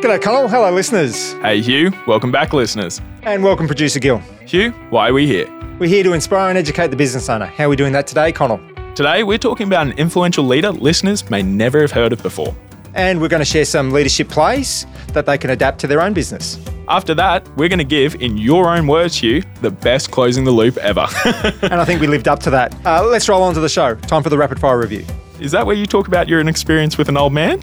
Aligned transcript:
G'day, 0.00 0.22
Connell. 0.22 0.48
Hello, 0.48 0.70
listeners. 0.72 1.34
Hey, 1.42 1.60
Hugh. 1.60 1.92
Welcome 2.06 2.32
back, 2.32 2.54
listeners. 2.54 3.02
And 3.22 3.44
welcome, 3.44 3.66
producer 3.66 4.00
Gil. 4.00 4.16
Hugh, 4.46 4.70
why 4.88 5.10
are 5.10 5.12
we 5.12 5.26
here? 5.26 5.46
We're 5.78 5.90
here 5.90 6.02
to 6.04 6.14
inspire 6.14 6.48
and 6.48 6.56
educate 6.56 6.86
the 6.86 6.96
business 6.96 7.28
owner. 7.28 7.44
How 7.44 7.64
are 7.64 7.68
we 7.68 7.76
doing 7.76 7.92
that 7.92 8.06
today, 8.06 8.32
Connell? 8.32 8.58
Today, 8.94 9.24
we're 9.24 9.36
talking 9.36 9.66
about 9.66 9.86
an 9.86 9.92
influential 9.98 10.42
leader 10.42 10.70
listeners 10.70 11.28
may 11.28 11.42
never 11.42 11.82
have 11.82 11.92
heard 11.92 12.14
of 12.14 12.22
before. 12.22 12.56
And 12.94 13.20
we're 13.20 13.28
going 13.28 13.42
to 13.42 13.44
share 13.44 13.66
some 13.66 13.90
leadership 13.90 14.30
plays 14.30 14.86
that 15.08 15.26
they 15.26 15.36
can 15.36 15.50
adapt 15.50 15.80
to 15.80 15.86
their 15.86 16.00
own 16.00 16.14
business. 16.14 16.58
After 16.88 17.14
that, 17.16 17.46
we're 17.58 17.68
going 17.68 17.78
to 17.78 17.84
give, 17.84 18.14
in 18.22 18.38
your 18.38 18.74
own 18.74 18.86
words, 18.86 19.16
Hugh, 19.18 19.42
the 19.60 19.70
best 19.70 20.10
closing 20.10 20.44
the 20.44 20.50
loop 20.50 20.78
ever. 20.78 21.06
and 21.60 21.74
I 21.74 21.84
think 21.84 22.00
we 22.00 22.06
lived 22.06 22.26
up 22.26 22.40
to 22.40 22.50
that. 22.50 22.74
Uh, 22.86 23.04
let's 23.04 23.28
roll 23.28 23.42
on 23.42 23.52
to 23.52 23.60
the 23.60 23.68
show. 23.68 23.96
Time 23.96 24.22
for 24.22 24.30
the 24.30 24.38
rapid 24.38 24.58
fire 24.58 24.78
review. 24.78 25.04
Is 25.40 25.52
that 25.52 25.66
where 25.66 25.76
you 25.76 25.84
talk 25.84 26.08
about 26.08 26.26
your 26.26 26.40
experience 26.48 26.96
with 26.96 27.10
an 27.10 27.18
old 27.18 27.34
man? 27.34 27.62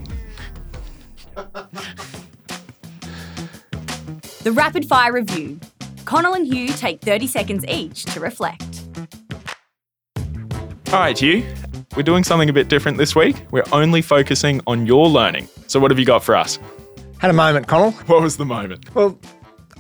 The 4.48 4.54
rapid 4.54 4.86
fire 4.86 5.12
review. 5.12 5.60
Connell 6.06 6.34
and 6.34 6.48
Hugh 6.48 6.70
take 6.70 7.02
30 7.02 7.28
seconds 7.28 7.66
each 7.68 8.06
to 8.06 8.22
reflect. 8.22 8.82
All 10.88 11.00
right, 11.00 11.20
Hugh. 11.20 11.46
We're 11.98 12.04
doing 12.04 12.24
something 12.24 12.48
a 12.48 12.54
bit 12.54 12.70
different 12.70 12.98
this 12.98 13.14
week. 13.14 13.46
We're 13.52 13.66
only 13.74 14.02
focusing 14.02 14.62
on 14.66 14.86
your 14.86 15.10
learning. 15.10 15.50
So, 15.68 15.82
what 15.82 15.92
have 15.92 16.00
you 16.00 16.06
got 16.06 16.24
for 16.24 16.34
us? 16.34 16.60
Had 17.18 17.30
a 17.30 17.34
moment, 17.34 17.68
Connell. 17.68 17.92
What 18.08 18.22
was 18.22 18.38
the 18.38 18.46
moment? 18.46 18.96
Well, 18.96 19.20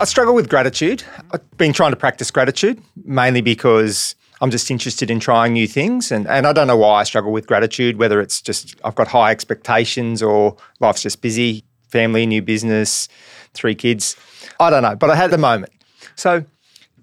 I 0.02 0.04
struggle 0.04 0.36
with 0.36 0.50
gratitude. 0.50 1.02
I've 1.32 1.50
been 1.58 1.72
trying 1.72 1.92
to 1.92 1.96
practice 1.96 2.30
gratitude 2.30 2.82
mainly 3.06 3.40
because 3.40 4.16
I'm 4.42 4.52
just 4.52 4.70
interested 4.70 5.10
in 5.10 5.22
trying 5.22 5.54
new 5.54 5.70
things. 5.70 6.12
And, 6.12 6.28
and 6.28 6.46
I 6.46 6.52
don't 6.52 6.68
know 6.68 6.76
why 6.76 7.00
I 7.00 7.04
struggle 7.06 7.32
with 7.32 7.48
gratitude, 7.48 8.00
whether 8.00 8.20
it's 8.20 8.42
just 8.42 8.76
I've 8.84 8.96
got 8.96 9.08
high 9.08 9.32
expectations 9.32 10.22
or 10.22 10.58
life's 10.82 11.04
just 11.04 11.22
busy, 11.22 11.64
family, 11.88 12.26
new 12.26 12.42
business, 12.42 13.08
three 13.54 13.76
kids. 13.76 14.18
I 14.60 14.70
don't 14.70 14.84
know, 14.84 14.96
but 14.96 15.10
I 15.10 15.16
had 15.16 15.32
the 15.32 15.38
moment. 15.38 15.74
So 16.16 16.46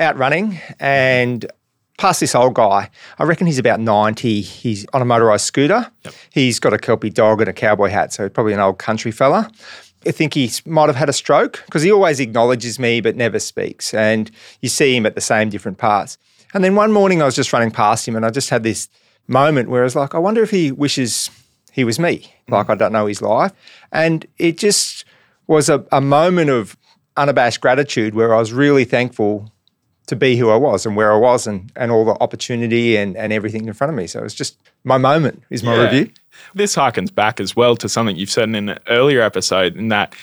out 0.01 0.17
running 0.17 0.61
and 0.81 1.47
past 1.99 2.21
this 2.21 2.35
old 2.35 2.55
guy. 2.55 2.91
I 3.19 3.25
reckon 3.25 3.47
he's 3.47 3.59
about 3.59 3.81
90. 3.81 4.41
He's 4.41 4.87
on 4.93 5.03
a 5.03 5.05
motorised 5.05 5.43
scooter. 5.43 5.91
Yep. 6.05 6.15
He's 6.31 6.59
got 6.59 6.73
a 6.73 6.79
Kelpie 6.79 7.11
dog 7.11 7.41
and 7.41 7.49
a 7.49 7.53
cowboy 7.53 7.89
hat, 7.89 8.13
so 8.13 8.29
probably 8.29 8.53
an 8.53 8.61
old 8.61 8.79
country 8.79 9.13
fella. 9.13 9.51
I 10.07 10.11
think 10.11 10.35
he 10.35 10.51
might 10.67 10.89
have 10.89 10.97
had 10.97 11.09
a 11.09 11.13
stroke 11.13 11.63
because 11.65 11.83
he 11.83 11.91
always 11.91 12.21
acknowledges 12.21 12.79
me 12.79 13.01
but 13.01 13.17
never 13.17 13.39
speaks. 13.39 13.95
And 13.95 14.31
you 14.61 14.69
see 14.69 14.95
him 14.95 15.07
at 15.07 15.15
the 15.15 15.21
same 15.21 15.49
different 15.49 15.79
parts. 15.79 16.19
And 16.53 16.63
then 16.63 16.75
one 16.75 16.93
morning 16.93 17.23
I 17.23 17.25
was 17.25 17.35
just 17.35 17.53
running 17.53 17.71
past 17.71 18.07
him 18.07 18.15
and 18.15 18.27
I 18.27 18.31
just 18.31 18.51
had 18.51 18.63
this 18.63 18.89
moment 19.27 19.71
where 19.71 19.81
I 19.81 19.85
was 19.85 19.97
like, 19.97 20.15
I 20.15 20.19
wonder 20.19 20.43
if 20.43 20.51
he 20.51 20.71
wishes 20.71 21.31
he 21.73 21.85
was 21.85 21.99
me. 21.99 22.33
Like 22.49 22.69
I 22.69 22.75
don't 22.75 22.93
know 22.93 23.07
his 23.07 23.23
life. 23.23 23.53
And 23.93 24.27
it 24.39 24.59
just 24.59 25.05
was 25.47 25.69
a, 25.69 25.85
a 25.91 26.01
moment 26.01 26.51
of 26.51 26.77
unabashed 27.17 27.61
gratitude 27.61 28.15
where 28.15 28.35
I 28.35 28.39
was 28.39 28.53
really 28.53 28.85
thankful 28.85 29.51
to 30.07 30.17
be 30.17 30.37
who 30.37 30.51
I 30.51 30.57
was 30.57 30.85
and 30.85 30.97
where 30.97 31.13
I 31.13 31.17
was 31.17 31.47
and, 31.47 31.73
and 31.77 31.91
all 31.91 32.05
the 32.05 32.17
opportunity 32.21 32.97
and, 32.97 33.17
and 33.17 33.33
everything 33.33 33.67
in 33.67 33.73
front 33.73 33.91
of 33.91 33.97
me. 33.97 34.07
So 34.07 34.23
it's 34.23 34.35
just 34.35 34.57
my 34.85 34.99
moment 34.99 35.43
is 35.51 35.63
my 35.63 35.77
yeah. 35.77 35.83
review. 35.85 36.11
This 36.55 36.77
harkens 36.77 37.15
back 37.15 37.41
as 37.41 37.57
well 37.57 37.77
to 37.77 37.89
something 37.89 38.17
you've 38.17 38.31
said 38.31 38.49
in 38.51 38.69
an 38.69 38.79
earlier 38.89 39.23
episode 39.23 39.77
in 39.77 39.89
that 39.89 40.15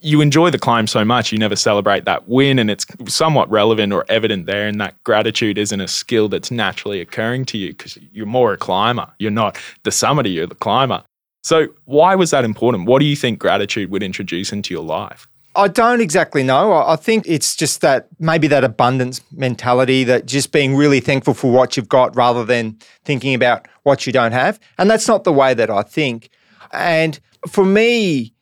you 0.00 0.20
enjoy 0.20 0.50
the 0.50 0.58
climb 0.58 0.86
so 0.86 1.04
much, 1.04 1.32
you 1.32 1.38
never 1.38 1.56
celebrate 1.56 2.04
that 2.04 2.28
win. 2.28 2.58
And 2.58 2.70
it's 2.70 2.86
somewhat 3.06 3.50
relevant 3.50 3.92
or 3.92 4.04
evident 4.08 4.46
there. 4.46 4.66
And 4.66 4.80
that 4.80 5.02
gratitude 5.04 5.58
isn't 5.58 5.80
a 5.80 5.88
skill 5.88 6.28
that's 6.28 6.50
naturally 6.50 7.00
occurring 7.00 7.44
to 7.46 7.58
you 7.58 7.68
because 7.68 7.98
you're 8.12 8.26
more 8.26 8.52
a 8.52 8.56
climber. 8.56 9.08
You're 9.18 9.30
not 9.30 9.58
the 9.82 9.90
summiter, 9.90 10.32
you're 10.32 10.46
the 10.46 10.54
climber. 10.54 11.02
So, 11.42 11.68
why 11.84 12.14
was 12.14 12.30
that 12.30 12.44
important? 12.44 12.86
What 12.86 12.98
do 12.98 13.06
you 13.06 13.16
think 13.16 13.38
gratitude 13.38 13.90
would 13.90 14.02
introduce 14.02 14.52
into 14.52 14.74
your 14.74 14.82
life? 14.82 15.28
I 15.58 15.66
don't 15.66 16.00
exactly 16.00 16.44
know. 16.44 16.72
I 16.72 16.94
think 16.94 17.24
it's 17.26 17.56
just 17.56 17.80
that 17.80 18.06
maybe 18.20 18.46
that 18.46 18.62
abundance 18.62 19.20
mentality, 19.32 20.04
that 20.04 20.24
just 20.24 20.52
being 20.52 20.76
really 20.76 21.00
thankful 21.00 21.34
for 21.34 21.50
what 21.50 21.76
you've 21.76 21.88
got 21.88 22.14
rather 22.14 22.44
than 22.44 22.78
thinking 23.04 23.34
about 23.34 23.66
what 23.82 24.06
you 24.06 24.12
don't 24.12 24.30
have. 24.30 24.60
And 24.78 24.88
that's 24.88 25.08
not 25.08 25.24
the 25.24 25.32
way 25.32 25.54
that 25.54 25.68
I 25.68 25.82
think. 25.82 26.30
And 26.72 27.18
for 27.48 27.64
me, 27.64 28.32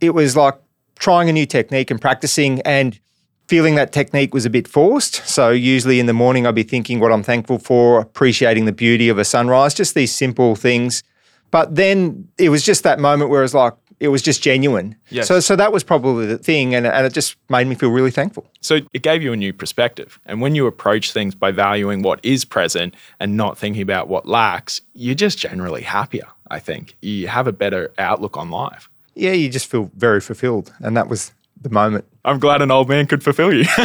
it 0.00 0.10
was 0.10 0.36
like 0.36 0.58
trying 0.98 1.28
a 1.28 1.32
new 1.32 1.46
technique 1.46 1.92
and 1.92 2.00
practicing 2.00 2.60
and 2.62 2.98
feeling 3.46 3.76
that 3.76 3.92
technique 3.92 4.34
was 4.34 4.44
a 4.44 4.50
bit 4.50 4.66
forced. 4.66 5.26
So 5.28 5.50
usually 5.50 6.00
in 6.00 6.06
the 6.06 6.12
morning, 6.12 6.44
I'd 6.44 6.56
be 6.56 6.64
thinking 6.64 6.98
what 6.98 7.12
I'm 7.12 7.22
thankful 7.22 7.60
for, 7.60 8.00
appreciating 8.00 8.64
the 8.64 8.72
beauty 8.72 9.08
of 9.08 9.16
a 9.16 9.24
sunrise, 9.24 9.74
just 9.74 9.94
these 9.94 10.12
simple 10.12 10.56
things. 10.56 11.04
But 11.52 11.76
then 11.76 12.28
it 12.36 12.48
was 12.48 12.64
just 12.64 12.82
that 12.82 12.98
moment 12.98 13.30
where 13.30 13.40
I 13.40 13.42
was 13.42 13.54
like, 13.54 13.74
it 14.00 14.08
was 14.08 14.22
just 14.22 14.42
genuine. 14.42 14.96
Yes. 15.10 15.26
So, 15.28 15.40
so 15.40 15.56
that 15.56 15.72
was 15.72 15.82
probably 15.82 16.26
the 16.26 16.38
thing, 16.38 16.74
and, 16.74 16.86
and 16.86 17.06
it 17.06 17.12
just 17.12 17.36
made 17.48 17.66
me 17.66 17.74
feel 17.74 17.90
really 17.90 18.10
thankful. 18.10 18.46
So 18.60 18.80
it 18.92 19.02
gave 19.02 19.22
you 19.22 19.32
a 19.32 19.36
new 19.36 19.52
perspective. 19.52 20.20
And 20.26 20.40
when 20.40 20.54
you 20.54 20.66
approach 20.66 21.12
things 21.12 21.34
by 21.34 21.50
valuing 21.50 22.02
what 22.02 22.20
is 22.22 22.44
present 22.44 22.94
and 23.20 23.36
not 23.36 23.58
thinking 23.58 23.82
about 23.82 24.08
what 24.08 24.26
lacks, 24.26 24.80
you're 24.94 25.14
just 25.14 25.38
generally 25.38 25.82
happier, 25.82 26.28
I 26.50 26.58
think. 26.58 26.96
You 27.00 27.28
have 27.28 27.46
a 27.46 27.52
better 27.52 27.92
outlook 27.98 28.36
on 28.36 28.50
life. 28.50 28.88
Yeah, 29.14 29.32
you 29.32 29.48
just 29.48 29.66
feel 29.66 29.90
very 29.96 30.20
fulfilled. 30.20 30.72
And 30.78 30.96
that 30.96 31.08
was 31.08 31.32
the 31.60 31.70
moment. 31.70 32.04
I'm 32.24 32.38
glad 32.38 32.62
an 32.62 32.70
old 32.70 32.88
man 32.88 33.06
could 33.06 33.24
fulfill 33.24 33.52
you. 33.52 33.64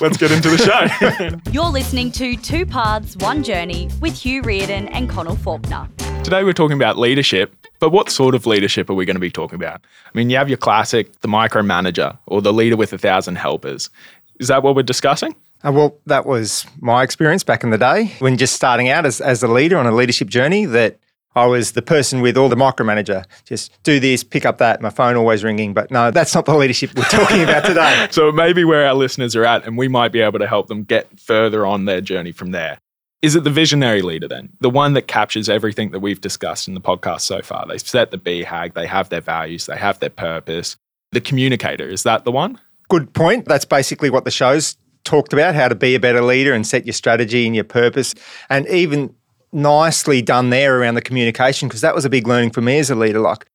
Let's 0.00 0.16
get 0.16 0.32
into 0.32 0.50
the 0.50 0.58
show. 0.58 1.50
You're 1.52 1.66
listening 1.66 2.10
to 2.12 2.36
Two 2.36 2.66
Paths, 2.66 3.16
One 3.18 3.42
Journey 3.44 3.90
with 4.00 4.14
Hugh 4.14 4.42
Reardon 4.42 4.88
and 4.88 5.08
Connell 5.08 5.36
Faulkner. 5.36 5.88
Today 6.22 6.44
we're 6.44 6.52
talking 6.52 6.76
about 6.76 6.96
leadership, 6.96 7.56
but 7.80 7.90
what 7.90 8.08
sort 8.10 8.34
of 8.34 8.46
leadership 8.46 8.88
are 8.88 8.94
we 8.94 9.04
going 9.04 9.16
to 9.16 9.20
be 9.20 9.30
talking 9.30 9.56
about? 9.56 9.80
I 10.06 10.16
mean, 10.16 10.30
you 10.30 10.36
have 10.36 10.48
your 10.48 10.58
classic, 10.58 11.20
the 11.22 11.28
micromanager 11.28 12.16
or 12.26 12.40
the 12.40 12.52
leader 12.52 12.76
with 12.76 12.92
a 12.92 12.98
thousand 12.98 13.36
helpers. 13.36 13.90
Is 14.38 14.48
that 14.48 14.62
what 14.62 14.76
we're 14.76 14.82
discussing? 14.82 15.34
Uh, 15.64 15.72
well, 15.72 15.96
that 16.06 16.26
was 16.26 16.66
my 16.78 17.02
experience 17.02 17.42
back 17.42 17.64
in 17.64 17.70
the 17.70 17.78
day 17.78 18.12
when 18.20 18.36
just 18.36 18.54
starting 18.54 18.88
out 18.88 19.06
as, 19.06 19.20
as 19.20 19.42
a 19.42 19.48
leader 19.48 19.76
on 19.76 19.86
a 19.86 19.92
leadership 19.92 20.28
journey 20.28 20.66
that 20.66 20.98
I 21.34 21.46
was 21.46 21.72
the 21.72 21.82
person 21.82 22.20
with 22.20 22.36
all 22.36 22.48
the 22.48 22.56
micromanager. 22.56 23.24
Just 23.44 23.82
do 23.82 23.98
this, 23.98 24.22
pick 24.22 24.44
up 24.44 24.58
that, 24.58 24.80
my 24.80 24.90
phone 24.90 25.16
always 25.16 25.42
ringing. 25.42 25.74
But 25.74 25.90
no, 25.90 26.10
that's 26.10 26.34
not 26.34 26.44
the 26.44 26.54
leadership 26.56 26.94
we're 26.94 27.04
talking 27.04 27.42
about 27.42 27.64
today. 27.64 28.08
so 28.10 28.30
maybe 28.30 28.62
where 28.64 28.86
our 28.86 28.94
listeners 28.94 29.34
are 29.34 29.44
at, 29.44 29.66
and 29.66 29.76
we 29.76 29.88
might 29.88 30.12
be 30.12 30.20
able 30.20 30.38
to 30.38 30.46
help 30.46 30.68
them 30.68 30.84
get 30.84 31.18
further 31.18 31.64
on 31.66 31.86
their 31.86 32.00
journey 32.00 32.32
from 32.32 32.50
there. 32.52 32.78
Is 33.22 33.36
it 33.36 33.44
the 33.44 33.50
visionary 33.50 34.00
leader 34.00 34.26
then? 34.26 34.50
The 34.60 34.70
one 34.70 34.94
that 34.94 35.06
captures 35.06 35.48
everything 35.50 35.90
that 35.90 36.00
we've 36.00 36.20
discussed 36.20 36.68
in 36.68 36.74
the 36.74 36.80
podcast 36.80 37.20
so 37.20 37.42
far? 37.42 37.66
They've 37.66 37.80
set 37.80 38.10
the 38.10 38.18
BHAG, 38.18 38.72
they 38.74 38.86
have 38.86 39.10
their 39.10 39.20
values, 39.20 39.66
they 39.66 39.76
have 39.76 39.98
their 40.00 40.10
purpose. 40.10 40.76
The 41.12 41.20
communicator, 41.20 41.86
is 41.86 42.02
that 42.04 42.24
the 42.24 42.32
one? 42.32 42.58
Good 42.88 43.12
point. 43.12 43.44
That's 43.46 43.66
basically 43.66 44.08
what 44.08 44.24
the 44.24 44.30
show's 44.30 44.76
talked 45.04 45.32
about 45.32 45.54
how 45.54 45.68
to 45.68 45.74
be 45.74 45.94
a 45.94 46.00
better 46.00 46.22
leader 46.22 46.52
and 46.52 46.66
set 46.66 46.86
your 46.86 46.92
strategy 46.92 47.46
and 47.46 47.54
your 47.54 47.64
purpose. 47.64 48.14
And 48.48 48.66
even 48.68 49.14
nicely 49.52 50.22
done 50.22 50.50
there 50.50 50.78
around 50.78 50.94
the 50.94 51.02
communication, 51.02 51.68
because 51.68 51.80
that 51.82 51.94
was 51.94 52.04
a 52.04 52.10
big 52.10 52.26
learning 52.26 52.50
for 52.50 52.62
me 52.62 52.78
as 52.78 52.90
a 52.90 52.94
leader. 52.94 53.20
Like, 53.20 53.46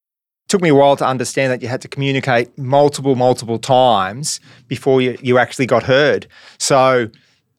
took 0.47 0.61
me 0.61 0.69
a 0.69 0.75
while 0.75 0.95
to 0.97 1.07
understand 1.07 1.51
that 1.51 1.61
you 1.61 1.67
had 1.67 1.81
to 1.81 1.87
communicate 1.87 2.55
multiple, 2.57 3.15
multiple 3.15 3.57
times 3.57 4.39
before 4.67 5.01
you, 5.01 5.17
you 5.21 5.39
actually 5.39 5.65
got 5.65 5.83
heard. 5.83 6.27
So, 6.59 7.09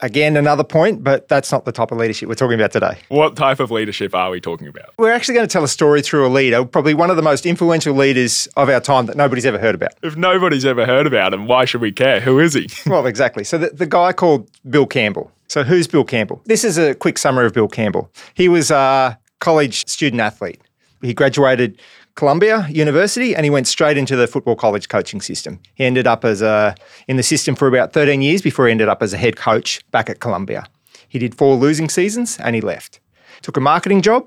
Again, 0.00 0.36
another 0.36 0.64
point, 0.64 1.02
but 1.02 1.26
that's 1.28 1.50
not 1.50 1.64
the 1.64 1.72
type 1.72 1.90
of 1.90 1.96
leadership 1.96 2.28
we're 2.28 2.34
talking 2.34 2.58
about 2.58 2.70
today. 2.70 2.98
What 3.08 3.34
type 3.34 3.60
of 3.60 3.70
leadership 3.70 4.14
are 4.14 4.30
we 4.30 4.42
talking 4.42 4.68
about? 4.68 4.90
We're 4.98 5.12
actually 5.12 5.36
going 5.36 5.48
to 5.48 5.52
tell 5.52 5.64
a 5.64 5.68
story 5.68 6.02
through 6.02 6.26
a 6.26 6.28
leader, 6.28 6.66
probably 6.66 6.92
one 6.92 7.08
of 7.08 7.16
the 7.16 7.22
most 7.22 7.46
influential 7.46 7.94
leaders 7.94 8.46
of 8.58 8.68
our 8.68 8.80
time 8.80 9.06
that 9.06 9.16
nobody's 9.16 9.46
ever 9.46 9.58
heard 9.58 9.74
about. 9.74 9.92
If 10.02 10.14
nobody's 10.14 10.66
ever 10.66 10.84
heard 10.84 11.06
about 11.06 11.32
him, 11.32 11.46
why 11.46 11.64
should 11.64 11.80
we 11.80 11.92
care? 11.92 12.20
Who 12.20 12.38
is 12.38 12.52
he? 12.52 12.68
well, 12.86 13.06
exactly. 13.06 13.42
So 13.42 13.56
the, 13.56 13.70
the 13.70 13.86
guy 13.86 14.12
called 14.12 14.50
Bill 14.68 14.86
Campbell. 14.86 15.32
So 15.48 15.62
who's 15.62 15.86
Bill 15.86 16.04
Campbell? 16.04 16.42
This 16.44 16.62
is 16.62 16.76
a 16.76 16.94
quick 16.94 17.16
summary 17.16 17.46
of 17.46 17.54
Bill 17.54 17.68
Campbell. 17.68 18.10
He 18.34 18.48
was 18.50 18.70
a 18.70 19.18
college 19.40 19.86
student 19.86 20.20
athlete. 20.20 20.60
He 21.00 21.14
graduated 21.14 21.80
Columbia 22.16 22.66
University 22.70 23.36
and 23.36 23.44
he 23.44 23.50
went 23.50 23.68
straight 23.68 23.98
into 23.98 24.16
the 24.16 24.26
football 24.26 24.56
college 24.56 24.88
coaching 24.88 25.20
system. 25.20 25.60
He 25.74 25.84
ended 25.84 26.06
up 26.06 26.24
as 26.24 26.40
a 26.42 26.74
in 27.06 27.16
the 27.16 27.22
system 27.22 27.54
for 27.54 27.68
about 27.68 27.92
13 27.92 28.22
years 28.22 28.40
before 28.40 28.66
he 28.66 28.72
ended 28.72 28.88
up 28.88 29.02
as 29.02 29.12
a 29.12 29.18
head 29.18 29.36
coach 29.36 29.88
back 29.90 30.08
at 30.08 30.18
Columbia. 30.18 30.66
He 31.08 31.18
did 31.18 31.34
four 31.34 31.56
losing 31.56 31.90
seasons 31.90 32.38
and 32.40 32.54
he 32.54 32.62
left. 32.62 33.00
Took 33.42 33.58
a 33.58 33.60
marketing 33.60 34.00
job 34.00 34.26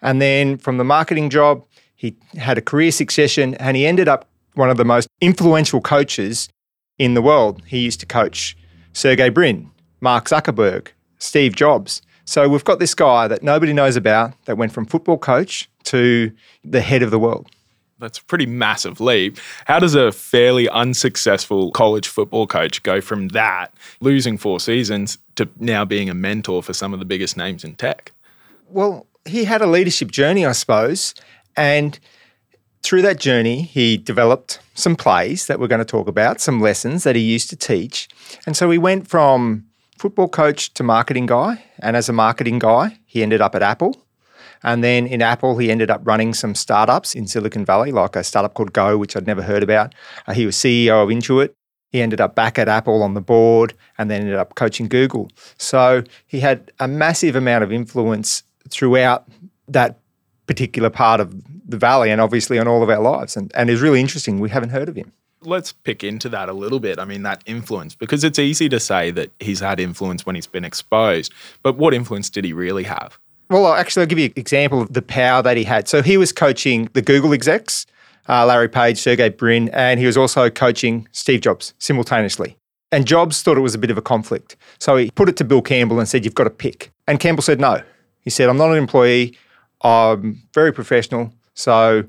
and 0.00 0.20
then 0.20 0.56
from 0.56 0.78
the 0.78 0.84
marketing 0.84 1.28
job 1.28 1.62
he 1.94 2.16
had 2.38 2.56
a 2.56 2.62
career 2.62 2.90
succession 2.90 3.54
and 3.56 3.76
he 3.76 3.86
ended 3.86 4.08
up 4.08 4.26
one 4.54 4.70
of 4.70 4.78
the 4.78 4.84
most 4.86 5.06
influential 5.20 5.82
coaches 5.82 6.48
in 6.98 7.12
the 7.12 7.22
world. 7.22 7.62
He 7.66 7.80
used 7.80 8.00
to 8.00 8.06
coach 8.06 8.56
Sergey 8.94 9.28
Brin, 9.28 9.70
Mark 10.00 10.24
Zuckerberg, 10.24 10.88
Steve 11.18 11.54
Jobs. 11.54 12.00
So 12.30 12.48
we've 12.48 12.62
got 12.62 12.78
this 12.78 12.94
guy 12.94 13.26
that 13.26 13.42
nobody 13.42 13.72
knows 13.72 13.96
about 13.96 14.34
that 14.44 14.56
went 14.56 14.70
from 14.70 14.86
football 14.86 15.18
coach 15.18 15.68
to 15.82 16.30
the 16.62 16.80
head 16.80 17.02
of 17.02 17.10
the 17.10 17.18
world. 17.18 17.48
That's 17.98 18.18
a 18.18 18.22
pretty 18.22 18.46
massive 18.46 19.00
leap. 19.00 19.38
How 19.64 19.80
does 19.80 19.96
a 19.96 20.12
fairly 20.12 20.68
unsuccessful 20.68 21.72
college 21.72 22.06
football 22.06 22.46
coach 22.46 22.84
go 22.84 23.00
from 23.00 23.30
that, 23.30 23.74
losing 24.00 24.38
four 24.38 24.60
seasons, 24.60 25.18
to 25.34 25.48
now 25.58 25.84
being 25.84 26.08
a 26.08 26.14
mentor 26.14 26.62
for 26.62 26.72
some 26.72 26.92
of 26.92 27.00
the 27.00 27.04
biggest 27.04 27.36
names 27.36 27.64
in 27.64 27.74
tech? 27.74 28.12
Well, 28.68 29.08
he 29.24 29.42
had 29.42 29.60
a 29.60 29.66
leadership 29.66 30.12
journey, 30.12 30.46
I 30.46 30.52
suppose. 30.52 31.16
And 31.56 31.98
through 32.84 33.02
that 33.02 33.18
journey, 33.18 33.62
he 33.62 33.96
developed 33.96 34.60
some 34.74 34.94
plays 34.94 35.48
that 35.48 35.58
we're 35.58 35.66
going 35.66 35.80
to 35.80 35.84
talk 35.84 36.06
about, 36.06 36.40
some 36.40 36.60
lessons 36.60 37.02
that 37.02 37.16
he 37.16 37.22
used 37.22 37.50
to 37.50 37.56
teach. 37.56 38.08
And 38.46 38.56
so 38.56 38.70
he 38.70 38.78
went 38.78 39.08
from 39.08 39.64
football 40.00 40.28
coach 40.28 40.72
to 40.72 40.82
marketing 40.82 41.26
guy. 41.26 41.62
And 41.80 41.94
as 41.94 42.08
a 42.08 42.12
marketing 42.12 42.58
guy, 42.58 42.98
he 43.04 43.22
ended 43.22 43.42
up 43.42 43.54
at 43.54 43.62
Apple. 43.62 44.02
And 44.62 44.82
then 44.82 45.06
in 45.06 45.20
Apple, 45.20 45.58
he 45.58 45.70
ended 45.70 45.90
up 45.90 46.00
running 46.04 46.32
some 46.32 46.54
startups 46.54 47.14
in 47.14 47.26
Silicon 47.26 47.66
Valley, 47.66 47.92
like 47.92 48.16
a 48.16 48.24
startup 48.24 48.54
called 48.54 48.72
Go, 48.72 48.96
which 48.96 49.14
I'd 49.14 49.26
never 49.26 49.42
heard 49.42 49.62
about. 49.62 49.94
Uh, 50.26 50.32
he 50.32 50.46
was 50.46 50.56
CEO 50.56 51.02
of 51.02 51.10
Intuit. 51.10 51.50
He 51.92 52.00
ended 52.00 52.18
up 52.18 52.34
back 52.34 52.58
at 52.58 52.66
Apple 52.66 53.02
on 53.02 53.12
the 53.12 53.20
board 53.20 53.74
and 53.98 54.10
then 54.10 54.22
ended 54.22 54.36
up 54.36 54.54
coaching 54.54 54.88
Google. 54.88 55.30
So 55.58 56.02
he 56.26 56.40
had 56.40 56.72
a 56.78 56.88
massive 56.88 57.36
amount 57.36 57.64
of 57.64 57.70
influence 57.70 58.42
throughout 58.70 59.28
that 59.68 59.98
particular 60.46 60.88
part 60.88 61.20
of 61.20 61.34
the 61.68 61.76
valley 61.76 62.10
and 62.10 62.22
obviously 62.22 62.58
on 62.58 62.66
all 62.66 62.82
of 62.82 62.88
our 62.88 63.02
lives. 63.02 63.36
And, 63.36 63.52
and 63.54 63.68
it's 63.68 63.82
really 63.82 64.00
interesting. 64.00 64.40
We 64.40 64.48
haven't 64.48 64.70
heard 64.70 64.88
of 64.88 64.96
him. 64.96 65.12
Let's 65.42 65.72
pick 65.72 66.04
into 66.04 66.28
that 66.28 66.48
a 66.48 66.52
little 66.52 66.80
bit. 66.80 66.98
I 66.98 67.04
mean, 67.04 67.22
that 67.22 67.42
influence, 67.46 67.94
because 67.94 68.24
it's 68.24 68.38
easy 68.38 68.68
to 68.68 68.78
say 68.78 69.10
that 69.12 69.30
he's 69.40 69.60
had 69.60 69.80
influence 69.80 70.26
when 70.26 70.34
he's 70.34 70.46
been 70.46 70.64
exposed, 70.64 71.32
but 71.62 71.76
what 71.76 71.94
influence 71.94 72.28
did 72.28 72.44
he 72.44 72.52
really 72.52 72.84
have? 72.84 73.18
Well, 73.48 73.72
actually, 73.72 74.02
I'll 74.02 74.06
give 74.06 74.18
you 74.18 74.26
an 74.26 74.32
example 74.36 74.80
of 74.82 74.92
the 74.92 75.02
power 75.02 75.42
that 75.42 75.56
he 75.56 75.64
had. 75.64 75.88
So 75.88 76.02
he 76.02 76.16
was 76.16 76.32
coaching 76.32 76.88
the 76.92 77.02
Google 77.02 77.32
execs, 77.32 77.86
uh, 78.28 78.46
Larry 78.46 78.68
Page, 78.68 78.98
Sergey 78.98 79.30
Brin, 79.30 79.70
and 79.70 79.98
he 79.98 80.06
was 80.06 80.16
also 80.16 80.50
coaching 80.50 81.08
Steve 81.12 81.40
Jobs 81.40 81.74
simultaneously. 81.78 82.56
And 82.92 83.06
Jobs 83.06 83.42
thought 83.42 83.56
it 83.56 83.60
was 83.60 83.74
a 83.74 83.78
bit 83.78 83.90
of 83.90 83.98
a 83.98 84.02
conflict. 84.02 84.56
So 84.78 84.96
he 84.96 85.10
put 85.10 85.28
it 85.28 85.36
to 85.38 85.44
Bill 85.44 85.62
Campbell 85.62 85.98
and 85.98 86.08
said, 86.08 86.24
You've 86.24 86.34
got 86.34 86.44
to 86.44 86.50
pick. 86.50 86.92
And 87.06 87.18
Campbell 87.18 87.42
said, 87.42 87.60
No. 87.60 87.82
He 88.20 88.30
said, 88.30 88.48
I'm 88.48 88.56
not 88.56 88.70
an 88.70 88.76
employee. 88.76 89.36
I'm 89.82 90.42
very 90.52 90.72
professional. 90.72 91.32
So 91.54 92.04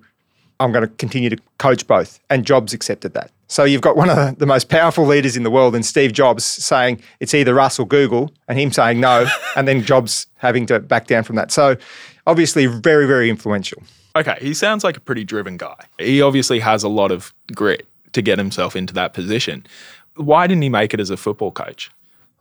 I'm 0.61 0.71
going 0.71 0.87
to 0.87 0.95
continue 0.95 1.29
to 1.29 1.37
coach 1.57 1.87
both. 1.87 2.19
And 2.29 2.45
Jobs 2.45 2.73
accepted 2.73 3.13
that. 3.13 3.31
So 3.47 3.63
you've 3.63 3.81
got 3.81 3.97
one 3.97 4.09
of 4.09 4.37
the 4.37 4.45
most 4.45 4.69
powerful 4.69 5.05
leaders 5.05 5.35
in 5.35 5.43
the 5.43 5.51
world 5.51 5.75
in 5.75 5.83
Steve 5.83 6.13
Jobs 6.13 6.45
saying 6.45 7.01
it's 7.19 7.33
either 7.33 7.59
us 7.59 7.79
or 7.79 7.87
Google, 7.87 8.31
and 8.47 8.57
him 8.57 8.71
saying 8.71 9.01
no, 9.01 9.27
and 9.57 9.67
then 9.67 9.83
Jobs 9.83 10.27
having 10.37 10.65
to 10.67 10.79
back 10.79 11.07
down 11.07 11.23
from 11.23 11.35
that. 11.35 11.51
So 11.51 11.75
obviously, 12.27 12.67
very, 12.67 13.07
very 13.07 13.29
influential. 13.29 13.83
Okay, 14.15 14.37
he 14.39 14.53
sounds 14.53 14.83
like 14.83 14.95
a 14.95 15.01
pretty 15.01 15.23
driven 15.23 15.57
guy. 15.57 15.75
He 15.97 16.21
obviously 16.21 16.59
has 16.59 16.83
a 16.83 16.89
lot 16.89 17.11
of 17.11 17.33
grit 17.53 17.87
to 18.13 18.21
get 18.21 18.37
himself 18.37 18.75
into 18.75 18.93
that 18.93 19.13
position. 19.13 19.65
Why 20.15 20.47
didn't 20.47 20.61
he 20.61 20.69
make 20.69 20.93
it 20.93 20.99
as 20.99 21.09
a 21.09 21.17
football 21.17 21.51
coach? 21.51 21.89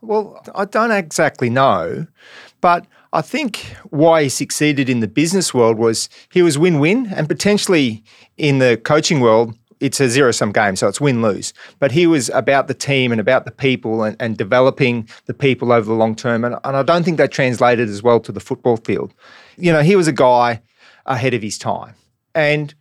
Well, 0.03 0.45
I 0.55 0.65
don't 0.65 0.91
exactly 0.91 1.51
know, 1.51 2.07
but 2.61 2.87
I 3.13 3.23
think 3.23 3.75
why 3.91 4.25
he 4.25 4.29
succeeded 4.29 4.89
in 4.89 5.01
the 5.01 5.09
business 5.09 5.53
world 5.53 5.79
was 5.79 6.09
he 6.31 6.43
was 6.43 6.57
win 6.57 6.79
win 6.79 7.09
and 7.13 7.29
potentially 7.29 8.05
in 8.37 8.59
the 8.59 8.81
coaching 8.85 9.21
world, 9.21 9.55
it's 9.81 9.99
a 9.99 10.09
zero 10.09 10.31
sum 10.31 10.53
game, 10.53 10.77
so 10.77 10.87
it's 10.87 11.01
win 11.01 11.23
lose. 11.23 11.53
But 11.79 11.91
he 11.91 12.07
was 12.07 12.29
about 12.31 12.69
the 12.69 12.75
team 12.75 13.11
and 13.11 13.21
about 13.21 13.47
the 13.47 13.51
people 13.51 14.05
and, 14.05 14.17
and 14.21 14.37
developing 14.37 15.09
the 15.27 15.35
people 15.35 15.73
over 15.73 15.87
the 15.87 15.95
long 15.95 16.15
term. 16.15 16.45
And, 16.45 16.57
and 16.63 16.77
I 16.77 16.83
don't 16.83 17.03
think 17.03 17.17
that 17.17 17.33
translated 17.33 17.89
as 17.89 18.03
well 18.03 18.21
to 18.21 18.33
the 18.33 18.41
football 18.41 18.77
field. 18.77 19.13
You 19.57 19.73
know, 19.73 19.83
he 19.83 19.97
was 19.97 20.07
a 20.07 20.13
guy 20.13 20.63
ahead 21.07 21.35
of 21.35 21.43
his 21.43 21.59
time. 21.59 21.95
And 22.35 22.75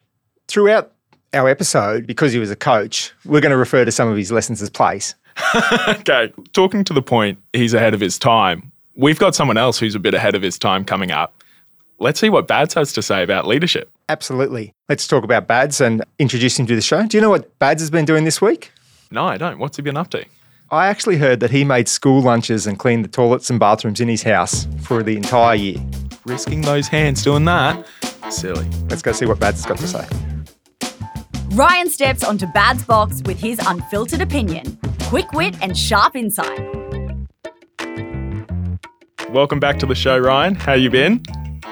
throughout 0.48 0.92
our 1.34 1.48
episode, 1.48 2.06
because 2.06 2.34
he 2.34 2.40
was 2.40 2.52
a 2.52 2.56
coach, 2.56 3.14
we're 3.26 3.42
going 3.42 3.52
to 3.52 3.58
refer 3.58 3.86
to 3.86 3.92
some 3.92 4.10
of 4.10 4.18
his 4.18 4.32
lessons 4.32 4.62
as 4.62 4.70
plays. 4.70 5.16
okay, 5.88 6.32
talking 6.54 6.84
to 6.84 6.94
the 6.94 7.02
point, 7.02 7.40
he's 7.54 7.74
ahead 7.74 7.94
of 7.94 8.00
his 8.00 8.20
time. 8.20 8.72
We've 8.96 9.20
got 9.20 9.36
someone 9.36 9.58
else 9.58 9.80
who's 9.80 9.96
a 9.96 10.00
bit 10.00 10.14
ahead 10.14 10.36
of 10.36 10.42
his 10.42 10.58
time 10.58 10.84
coming 10.84 11.12
up. 11.12 11.44
Let's 12.00 12.20
see 12.20 12.30
what 12.30 12.48
Bads 12.48 12.74
has 12.74 12.94
to 12.94 13.02
say 13.02 13.24
about 13.24 13.46
leadership. 13.48 13.90
Absolutely. 14.08 14.74
Let's 14.88 15.08
talk 15.08 15.24
about 15.24 15.48
Bads 15.48 15.82
and 15.82 16.04
introduce 16.18 16.58
him 16.58 16.66
to 16.68 16.76
the 16.76 16.82
show. 16.82 17.06
Do 17.06 17.18
you 17.18 17.22
know 17.22 17.30
what 17.30 17.58
Bads 17.60 17.82
has 17.82 17.90
been 17.90 18.06
doing 18.06 18.24
this 18.24 18.42
week? 18.42 18.72
No, 19.12 19.26
I 19.26 19.38
don't. 19.38 19.60
What's 19.60 19.78
he 19.78 19.84
been 19.84 19.98
up 19.98 20.10
to? 20.12 20.26
I 20.72 20.88
actually 20.88 21.18
heard 21.18 21.40
that 21.40 21.52
he 21.52 21.64
made 21.64 21.88
school 21.88 22.22
lunches 22.22 22.68
and 22.68 22.78
cleaned 22.78 23.04
the 23.04 23.10
toilets 23.10 23.50
and 23.50 23.60
bathrooms 23.60 24.00
in 24.00 24.08
his 24.08 24.24
house 24.24 24.68
for 24.82 25.02
the 25.02 25.18
entire 25.18 25.56
year. 25.56 25.78
Risking 26.26 26.62
those 26.62 26.88
hands 26.88 27.24
doing 27.24 27.46
that? 27.46 27.86
Silly. 28.30 28.68
Let's 28.90 29.02
go 29.02 29.12
see 29.12 29.26
what 29.26 29.40
Bads 29.40 29.64
has 29.64 29.66
got 29.66 29.78
to 29.80 29.88
say. 29.88 30.08
Ryan 31.52 31.90
steps 31.90 32.24
onto 32.24 32.46
Bad's 32.48 32.84
box 32.84 33.22
with 33.26 33.40
his 33.40 33.60
unfiltered 33.66 34.22
opinion, 34.22 34.78
quick 35.04 35.34
wit, 35.34 35.56
and 35.62 35.76
sharp 35.76 36.16
insight. 36.16 36.79
Welcome 39.34 39.60
back 39.60 39.78
to 39.78 39.86
the 39.86 39.94
show, 39.94 40.18
Ryan. 40.18 40.56
How 40.56 40.74
you 40.74 40.90
been? 40.90 41.24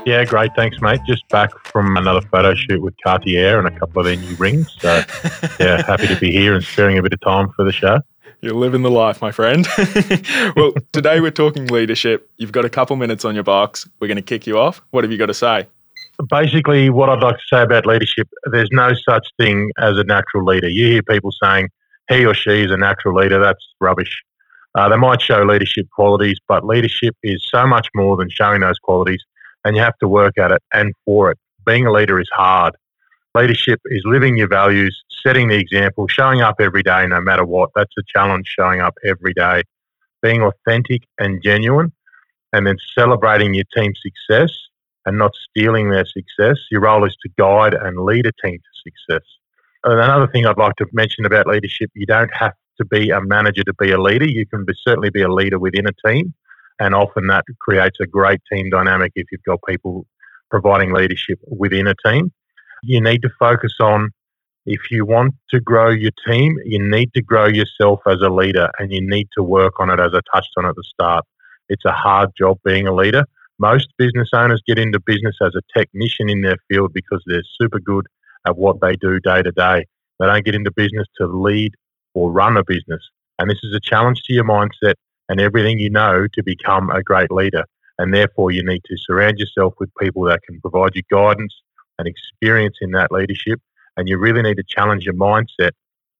Yeah, 0.06 0.24
great. 0.26 0.52
Thanks, 0.56 0.80
mate. 0.80 1.00
Just 1.08 1.28
back 1.30 1.50
from 1.66 1.98
another 1.98 2.22
photo 2.22 2.54
shoot 2.54 2.84
with 2.84 2.94
Cartier 3.04 3.58
and 3.58 3.68
a 3.68 3.80
couple 3.80 4.00
of 4.00 4.06
their 4.06 4.16
new 4.16 4.36
rings. 4.36 4.72
So, 4.78 5.02
yeah, 5.60 5.84
happy 5.84 6.06
to 6.06 6.16
be 6.20 6.32
here 6.32 6.54
and 6.54 6.64
sparing 6.64 7.00
a 7.00 7.02
bit 7.02 7.14
of 7.14 7.22
time 7.22 7.50
for 7.56 7.66
the 7.66 7.72
show. 7.72 8.00
You're 8.42 8.54
living 8.54 8.84
the 8.84 8.92
life, 8.92 9.24
my 9.24 9.32
friend. 9.32 9.68
well, 10.56 10.74
today 10.92 11.20
we're 11.20 11.32
talking 11.32 11.66
leadership. 11.66 12.30
You've 12.38 12.52
got 12.52 12.64
a 12.64 12.70
couple 12.70 12.96
minutes 12.96 13.26
on 13.26 13.34
your 13.34 13.44
box. 13.44 13.90
We're 14.00 14.08
going 14.08 14.18
to 14.18 14.22
kick 14.22 14.46
you 14.46 14.60
off. 14.60 14.84
What 14.92 15.04
have 15.04 15.12
you 15.12 15.18
got 15.18 15.26
to 15.26 15.34
say? 15.34 15.66
Basically, 16.30 16.92
what 16.92 17.10
I'd 17.10 17.24
like 17.24 17.38
to 17.38 17.44
say 17.52 17.64
about 17.64 17.88
leadership, 17.88 18.30
there's 18.52 18.70
no 18.72 18.92
such 19.10 19.28
thing 19.40 19.72
as 19.80 19.98
a 19.98 20.04
natural 20.04 20.46
leader. 20.46 20.70
You 20.70 20.90
hear 20.90 21.02
people 21.02 21.32
saying 21.42 21.70
he 22.08 22.24
or 22.24 22.36
she 22.36 22.62
is 22.62 22.70
a 22.70 22.78
natural 22.78 23.16
leader. 23.16 23.40
That's 23.40 23.66
rubbish. 23.82 24.22
Uh, 24.78 24.88
they 24.88 24.96
might 24.96 25.20
show 25.20 25.42
leadership 25.42 25.90
qualities, 25.90 26.38
but 26.48 26.64
leadership 26.64 27.16
is 27.24 27.44
so 27.52 27.66
much 27.66 27.88
more 27.96 28.16
than 28.16 28.30
showing 28.30 28.62
those 28.62 28.78
qualities, 28.78 29.24
and 29.66 29.76
you 29.76 29.82
have 29.82 29.98
to 29.98 30.08
work 30.08 30.38
at 30.38 30.52
it 30.52 30.62
and 30.72 30.94
for 31.04 31.32
it. 31.32 31.38
Being 31.66 31.88
a 31.88 31.92
leader 31.92 32.20
is 32.20 32.30
hard. 32.32 32.76
Leadership 33.34 33.82
is 33.86 34.04
living 34.06 34.38
your 34.38 34.48
values, 34.48 34.96
setting 35.26 35.48
the 35.48 35.56
example, 35.56 36.08
showing 36.08 36.42
up 36.42 36.58
every 36.60 36.84
day 36.84 37.08
no 37.08 37.20
matter 37.20 37.44
what. 37.44 37.72
That's 37.76 37.94
a 37.98 38.04
challenge, 38.08 38.54
showing 38.56 38.80
up 38.80 38.94
every 39.04 39.34
day. 39.34 39.64
Being 40.22 40.44
authentic 40.44 41.02
and 41.18 41.42
genuine, 41.42 41.92
and 42.54 42.68
then 42.68 42.78
celebrating 42.96 43.56
your 43.56 43.66
team's 43.76 44.00
success 44.00 44.56
and 45.08 45.18
not 45.18 45.32
stealing 45.50 45.90
their 45.90 46.06
success. 46.06 46.58
Your 46.70 46.82
role 46.82 47.04
is 47.04 47.18
to 47.24 47.30
guide 47.40 47.74
and 47.74 47.98
lead 48.02 48.28
a 48.28 48.32
team 48.46 48.60
to 48.60 48.92
success. 48.92 49.26
And 49.84 49.94
another 49.94 50.28
thing 50.28 50.46
I'd 50.46 50.60
like 50.60 50.76
to 50.76 50.86
mention 50.94 51.26
about 51.26 51.48
leadership, 51.48 51.90
you 51.96 52.06
don't 52.06 52.32
have 52.32 52.54
to 52.78 52.86
be 52.86 53.10
a 53.10 53.22
manager 53.22 53.64
to 53.64 53.74
be 53.74 53.92
a 53.92 54.02
leader. 54.02 54.26
You 54.26 54.46
can 54.46 54.66
be, 54.66 54.74
certainly 54.88 55.10
be 55.10 55.22
a 55.22 55.32
leader 55.32 55.60
within 55.60 55.88
a 55.88 56.08
team, 56.08 56.34
and 56.80 56.94
often 56.94 57.28
that 57.28 57.46
creates 57.60 57.98
a 58.02 58.08
great 58.08 58.42
team 58.52 58.70
dynamic 58.70 59.12
if 59.16 59.28
you've 59.32 59.44
got 59.44 59.60
people 59.68 60.06
providing 60.50 60.94
leadership 60.94 61.40
within 61.48 61.88
a 61.88 61.96
team. 62.06 62.32
You 62.84 63.02
need 63.02 63.22
to 63.24 63.30
focus 63.40 63.74
on 63.80 64.12
if 64.66 64.92
you 64.92 65.06
want 65.06 65.34
to 65.52 65.62
grow 65.62 65.90
your 65.90 66.12
team, 66.28 66.58
you 66.66 66.78
need 66.78 67.14
to 67.14 67.22
grow 67.22 67.48
yourself 67.48 68.02
as 68.06 68.22
a 68.22 68.30
leader, 68.30 68.70
and 68.80 68.92
you 68.92 69.00
need 69.02 69.28
to 69.38 69.44
work 69.44 69.80
on 69.80 69.90
it 69.90 70.00
as 70.00 70.12
I 70.14 70.20
touched 70.34 70.52
on 70.58 70.66
at 70.66 70.76
the 70.76 70.84
start. 70.84 71.26
It's 71.70 71.86
a 71.86 71.92
hard 71.92 72.32
job 72.38 72.60
being 72.66 72.88
a 72.88 72.94
leader. 72.94 73.24
Most 73.60 73.88
business 73.98 74.30
owners 74.34 74.62
get 74.68 74.78
into 74.78 75.00
business 75.00 75.36
as 75.42 75.54
a 75.56 75.80
technician 75.80 76.30
in 76.30 76.42
their 76.42 76.58
field 76.70 76.92
because 76.94 77.24
they're 77.26 77.44
super 77.60 77.80
good 77.80 78.06
at 78.46 78.58
what 78.58 78.80
they 78.82 78.96
do 78.98 79.20
day 79.20 79.42
to 79.42 79.52
day. 79.52 79.86
They 80.20 80.26
don't 80.26 80.46
get 80.46 80.56
into 80.56 80.72
business 80.72 81.08
to 81.20 81.28
lead 81.28 81.74
or 82.18 82.32
run 82.32 82.58
a 82.58 82.64
business. 82.64 83.04
And 83.38 83.48
this 83.48 83.60
is 83.62 83.76
a 83.76 83.80
challenge 83.80 84.24
to 84.24 84.34
your 84.34 84.44
mindset 84.44 84.96
and 85.30 85.40
everything 85.40 85.78
you 85.78 85.92
know 85.92 86.26
to 86.34 86.42
become 86.44 86.90
a 86.90 87.04
great 87.04 87.32
leader. 87.32 87.64
And 88.00 88.12
therefore, 88.12 88.50
you 88.50 88.64
need 88.66 88.82
to 88.86 88.98
surround 88.98 89.38
yourself 89.38 89.76
with 89.80 89.92
people 90.02 90.24
that 90.24 90.42
can 90.42 90.60
provide 90.60 90.96
you 90.96 91.04
guidance 91.12 91.54
and 92.00 92.08
experience 92.08 92.78
in 92.82 92.92
that 92.92 93.12
leadership. 93.12 93.62
And 93.98 94.10
you 94.10 94.18
really 94.18 94.42
need 94.42 94.58
to 94.58 94.64
challenge 94.68 95.04
your 95.04 95.14
mindset 95.14 95.72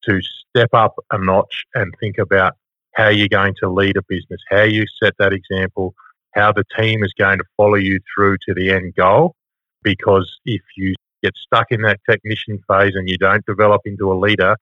to 0.04 0.22
step 0.22 0.70
up 0.74 0.94
a 1.12 1.18
notch 1.18 1.66
and 1.74 1.92
think 2.00 2.20
about 2.20 2.54
how 2.94 3.10
you're 3.10 3.28
going 3.28 3.56
to 3.62 3.70
lead 3.70 3.98
a 3.98 4.04
business, 4.08 4.42
how 4.52 4.64
you 4.64 4.86
set 5.02 5.14
that 5.18 5.34
example, 5.34 5.96
how 6.36 6.52
the 6.52 6.64
team 6.78 7.04
is 7.04 7.14
going 7.18 7.40
to 7.40 7.46
follow 7.56 7.76
you 7.76 8.00
through 8.14 8.38
to 8.48 8.54
the 8.54 8.72
end 8.72 8.94
goal. 8.96 9.36
Because 9.82 10.32
if 10.46 10.62
you 10.76 10.94
get 11.24 11.34
stuck 11.36 11.68
in 11.72 11.82
that 11.82 12.00
technician 12.08 12.60
phase 12.68 12.94
and 12.94 13.10
you 13.10 13.18
don't 13.18 13.46
develop 13.48 13.82
into 13.86 14.12
a 14.12 14.16
leader, 14.16 14.56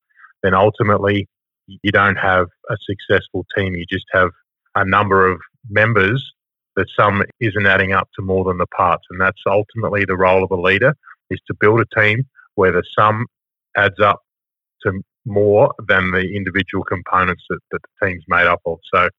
then 0.43 0.53
ultimately 0.53 1.27
you 1.67 1.91
don't 1.91 2.17
have 2.17 2.47
a 2.69 2.77
successful 2.87 3.45
team. 3.57 3.75
You 3.75 3.85
just 3.89 4.05
have 4.11 4.29
a 4.75 4.85
number 4.85 5.29
of 5.29 5.39
members 5.69 6.33
that 6.75 6.87
some 6.97 7.23
isn't 7.39 7.65
adding 7.65 7.93
up 7.93 8.09
to 8.15 8.21
more 8.21 8.43
than 8.43 8.57
the 8.57 8.67
parts. 8.67 9.05
And 9.09 9.19
that's 9.19 9.41
ultimately 9.47 10.05
the 10.05 10.17
role 10.17 10.43
of 10.43 10.51
a 10.51 10.61
leader 10.61 10.93
is 11.29 11.39
to 11.47 11.53
build 11.59 11.79
a 11.81 11.99
team 11.99 12.25
where 12.55 12.71
the 12.71 12.83
sum 12.97 13.25
adds 13.75 13.99
up 13.99 14.21
to 14.83 15.01
more 15.25 15.73
than 15.87 16.11
the 16.11 16.35
individual 16.35 16.83
components 16.83 17.43
that, 17.49 17.59
that 17.71 17.79
the 17.81 18.07
team's 18.07 18.23
made 18.27 18.47
up 18.47 18.61
of. 18.65 18.79
So, 18.93 19.09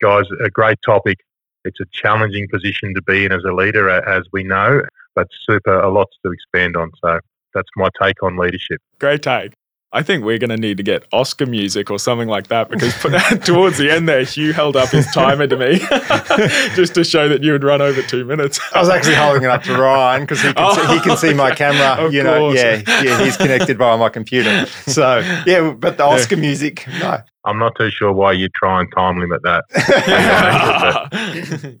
guys, 0.00 0.24
a 0.44 0.50
great 0.50 0.78
topic. 0.84 1.18
It's 1.64 1.80
a 1.80 1.86
challenging 1.92 2.48
position 2.48 2.94
to 2.94 3.02
be 3.02 3.24
in 3.24 3.32
as 3.32 3.44
a 3.44 3.52
leader, 3.52 3.90
as 3.90 4.22
we 4.32 4.44
know, 4.44 4.82
but 5.14 5.26
super, 5.48 5.80
a 5.80 5.90
lot 5.90 6.08
to 6.24 6.32
expand 6.32 6.76
on. 6.76 6.90
So, 7.02 7.18
that's 7.52 7.68
my 7.76 7.88
take 8.00 8.22
on 8.22 8.36
leadership. 8.36 8.80
Great 8.98 9.22
take. 9.22 9.52
I 9.92 10.04
think 10.04 10.24
we're 10.24 10.38
going 10.38 10.50
to 10.50 10.56
need 10.56 10.76
to 10.76 10.84
get 10.84 11.04
Oscar 11.12 11.46
music 11.46 11.90
or 11.90 11.98
something 11.98 12.28
like 12.28 12.46
that 12.46 12.70
because 12.70 12.94
towards 13.44 13.76
the 13.76 13.90
end 13.90 14.08
there, 14.08 14.22
Hugh 14.22 14.52
held 14.52 14.76
up 14.76 14.90
his 14.90 15.04
timer 15.06 15.48
to 15.48 15.56
me 15.56 15.78
just 16.76 16.94
to 16.94 17.02
show 17.02 17.28
that 17.28 17.42
you 17.42 17.52
had 17.52 17.64
run 17.64 17.82
over 17.82 18.00
two 18.02 18.24
minutes. 18.24 18.60
I 18.72 18.78
was 18.78 18.88
actually 18.88 19.16
holding 19.16 19.42
it 19.42 19.50
up 19.50 19.64
to 19.64 19.76
Ryan 19.76 20.22
because 20.22 20.42
he, 20.42 20.52
can 20.52 20.74
see, 20.74 20.94
he 20.94 21.00
can 21.00 21.16
see 21.16 21.34
my 21.34 21.50
camera. 21.54 22.06
Of 22.06 22.14
you 22.14 22.22
know, 22.22 22.52
yeah, 22.52 22.82
yeah, 23.02 23.24
he's 23.24 23.36
connected 23.36 23.78
via 23.78 23.98
my 23.98 24.10
computer. 24.10 24.66
So 24.66 25.18
yeah, 25.44 25.72
but 25.72 25.96
the 25.96 26.04
Oscar 26.04 26.36
music, 26.36 26.86
no. 27.00 27.22
I'm 27.44 27.58
not 27.58 27.74
too 27.76 27.90
sure 27.90 28.12
why 28.12 28.32
you 28.32 28.48
try 28.50 28.80
and 28.80 28.92
time 28.94 29.18
limit 29.18 29.40
that. 29.42 29.64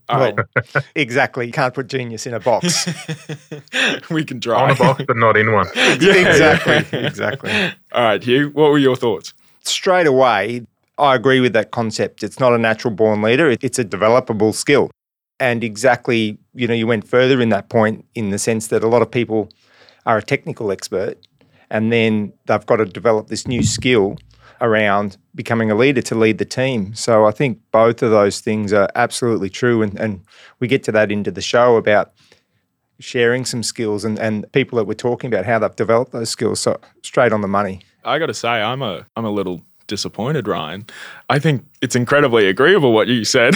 All 0.08 0.18
right, 0.18 0.34
Well, 0.36 0.82
exactly. 0.94 1.46
You 1.46 1.52
can't 1.52 1.74
put 1.74 1.86
genius 1.88 2.26
in 2.26 2.32
a 2.34 2.40
box. 2.40 2.88
we 4.10 4.24
can 4.24 4.38
drive. 4.40 4.62
On 4.62 4.70
a 4.70 4.74
box, 4.74 5.04
but 5.06 5.16
not 5.16 5.36
in 5.36 5.52
one. 5.52 5.66
exactly. 5.74 6.98
Exactly. 6.98 7.50
All 7.92 8.02
right, 8.02 8.22
Hugh, 8.22 8.50
what 8.50 8.70
were 8.70 8.78
your 8.78 8.96
thoughts? 8.96 9.34
Straight 9.62 10.06
away, 10.06 10.66
I 10.98 11.14
agree 11.14 11.40
with 11.40 11.52
that 11.52 11.70
concept. 11.70 12.22
It's 12.22 12.40
not 12.40 12.54
a 12.54 12.58
natural 12.58 12.94
born 12.94 13.20
leader, 13.20 13.50
it's 13.60 13.78
a 13.78 13.84
developable 13.84 14.54
skill. 14.54 14.90
And 15.38 15.64
exactly, 15.64 16.38
you 16.54 16.66
know, 16.66 16.74
you 16.74 16.86
went 16.86 17.06
further 17.08 17.40
in 17.40 17.48
that 17.50 17.68
point 17.70 18.04
in 18.14 18.30
the 18.30 18.38
sense 18.38 18.68
that 18.68 18.82
a 18.84 18.88
lot 18.88 19.00
of 19.02 19.10
people 19.10 19.48
are 20.06 20.18
a 20.18 20.22
technical 20.22 20.70
expert 20.70 21.16
and 21.70 21.92
then 21.92 22.32
they've 22.46 22.64
got 22.66 22.76
to 22.76 22.84
develop 22.84 23.28
this 23.28 23.46
new 23.46 23.62
skill 23.62 24.16
around 24.60 25.16
becoming 25.34 25.70
a 25.70 25.74
leader 25.74 26.02
to 26.02 26.14
lead 26.14 26.38
the 26.38 26.44
team. 26.44 26.94
So 26.94 27.26
I 27.26 27.30
think 27.30 27.60
both 27.70 28.02
of 28.02 28.10
those 28.10 28.40
things 28.40 28.72
are 28.72 28.88
absolutely 28.94 29.48
true. 29.48 29.82
And, 29.82 29.98
and 29.98 30.20
we 30.58 30.68
get 30.68 30.82
to 30.84 30.92
that 30.92 31.10
into 31.10 31.30
the 31.30 31.40
show 31.40 31.76
about 31.76 32.12
sharing 32.98 33.44
some 33.44 33.62
skills 33.62 34.04
and, 34.04 34.18
and 34.18 34.50
people 34.52 34.76
that 34.76 34.84
we're 34.84 34.94
talking 34.94 35.32
about, 35.32 35.46
how 35.46 35.58
they've 35.58 35.76
developed 35.76 36.12
those 36.12 36.30
skills. 36.30 36.60
So 36.60 36.78
straight 37.02 37.32
on 37.32 37.40
the 37.40 37.48
money. 37.48 37.80
I 38.04 38.18
got 38.18 38.26
to 38.26 38.34
say, 38.34 38.48
I'm 38.48 38.82
a 38.82 39.06
I'm 39.16 39.24
a 39.24 39.30
little 39.30 39.62
disappointed, 39.86 40.48
Ryan. 40.48 40.86
I 41.28 41.38
think 41.38 41.66
it's 41.82 41.96
incredibly 41.96 42.46
agreeable 42.48 42.92
what 42.92 43.08
you 43.08 43.24
said. 43.24 43.54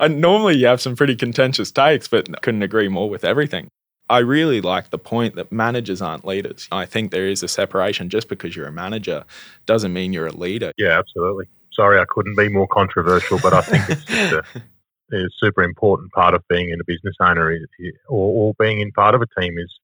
normally 0.10 0.56
you 0.56 0.66
have 0.66 0.80
some 0.80 0.94
pretty 0.94 1.16
contentious 1.16 1.72
takes, 1.72 2.06
but 2.06 2.42
couldn't 2.42 2.62
agree 2.62 2.88
more 2.88 3.08
with 3.08 3.24
everything. 3.24 3.68
I 4.12 4.18
really 4.18 4.60
like 4.60 4.90
the 4.90 4.98
point 4.98 5.36
that 5.36 5.50
managers 5.50 6.02
aren't 6.02 6.26
leaders. 6.26 6.68
I 6.70 6.84
think 6.84 7.12
there 7.12 7.26
is 7.26 7.42
a 7.42 7.48
separation. 7.48 8.10
Just 8.10 8.28
because 8.28 8.54
you're 8.54 8.66
a 8.66 8.72
manager 8.72 9.24
doesn't 9.64 9.94
mean 9.94 10.12
you're 10.12 10.26
a 10.26 10.36
leader. 10.36 10.70
Yeah, 10.76 10.98
absolutely. 10.98 11.46
Sorry, 11.72 11.98
I 11.98 12.04
couldn't 12.06 12.36
be 12.36 12.50
more 12.50 12.68
controversial, 12.68 13.38
but 13.42 13.54
I 13.54 13.62
think 13.62 13.88
it's 13.88 14.04
just 14.04 14.32
a, 14.34 14.44
a 15.16 15.28
super 15.38 15.62
important 15.62 16.12
part 16.12 16.34
of 16.34 16.46
being 16.48 16.68
in 16.68 16.78
a 16.78 16.84
business 16.84 17.16
owner, 17.20 17.50
is, 17.50 17.64
or, 18.06 18.50
or 18.50 18.54
being 18.58 18.80
in 18.82 18.92
part 18.92 19.14
of 19.14 19.22
a 19.22 19.40
team, 19.40 19.56
is 19.56 19.80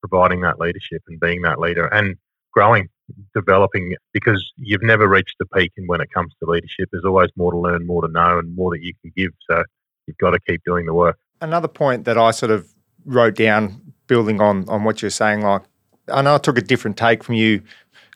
providing 0.00 0.42
that 0.42 0.60
leadership 0.60 1.02
and 1.08 1.18
being 1.18 1.40
that 1.40 1.58
leader 1.58 1.86
and 1.86 2.16
growing, 2.52 2.90
developing. 3.34 3.94
Because 4.12 4.46
you've 4.58 4.82
never 4.82 5.08
reached 5.08 5.36
the 5.38 5.46
peak, 5.46 5.72
and 5.78 5.88
when 5.88 6.02
it 6.02 6.12
comes 6.12 6.34
to 6.40 6.50
leadership, 6.50 6.90
there's 6.92 7.06
always 7.06 7.30
more 7.34 7.52
to 7.52 7.58
learn, 7.58 7.86
more 7.86 8.06
to 8.06 8.12
know, 8.12 8.40
and 8.40 8.54
more 8.54 8.72
that 8.72 8.82
you 8.82 8.92
can 9.00 9.10
give. 9.16 9.30
So 9.48 9.64
you've 10.06 10.18
got 10.18 10.32
to 10.32 10.40
keep 10.40 10.60
doing 10.66 10.84
the 10.84 10.92
work. 10.92 11.16
Another 11.40 11.68
point 11.68 12.04
that 12.04 12.18
I 12.18 12.32
sort 12.32 12.50
of 12.50 12.69
wrote 13.04 13.34
down, 13.34 13.80
building 14.06 14.40
on 14.40 14.68
on 14.68 14.84
what 14.84 15.02
you're 15.02 15.10
saying, 15.10 15.42
like 15.42 15.62
I 16.12 16.22
know 16.22 16.34
I 16.34 16.38
took 16.38 16.58
a 16.58 16.62
different 16.62 16.96
take 16.96 17.22
from 17.22 17.36
you, 17.36 17.62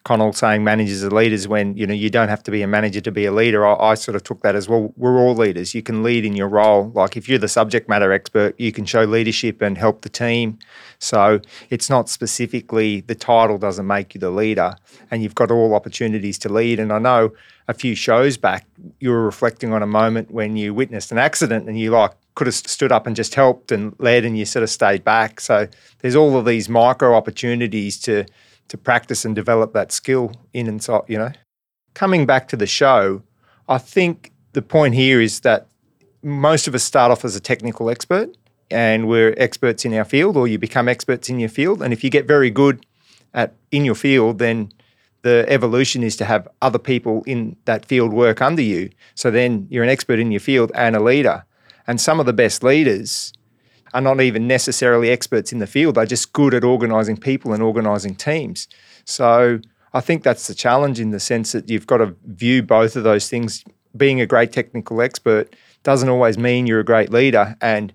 Connell, 0.04 0.32
saying 0.32 0.64
managers 0.64 1.02
are 1.02 1.10
leaders 1.10 1.48
when 1.48 1.76
you 1.76 1.86
know 1.86 1.94
you 1.94 2.10
don't 2.10 2.28
have 2.28 2.42
to 2.44 2.50
be 2.50 2.62
a 2.62 2.66
manager 2.66 3.00
to 3.00 3.10
be 3.10 3.24
a 3.24 3.32
leader. 3.32 3.66
I, 3.66 3.74
I 3.74 3.94
sort 3.94 4.16
of 4.16 4.22
took 4.22 4.42
that 4.42 4.54
as 4.54 4.68
well. 4.68 4.92
We're 4.96 5.18
all 5.18 5.34
leaders. 5.34 5.74
You 5.74 5.82
can 5.82 6.02
lead 6.02 6.24
in 6.24 6.36
your 6.36 6.48
role. 6.48 6.90
Like 6.94 7.16
if 7.16 7.28
you're 7.28 7.38
the 7.38 7.48
subject 7.48 7.88
matter 7.88 8.12
expert, 8.12 8.54
you 8.58 8.72
can 8.72 8.84
show 8.84 9.04
leadership 9.04 9.62
and 9.62 9.78
help 9.78 10.02
the 10.02 10.08
team. 10.08 10.58
So 10.98 11.40
it's 11.70 11.88
not 11.88 12.08
specifically 12.08 13.00
the 13.00 13.14
title 13.14 13.58
doesn't 13.58 13.86
make 13.86 14.14
you 14.14 14.20
the 14.20 14.30
leader, 14.30 14.76
and 15.10 15.22
you've 15.22 15.34
got 15.34 15.50
all 15.50 15.74
opportunities 15.74 16.38
to 16.38 16.48
lead. 16.48 16.80
And 16.80 16.92
I 16.92 16.98
know 16.98 17.32
a 17.68 17.74
few 17.74 17.94
shows 17.94 18.36
back, 18.36 18.66
you 19.00 19.10
were 19.10 19.24
reflecting 19.24 19.72
on 19.72 19.82
a 19.82 19.86
moment 19.86 20.30
when 20.30 20.56
you 20.56 20.74
witnessed 20.74 21.12
an 21.12 21.18
accident 21.18 21.66
and 21.66 21.78
you 21.78 21.90
like 21.90 22.12
could 22.34 22.46
have 22.46 22.54
stood 22.54 22.90
up 22.90 23.06
and 23.06 23.14
just 23.14 23.34
helped 23.34 23.70
and 23.70 23.94
led, 23.98 24.24
and 24.24 24.36
you 24.36 24.44
sort 24.44 24.62
of 24.62 24.70
stayed 24.70 25.04
back. 25.04 25.40
So 25.40 25.68
there's 26.00 26.16
all 26.16 26.36
of 26.36 26.44
these 26.44 26.68
micro 26.68 27.14
opportunities 27.14 27.98
to 28.00 28.26
to 28.68 28.78
practice 28.78 29.24
and 29.24 29.34
develop 29.34 29.74
that 29.74 29.92
skill 29.92 30.32
in 30.52 30.66
and 30.66 30.82
so 30.82 31.04
you 31.08 31.18
know. 31.18 31.32
Coming 31.94 32.26
back 32.26 32.48
to 32.48 32.56
the 32.56 32.66
show, 32.66 33.22
I 33.68 33.78
think 33.78 34.32
the 34.52 34.62
point 34.62 34.94
here 34.94 35.20
is 35.20 35.40
that 35.40 35.68
most 36.22 36.66
of 36.66 36.74
us 36.74 36.82
start 36.82 37.12
off 37.12 37.24
as 37.24 37.36
a 37.36 37.40
technical 37.40 37.90
expert 37.90 38.34
and 38.70 39.06
we're 39.08 39.34
experts 39.36 39.84
in 39.84 39.92
our 39.92 40.04
field 40.04 40.36
or 40.36 40.48
you 40.48 40.58
become 40.58 40.88
experts 40.88 41.28
in 41.28 41.38
your 41.38 41.48
field 41.48 41.82
and 41.82 41.92
if 41.92 42.02
you 42.02 42.10
get 42.10 42.26
very 42.26 42.50
good 42.50 42.86
at 43.34 43.54
in 43.70 43.84
your 43.84 43.94
field 43.94 44.38
then 44.38 44.72
the 45.22 45.44
evolution 45.48 46.02
is 46.02 46.16
to 46.16 46.24
have 46.24 46.48
other 46.62 46.78
people 46.78 47.22
in 47.26 47.56
that 47.66 47.84
field 47.84 48.12
work 48.12 48.40
under 48.40 48.62
you 48.62 48.88
so 49.14 49.30
then 49.30 49.66
you're 49.70 49.84
an 49.84 49.90
expert 49.90 50.18
in 50.18 50.32
your 50.32 50.40
field 50.40 50.72
and 50.74 50.96
a 50.96 51.02
leader 51.02 51.44
and 51.86 52.00
some 52.00 52.20
of 52.20 52.26
the 52.26 52.32
best 52.32 52.62
leaders 52.62 53.32
are 53.92 54.00
not 54.00 54.20
even 54.20 54.46
necessarily 54.46 55.10
experts 55.10 55.52
in 55.52 55.58
the 55.58 55.66
field. 55.66 55.94
They're 55.94 56.06
just 56.06 56.32
good 56.32 56.52
at 56.52 56.64
organizing 56.64 57.16
people 57.16 57.52
and 57.52 57.62
organizing 57.62 58.16
teams. 58.16 58.66
So 59.04 59.60
I 59.92 60.00
think 60.00 60.24
that's 60.24 60.48
the 60.48 60.54
challenge 60.54 60.98
in 60.98 61.10
the 61.10 61.20
sense 61.20 61.52
that 61.52 61.70
you've 61.70 61.86
got 61.86 61.98
to 61.98 62.16
view 62.26 62.62
both 62.62 62.96
of 62.96 63.04
those 63.04 63.28
things. 63.28 63.64
Being 63.96 64.20
a 64.20 64.26
great 64.26 64.52
technical 64.52 65.00
expert 65.00 65.54
doesn't 65.84 66.08
always 66.08 66.36
mean 66.36 66.66
you're 66.66 66.80
a 66.80 66.84
great 66.84 67.10
leader, 67.10 67.56
and 67.60 67.92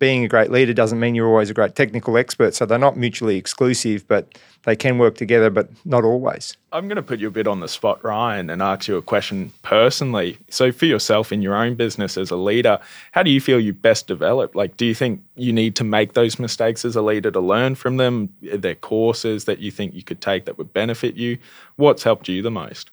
being 0.00 0.24
a 0.24 0.28
great 0.28 0.50
leader 0.50 0.72
doesn't 0.72 0.98
mean 0.98 1.14
you're 1.14 1.28
always 1.28 1.50
a 1.50 1.54
great 1.54 1.76
technical 1.76 2.16
expert. 2.16 2.54
So 2.54 2.66
they're 2.66 2.78
not 2.78 2.96
mutually 2.96 3.36
exclusive, 3.36 4.08
but 4.08 4.38
they 4.64 4.74
can 4.74 4.98
work 4.98 5.14
together, 5.14 5.50
but 5.50 5.68
not 5.84 6.04
always. 6.04 6.56
I'm 6.72 6.88
going 6.88 6.96
to 6.96 7.02
put 7.02 7.20
you 7.20 7.28
a 7.28 7.30
bit 7.30 7.46
on 7.46 7.60
the 7.60 7.68
spot, 7.68 8.02
Ryan, 8.02 8.50
and 8.50 8.62
ask 8.62 8.88
you 8.88 8.96
a 8.96 9.02
question 9.02 9.52
personally. 9.62 10.38
So, 10.48 10.72
for 10.72 10.86
yourself 10.86 11.32
in 11.32 11.42
your 11.42 11.54
own 11.54 11.74
business 11.74 12.16
as 12.16 12.30
a 12.30 12.36
leader, 12.36 12.78
how 13.12 13.22
do 13.22 13.30
you 13.30 13.40
feel 13.40 13.60
you 13.60 13.72
best 13.72 14.06
develop? 14.06 14.54
Like, 14.54 14.76
do 14.76 14.84
you 14.86 14.94
think 14.94 15.22
you 15.36 15.52
need 15.52 15.76
to 15.76 15.84
make 15.84 16.14
those 16.14 16.38
mistakes 16.38 16.84
as 16.84 16.96
a 16.96 17.02
leader 17.02 17.30
to 17.30 17.40
learn 17.40 17.74
from 17.74 17.96
them? 17.96 18.34
Are 18.50 18.56
there 18.56 18.74
courses 18.74 19.44
that 19.44 19.60
you 19.60 19.70
think 19.70 19.94
you 19.94 20.02
could 20.02 20.20
take 20.20 20.46
that 20.46 20.58
would 20.58 20.72
benefit 20.72 21.16
you? 21.16 21.38
What's 21.76 22.02
helped 22.02 22.28
you 22.28 22.42
the 22.42 22.50
most? 22.50 22.90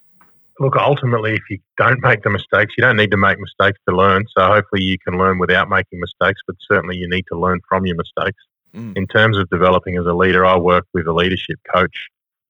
Look, 0.60 0.76
ultimately, 0.76 1.34
if 1.34 1.44
you 1.50 1.60
don't 1.78 2.02
make 2.02 2.24
the 2.24 2.32
mistakes, 2.32 2.74
you 2.78 2.82
don't 2.82 2.98
need 2.98 3.12
to 3.12 3.18
make 3.18 3.38
mistakes 3.40 3.80
to 3.88 3.96
learn. 3.96 4.26
So 4.36 4.48
hopefully 4.48 4.82
you 4.82 4.98
can 4.98 5.18
learn 5.18 5.38
without 5.38 5.70
making 5.70 6.00
mistakes, 6.00 6.42
but 6.48 6.56
certainly 6.70 6.98
you 6.98 7.08
need 7.08 7.26
to 7.32 7.40
learn 7.40 7.60
from 7.70 7.86
your 7.86 7.96
mistakes. 7.96 8.44
Mm. 8.76 8.98
In 8.98 9.08
terms 9.08 9.38
of 9.38 9.50
developing 9.50 9.98
as 9.98 10.06
a 10.06 10.14
leader, 10.14 10.46
I 10.46 10.58
work 10.58 10.86
with 10.94 11.06
a 11.08 11.14
leadership 11.14 11.60
coach 11.74 11.96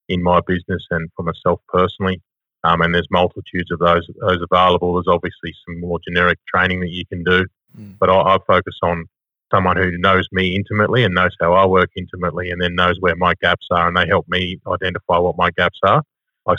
in 0.08 0.24
my 0.24 0.40
business 0.48 0.86
and 0.90 1.10
for 1.16 1.24
myself 1.24 1.60
personally. 1.68 2.22
Um, 2.64 2.82
and 2.82 2.96
there's 2.96 3.08
multitudes 3.12 3.72
of 3.72 3.80
those 3.80 4.08
those 4.22 4.42
available. 4.52 4.96
There's 4.96 5.14
obviously 5.14 5.54
some 5.66 5.80
more 5.82 6.00
generic 6.08 6.40
training 6.54 6.80
that 6.82 6.92
you 6.92 7.06
can 7.06 7.24
do, 7.24 7.46
Mm. 7.78 7.98
but 8.00 8.10
I, 8.10 8.36
I 8.36 8.38
focus 8.48 8.76
on 8.82 9.06
someone 9.54 9.78
who 9.78 9.98
knows 9.98 10.28
me 10.32 10.56
intimately 10.56 11.04
and 11.04 11.14
knows 11.14 11.36
how 11.40 11.54
I 11.54 11.66
work 11.66 11.92
intimately, 11.96 12.50
and 12.50 12.62
then 12.62 12.76
knows 12.76 12.98
where 13.00 13.16
my 13.16 13.34
gaps 13.42 13.68
are, 13.72 13.88
and 13.88 13.96
they 13.96 14.08
help 14.08 14.28
me 14.28 14.60
identify 14.68 15.18
what 15.18 15.38
my 15.38 15.52
gaps 15.52 15.80
are. 15.84 16.02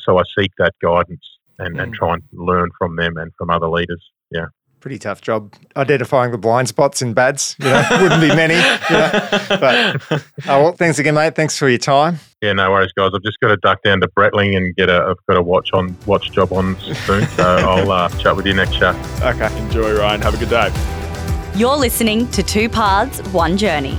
So, 0.05 0.19
I 0.19 0.23
seek 0.39 0.53
that 0.59 0.75
guidance 0.83 1.25
and, 1.59 1.79
and 1.81 1.93
Mm. 1.93 1.97
try 1.97 2.15
and 2.15 2.23
learn 2.33 2.71
from 2.79 2.97
them 2.97 3.17
and 3.17 3.33
from 3.39 3.51
other 3.51 3.69
leaders. 3.69 4.03
Yeah. 4.31 4.47
Pretty 4.81 4.99
tough 5.01 5.21
job 5.21 5.55
identifying 5.77 6.31
the 6.31 6.39
blind 6.39 6.69
spots 6.69 7.03
in 7.03 7.13
bads. 7.13 7.57
You 7.59 7.67
know, 7.67 7.83
wouldn't 8.01 8.21
be 8.21 8.29
many. 8.29 8.55
You 8.55 8.97
know? 8.97 9.11
But 9.49 10.03
oh, 10.13 10.23
well, 10.47 10.73
thanks 10.73 11.01
again, 11.01 11.15
mate. 11.15 11.35
Thanks 11.35 11.59
for 11.59 11.69
your 11.69 11.79
time. 11.79 12.21
Yeah, 12.43 12.53
no 12.53 12.71
worries, 12.71 12.93
guys. 12.93 13.11
I've 13.13 13.23
just 13.23 13.41
got 13.41 13.49
to 13.49 13.57
duck 13.57 13.83
down 13.83 14.01
to 14.03 14.09
Breitling 14.17 14.57
and 14.57 14.77
get 14.77 14.89
a. 14.89 15.03
I've 15.11 15.27
got 15.29 15.37
a 15.37 15.43
watch 15.43 15.71
on 15.73 15.97
watch 16.07 16.31
job 16.31 16.53
on 16.53 16.79
soon, 17.07 17.27
so 17.27 17.43
I'll 17.59 17.91
uh, 17.91 18.09
chat 18.21 18.37
with 18.37 18.47
you 18.47 18.55
next 18.55 18.75
show. 18.75 18.91
Okay. 19.23 19.49
Enjoy, 19.59 19.99
Ryan. 19.99 20.21
Have 20.21 20.35
a 20.35 20.39
good 20.39 20.51
day. 20.51 20.73
You're 21.57 21.77
listening 21.77 22.29
to 22.31 22.45
Two 22.45 22.69
Paths, 22.69 23.19
One 23.33 23.57
Journey. 23.57 23.99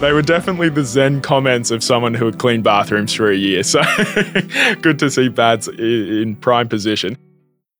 They 0.00 0.12
were 0.12 0.22
definitely 0.22 0.68
the 0.68 0.84
Zen 0.84 1.22
comments 1.22 1.72
of 1.72 1.82
someone 1.82 2.14
who 2.14 2.24
had 2.26 2.38
cleaned 2.38 2.62
bathrooms 2.62 3.12
for 3.12 3.28
a 3.28 3.36
year. 3.36 3.64
So 3.64 3.82
good 4.80 4.96
to 5.00 5.10
see 5.10 5.28
Bads 5.28 5.66
in 5.66 6.36
prime 6.36 6.68
position. 6.68 7.18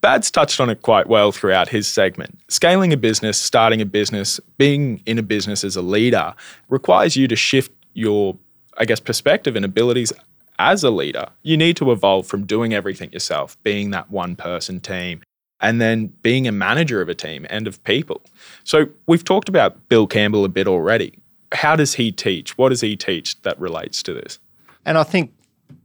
Bads 0.00 0.28
touched 0.28 0.58
on 0.60 0.68
it 0.68 0.82
quite 0.82 1.06
well 1.06 1.30
throughout 1.30 1.68
his 1.68 1.86
segment. 1.86 2.40
Scaling 2.48 2.92
a 2.92 2.96
business, 2.96 3.40
starting 3.40 3.80
a 3.80 3.86
business, 3.86 4.40
being 4.56 5.00
in 5.06 5.16
a 5.18 5.22
business 5.22 5.62
as 5.62 5.76
a 5.76 5.82
leader 5.82 6.34
requires 6.68 7.14
you 7.14 7.28
to 7.28 7.36
shift 7.36 7.70
your, 7.94 8.36
I 8.76 8.84
guess, 8.84 8.98
perspective 8.98 9.54
and 9.54 9.64
abilities 9.64 10.12
as 10.58 10.82
a 10.82 10.90
leader. 10.90 11.28
You 11.44 11.56
need 11.56 11.76
to 11.76 11.92
evolve 11.92 12.26
from 12.26 12.46
doing 12.46 12.74
everything 12.74 13.12
yourself, 13.12 13.56
being 13.62 13.90
that 13.92 14.10
one 14.10 14.34
person 14.34 14.80
team, 14.80 15.22
and 15.60 15.80
then 15.80 16.08
being 16.22 16.48
a 16.48 16.52
manager 16.52 17.00
of 17.00 17.08
a 17.08 17.14
team 17.14 17.46
and 17.48 17.68
of 17.68 17.82
people. 17.84 18.22
So 18.64 18.86
we've 19.06 19.24
talked 19.24 19.48
about 19.48 19.88
Bill 19.88 20.08
Campbell 20.08 20.44
a 20.44 20.48
bit 20.48 20.66
already. 20.66 21.16
How 21.52 21.76
does 21.76 21.94
he 21.94 22.12
teach? 22.12 22.56
What 22.58 22.70
does 22.70 22.80
he 22.80 22.96
teach 22.96 23.40
that 23.42 23.58
relates 23.58 24.02
to 24.04 24.14
this? 24.14 24.38
And 24.84 24.98
I 24.98 25.02
think 25.02 25.32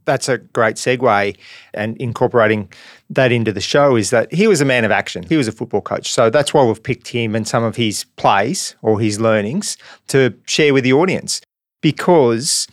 that's 0.04 0.28
a 0.28 0.38
great 0.38 0.76
segue 0.76 1.36
and 1.72 1.96
incorporating 1.98 2.70
that 3.10 3.32
into 3.32 3.52
the 3.52 3.60
show 3.60 3.96
is 3.96 4.10
that 4.10 4.32
he 4.32 4.46
was 4.46 4.60
a 4.60 4.64
man 4.64 4.84
of 4.84 4.90
action. 4.90 5.22
He 5.22 5.36
was 5.36 5.48
a 5.48 5.52
football 5.52 5.80
coach. 5.80 6.12
So 6.12 6.30
that's 6.30 6.52
why 6.52 6.64
we've 6.64 6.82
picked 6.82 7.08
him 7.08 7.34
and 7.34 7.46
some 7.46 7.64
of 7.64 7.76
his 7.76 8.04
plays 8.16 8.76
or 8.82 9.00
his 9.00 9.20
learnings 9.20 9.76
to 10.08 10.34
share 10.46 10.74
with 10.74 10.84
the 10.84 10.92
audience. 10.92 11.40
Because 11.80 12.66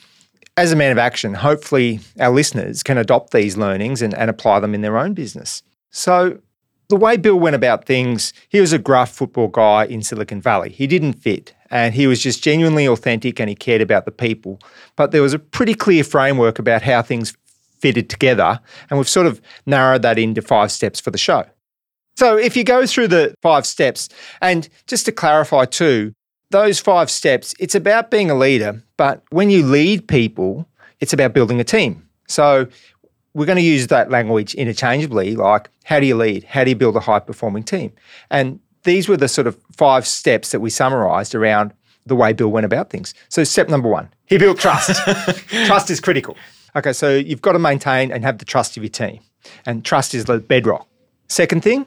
as 0.57 0.71
a 0.71 0.75
man 0.75 0.91
of 0.91 0.97
action, 0.97 1.33
hopefully 1.33 1.99
our 2.19 2.31
listeners 2.31 2.83
can 2.83 2.97
adopt 2.97 3.31
these 3.31 3.57
learnings 3.57 4.01
and, 4.01 4.13
and 4.13 4.29
apply 4.29 4.59
them 4.59 4.75
in 4.75 4.81
their 4.81 4.97
own 4.97 5.13
business. 5.13 5.63
So, 5.91 6.39
the 6.89 6.97
way 6.97 7.15
Bill 7.15 7.39
went 7.39 7.55
about 7.55 7.85
things, 7.85 8.33
he 8.49 8.59
was 8.59 8.73
a 8.73 8.77
gruff 8.77 9.11
football 9.11 9.47
guy 9.47 9.85
in 9.85 10.03
Silicon 10.03 10.41
Valley. 10.41 10.69
He 10.69 10.87
didn't 10.87 11.13
fit 11.13 11.53
and 11.71 11.95
he 11.95 12.05
was 12.05 12.21
just 12.21 12.43
genuinely 12.43 12.87
authentic 12.87 13.39
and 13.39 13.49
he 13.49 13.55
cared 13.55 13.81
about 13.81 14.05
the 14.05 14.11
people. 14.11 14.59
But 14.95 15.11
there 15.11 15.21
was 15.21 15.33
a 15.33 15.39
pretty 15.39 15.73
clear 15.73 16.03
framework 16.03 16.59
about 16.59 16.81
how 16.81 17.01
things 17.01 17.35
fitted 17.79 18.09
together, 18.09 18.59
and 18.89 18.99
we've 18.99 19.09
sort 19.09 19.25
of 19.25 19.41
narrowed 19.65 20.03
that 20.03 20.19
into 20.19 20.41
five 20.41 20.71
steps 20.71 20.99
for 20.99 21.09
the 21.09 21.17
show. 21.17 21.45
So, 22.17 22.37
if 22.37 22.55
you 22.55 22.63
go 22.63 22.85
through 22.85 23.07
the 23.07 23.33
five 23.41 23.65
steps, 23.65 24.09
and 24.41 24.69
just 24.85 25.05
to 25.05 25.11
clarify 25.11 25.65
too, 25.65 26.13
those 26.51 26.79
five 26.79 27.09
steps, 27.09 27.55
it's 27.59 27.73
about 27.73 28.11
being 28.11 28.29
a 28.29 28.35
leader, 28.35 28.83
but 28.97 29.23
when 29.31 29.49
you 29.49 29.65
lead 29.65 30.07
people, 30.07 30.67
it's 30.99 31.13
about 31.13 31.33
building 31.33 31.59
a 31.59 31.63
team. 31.63 32.07
So, 32.27 32.67
we're 33.33 33.45
going 33.45 33.57
to 33.57 33.63
use 33.63 33.87
that 33.87 34.11
language 34.11 34.53
interchangeably, 34.55 35.35
like 35.35 35.69
how 35.85 35.99
do 35.99 36.05
you 36.05 36.15
lead? 36.15 36.43
How 36.43 36.63
do 36.63 36.69
you 36.69 36.75
build 36.75 36.95
a 36.95 36.99
high 36.99 37.19
performing 37.19 37.63
team? 37.63 37.93
And 38.29 38.59
these 38.83 39.07
were 39.07 39.17
the 39.17 39.27
sort 39.27 39.47
of 39.47 39.57
five 39.71 40.07
steps 40.07 40.51
that 40.51 40.59
we 40.59 40.69
summarized 40.69 41.35
around 41.35 41.73
the 42.05 42.15
way 42.15 42.33
Bill 42.33 42.49
went 42.49 42.65
about 42.65 42.89
things. 42.89 43.13
So, 43.29 43.43
step 43.43 43.69
number 43.69 43.89
one, 43.89 44.09
he 44.25 44.37
built 44.37 44.59
trust. 44.59 45.01
trust 45.65 45.89
is 45.89 45.99
critical. 45.99 46.35
Okay, 46.75 46.93
so 46.93 47.15
you've 47.15 47.41
got 47.41 47.51
to 47.53 47.59
maintain 47.59 48.11
and 48.11 48.23
have 48.23 48.37
the 48.37 48.45
trust 48.45 48.77
of 48.77 48.83
your 48.83 48.89
team, 48.89 49.19
and 49.65 49.85
trust 49.85 50.13
is 50.13 50.25
the 50.25 50.39
bedrock. 50.39 50.87
Second 51.27 51.63
thing, 51.63 51.85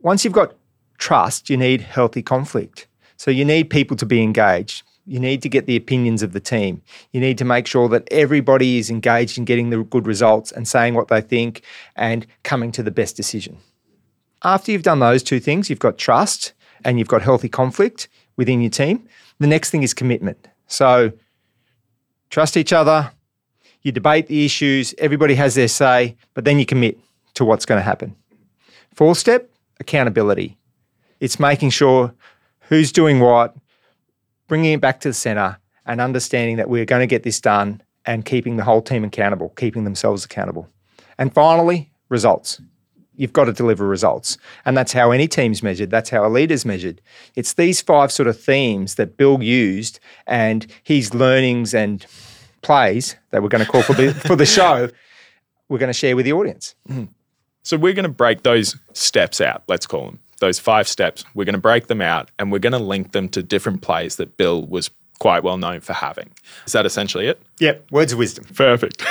once 0.00 0.24
you've 0.24 0.34
got 0.34 0.54
trust, 0.98 1.48
you 1.48 1.56
need 1.56 1.80
healthy 1.80 2.22
conflict. 2.22 2.86
So, 3.16 3.30
you 3.30 3.44
need 3.44 3.70
people 3.70 3.96
to 3.96 4.06
be 4.06 4.22
engaged. 4.22 4.82
You 5.06 5.18
need 5.18 5.40
to 5.40 5.48
get 5.48 5.64
the 5.64 5.76
opinions 5.76 6.22
of 6.22 6.34
the 6.34 6.40
team. 6.40 6.82
You 7.12 7.20
need 7.20 7.38
to 7.38 7.44
make 7.46 7.66
sure 7.66 7.88
that 7.88 8.06
everybody 8.10 8.76
is 8.76 8.90
engaged 8.90 9.38
in 9.38 9.46
getting 9.46 9.70
the 9.70 9.82
good 9.82 10.06
results 10.06 10.52
and 10.52 10.68
saying 10.68 10.92
what 10.92 11.08
they 11.08 11.22
think 11.22 11.62
and 11.96 12.26
coming 12.42 12.72
to 12.72 12.82
the 12.82 12.90
best 12.90 13.16
decision. 13.16 13.56
After 14.42 14.72
you've 14.72 14.82
done 14.82 15.00
those 15.00 15.22
two 15.22 15.40
things, 15.40 15.68
you've 15.68 15.78
got 15.78 15.98
trust 15.98 16.52
and 16.84 16.98
you've 16.98 17.08
got 17.08 17.22
healthy 17.22 17.48
conflict 17.48 18.08
within 18.36 18.60
your 18.60 18.70
team. 18.70 19.08
The 19.38 19.46
next 19.46 19.70
thing 19.70 19.82
is 19.82 19.94
commitment. 19.94 20.48
So 20.66 21.12
trust 22.30 22.56
each 22.56 22.72
other, 22.72 23.12
you 23.82 23.92
debate 23.92 24.26
the 24.28 24.44
issues, 24.44 24.94
everybody 24.98 25.34
has 25.34 25.54
their 25.54 25.68
say, 25.68 26.16
but 26.34 26.44
then 26.44 26.58
you 26.58 26.66
commit 26.66 26.98
to 27.34 27.44
what's 27.44 27.64
going 27.64 27.78
to 27.78 27.84
happen. 27.84 28.14
Fourth 28.94 29.18
step, 29.18 29.50
accountability. 29.80 30.58
It's 31.20 31.40
making 31.40 31.70
sure 31.70 32.14
who's 32.62 32.92
doing 32.92 33.20
what, 33.20 33.56
bringing 34.46 34.72
it 34.72 34.80
back 34.80 35.00
to 35.00 35.08
the 35.08 35.14
centre 35.14 35.58
and 35.86 36.00
understanding 36.00 36.56
that 36.56 36.68
we're 36.68 36.84
going 36.84 37.00
to 37.00 37.06
get 37.06 37.22
this 37.22 37.40
done 37.40 37.82
and 38.04 38.24
keeping 38.24 38.56
the 38.56 38.64
whole 38.64 38.82
team 38.82 39.04
accountable, 39.04 39.50
keeping 39.50 39.84
themselves 39.84 40.24
accountable. 40.24 40.68
And 41.16 41.32
finally, 41.32 41.90
results. 42.08 42.60
You've 43.18 43.32
got 43.32 43.44
to 43.44 43.52
deliver 43.52 43.86
results. 43.86 44.38
And 44.64 44.76
that's 44.76 44.92
how 44.92 45.10
any 45.10 45.28
team's 45.28 45.62
measured. 45.62 45.90
That's 45.90 46.10
how 46.10 46.24
a 46.24 46.30
leader's 46.30 46.64
measured. 46.64 47.00
It's 47.34 47.52
these 47.52 47.82
five 47.82 48.10
sort 48.10 48.28
of 48.28 48.40
themes 48.40 48.94
that 48.94 49.16
Bill 49.16 49.42
used 49.42 50.00
and 50.26 50.66
his 50.82 51.14
learnings 51.14 51.74
and 51.74 52.06
plays 52.62 53.16
that 53.30 53.42
we're 53.42 53.48
going 53.48 53.64
to 53.64 53.70
call 53.70 53.82
for 53.82 53.92
the, 53.92 54.14
for 54.26 54.36
the 54.36 54.46
show, 54.46 54.88
we're 55.68 55.78
going 55.78 55.88
to 55.88 55.98
share 55.98 56.16
with 56.16 56.24
the 56.24 56.32
audience. 56.32 56.74
Mm-hmm. 56.88 57.12
So 57.62 57.76
we're 57.76 57.92
going 57.92 58.04
to 58.04 58.08
break 58.08 58.44
those 58.44 58.76
steps 58.94 59.42
out, 59.42 59.62
let's 59.68 59.86
call 59.86 60.06
them 60.06 60.20
those 60.40 60.58
five 60.58 60.88
steps, 60.88 61.24
we're 61.34 61.44
going 61.44 61.54
to 61.54 61.60
break 61.60 61.86
them 61.86 62.00
out 62.00 62.30
and 62.38 62.52
we're 62.52 62.58
going 62.58 62.72
to 62.72 62.78
link 62.78 63.12
them 63.12 63.28
to 63.30 63.42
different 63.42 63.82
plays 63.82 64.16
that 64.16 64.36
Bill 64.36 64.64
was 64.64 64.90
quite 65.18 65.42
well 65.42 65.56
known 65.56 65.80
for 65.80 65.92
having. 65.92 66.30
Is 66.66 66.72
that 66.72 66.86
essentially 66.86 67.26
it? 67.26 67.40
Yep, 67.58 67.90
words 67.90 68.12
of 68.12 68.18
wisdom. 68.18 68.44
Perfect. 68.54 69.04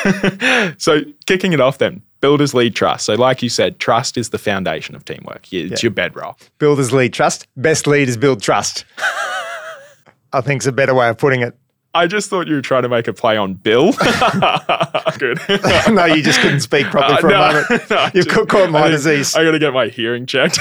so, 0.81 1.01
kicking 1.25 1.53
it 1.53 1.59
off 1.59 1.77
then, 1.77 2.01
builders 2.21 2.53
lead 2.53 2.75
trust. 2.75 3.05
So, 3.05 3.15
like 3.15 3.41
you 3.41 3.49
said, 3.49 3.79
trust 3.79 4.17
is 4.17 4.29
the 4.29 4.37
foundation 4.37 4.95
of 4.95 5.05
teamwork, 5.05 5.51
it's 5.51 5.71
yep. 5.71 5.83
your 5.83 5.91
bedrock. 5.91 6.39
Builders 6.59 6.91
lead 6.91 7.13
trust, 7.13 7.47
best 7.55 7.87
leaders 7.87 8.17
build 8.17 8.41
trust. 8.41 8.85
I 10.33 10.41
think 10.41 10.59
it's 10.59 10.67
a 10.67 10.71
better 10.71 10.93
way 10.93 11.09
of 11.09 11.17
putting 11.17 11.41
it. 11.41 11.57
I 11.93 12.05
just 12.05 12.29
thought 12.29 12.47
you 12.47 12.53
were 12.53 12.61
trying 12.61 12.83
to 12.83 12.89
make 12.89 13.07
a 13.07 13.13
play 13.13 13.37
on 13.37 13.55
Bill. 13.55 13.91
Good. 15.17 15.39
no, 15.89 16.05
you 16.05 16.21
just 16.21 16.41
couldn't 16.41 16.60
speak 16.60 16.86
properly 16.88 17.15
uh, 17.15 17.21
for 17.21 17.29
no, 17.29 17.36
a 17.36 17.53
moment. 17.53 17.89
No, 17.89 18.05
you 18.13 18.23
just, 18.23 18.49
caught 18.49 18.69
my 18.69 18.84
I 18.84 18.89
disease. 18.89 19.36
I 19.36 19.43
got 19.43 19.51
to 19.51 19.60
get 19.60 19.73
my 19.73 19.88
hearing 19.88 20.27
checked. 20.27 20.60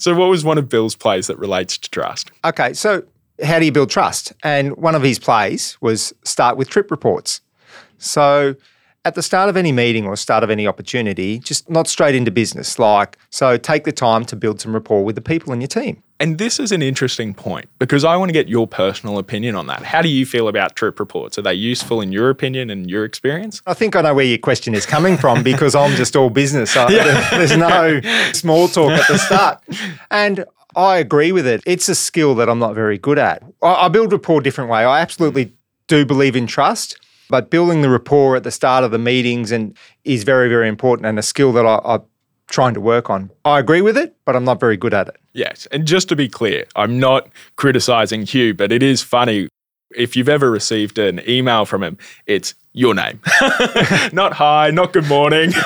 so, 0.00 0.14
what 0.14 0.30
was 0.30 0.42
one 0.42 0.56
of 0.56 0.68
Bill's 0.70 0.94
plays 0.94 1.26
that 1.26 1.38
relates 1.38 1.76
to 1.76 1.90
trust? 1.90 2.30
Okay, 2.42 2.72
so 2.72 3.02
how 3.42 3.58
do 3.58 3.64
you 3.64 3.72
build 3.72 3.90
trust? 3.90 4.32
And 4.42 4.76
one 4.76 4.94
of 4.94 5.02
his 5.02 5.18
plays 5.18 5.76
was 5.80 6.12
start 6.24 6.56
with 6.56 6.68
trip 6.68 6.90
reports. 6.90 7.40
So, 7.98 8.56
at 9.04 9.14
the 9.14 9.22
start 9.22 9.48
of 9.48 9.56
any 9.56 9.72
meeting 9.72 10.06
or 10.06 10.14
start 10.14 10.44
of 10.44 10.50
any 10.50 10.66
opportunity, 10.66 11.38
just 11.38 11.70
not 11.70 11.88
straight 11.88 12.14
into 12.14 12.30
business. 12.30 12.78
Like, 12.78 13.16
so 13.30 13.56
take 13.56 13.84
the 13.84 13.92
time 13.92 14.26
to 14.26 14.36
build 14.36 14.60
some 14.60 14.74
rapport 14.74 15.04
with 15.04 15.14
the 15.14 15.22
people 15.22 15.52
in 15.54 15.60
your 15.60 15.68
team. 15.68 16.02
And 16.18 16.36
this 16.36 16.60
is 16.60 16.70
an 16.70 16.82
interesting 16.82 17.32
point 17.32 17.70
because 17.78 18.04
I 18.04 18.14
want 18.16 18.28
to 18.28 18.34
get 18.34 18.46
your 18.46 18.66
personal 18.66 19.16
opinion 19.16 19.56
on 19.56 19.68
that. 19.68 19.82
How 19.82 20.02
do 20.02 20.10
you 20.10 20.26
feel 20.26 20.48
about 20.48 20.76
trip 20.76 21.00
reports? 21.00 21.38
Are 21.38 21.42
they 21.42 21.54
useful 21.54 22.02
in 22.02 22.12
your 22.12 22.28
opinion 22.28 22.68
and 22.68 22.90
your 22.90 23.06
experience? 23.06 23.62
I 23.66 23.72
think 23.72 23.96
I 23.96 24.02
know 24.02 24.12
where 24.12 24.26
your 24.26 24.36
question 24.36 24.74
is 24.74 24.84
coming 24.84 25.16
from 25.16 25.42
because 25.42 25.74
I'm 25.74 25.96
just 25.96 26.14
all 26.14 26.28
business. 26.28 26.74
yeah. 26.76 27.30
There's 27.30 27.56
no 27.56 28.02
small 28.34 28.68
talk 28.68 28.90
at 28.90 29.08
the 29.08 29.16
start. 29.16 29.64
And 30.10 30.44
I 30.76 30.98
agree 30.98 31.32
with 31.32 31.46
it. 31.46 31.62
It's 31.66 31.88
a 31.88 31.94
skill 31.94 32.34
that 32.36 32.48
I'm 32.48 32.58
not 32.58 32.74
very 32.74 32.98
good 32.98 33.18
at. 33.18 33.42
I 33.62 33.88
build 33.88 34.12
rapport 34.12 34.40
a 34.40 34.42
different 34.42 34.70
way. 34.70 34.84
I 34.84 35.00
absolutely 35.00 35.52
do 35.86 36.04
believe 36.04 36.36
in 36.36 36.46
trust. 36.46 36.98
But 37.28 37.48
building 37.48 37.82
the 37.82 37.88
rapport 37.88 38.36
at 38.36 38.42
the 38.42 38.50
start 38.50 38.82
of 38.82 38.90
the 38.90 38.98
meetings 38.98 39.52
and 39.52 39.76
is 40.04 40.24
very, 40.24 40.48
very 40.48 40.68
important 40.68 41.06
and 41.06 41.16
a 41.18 41.22
skill 41.22 41.52
that 41.52 41.64
I, 41.64 41.80
I'm 41.84 42.02
trying 42.48 42.74
to 42.74 42.80
work 42.80 43.08
on. 43.08 43.30
I 43.44 43.60
agree 43.60 43.80
with 43.80 43.96
it, 43.96 44.16
but 44.24 44.34
I'm 44.34 44.44
not 44.44 44.58
very 44.58 44.76
good 44.76 44.92
at 44.92 45.08
it. 45.08 45.16
Yes. 45.32 45.66
And 45.70 45.86
just 45.86 46.08
to 46.08 46.16
be 46.16 46.28
clear, 46.28 46.66
I'm 46.74 46.98
not 46.98 47.28
criticizing 47.54 48.22
Hugh, 48.26 48.52
but 48.52 48.72
it 48.72 48.82
is 48.82 49.02
funny. 49.02 49.48
If 49.96 50.16
you've 50.16 50.28
ever 50.28 50.50
received 50.50 50.98
an 50.98 51.20
email 51.28 51.64
from 51.64 51.84
him, 51.84 51.98
it's 52.26 52.54
your 52.72 52.94
name. 52.94 53.20
not 54.12 54.32
hi, 54.32 54.70
not 54.70 54.92
good 54.92 55.08
morning. 55.08 55.50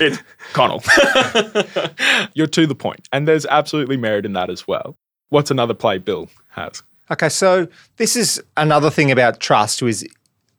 it's 0.00 0.18
Connell. 0.52 0.82
You're 2.34 2.46
to 2.48 2.66
the 2.66 2.74
point. 2.74 3.08
And 3.12 3.26
there's 3.26 3.46
absolutely 3.46 3.96
merit 3.96 4.24
in 4.24 4.32
that 4.34 4.50
as 4.50 4.66
well. 4.66 4.96
What's 5.30 5.50
another 5.50 5.74
play 5.74 5.98
Bill 5.98 6.28
has? 6.50 6.82
Okay, 7.10 7.28
so 7.28 7.68
this 7.96 8.16
is 8.16 8.42
another 8.56 8.90
thing 8.90 9.10
about 9.10 9.40
trust 9.40 9.82
is 9.82 10.06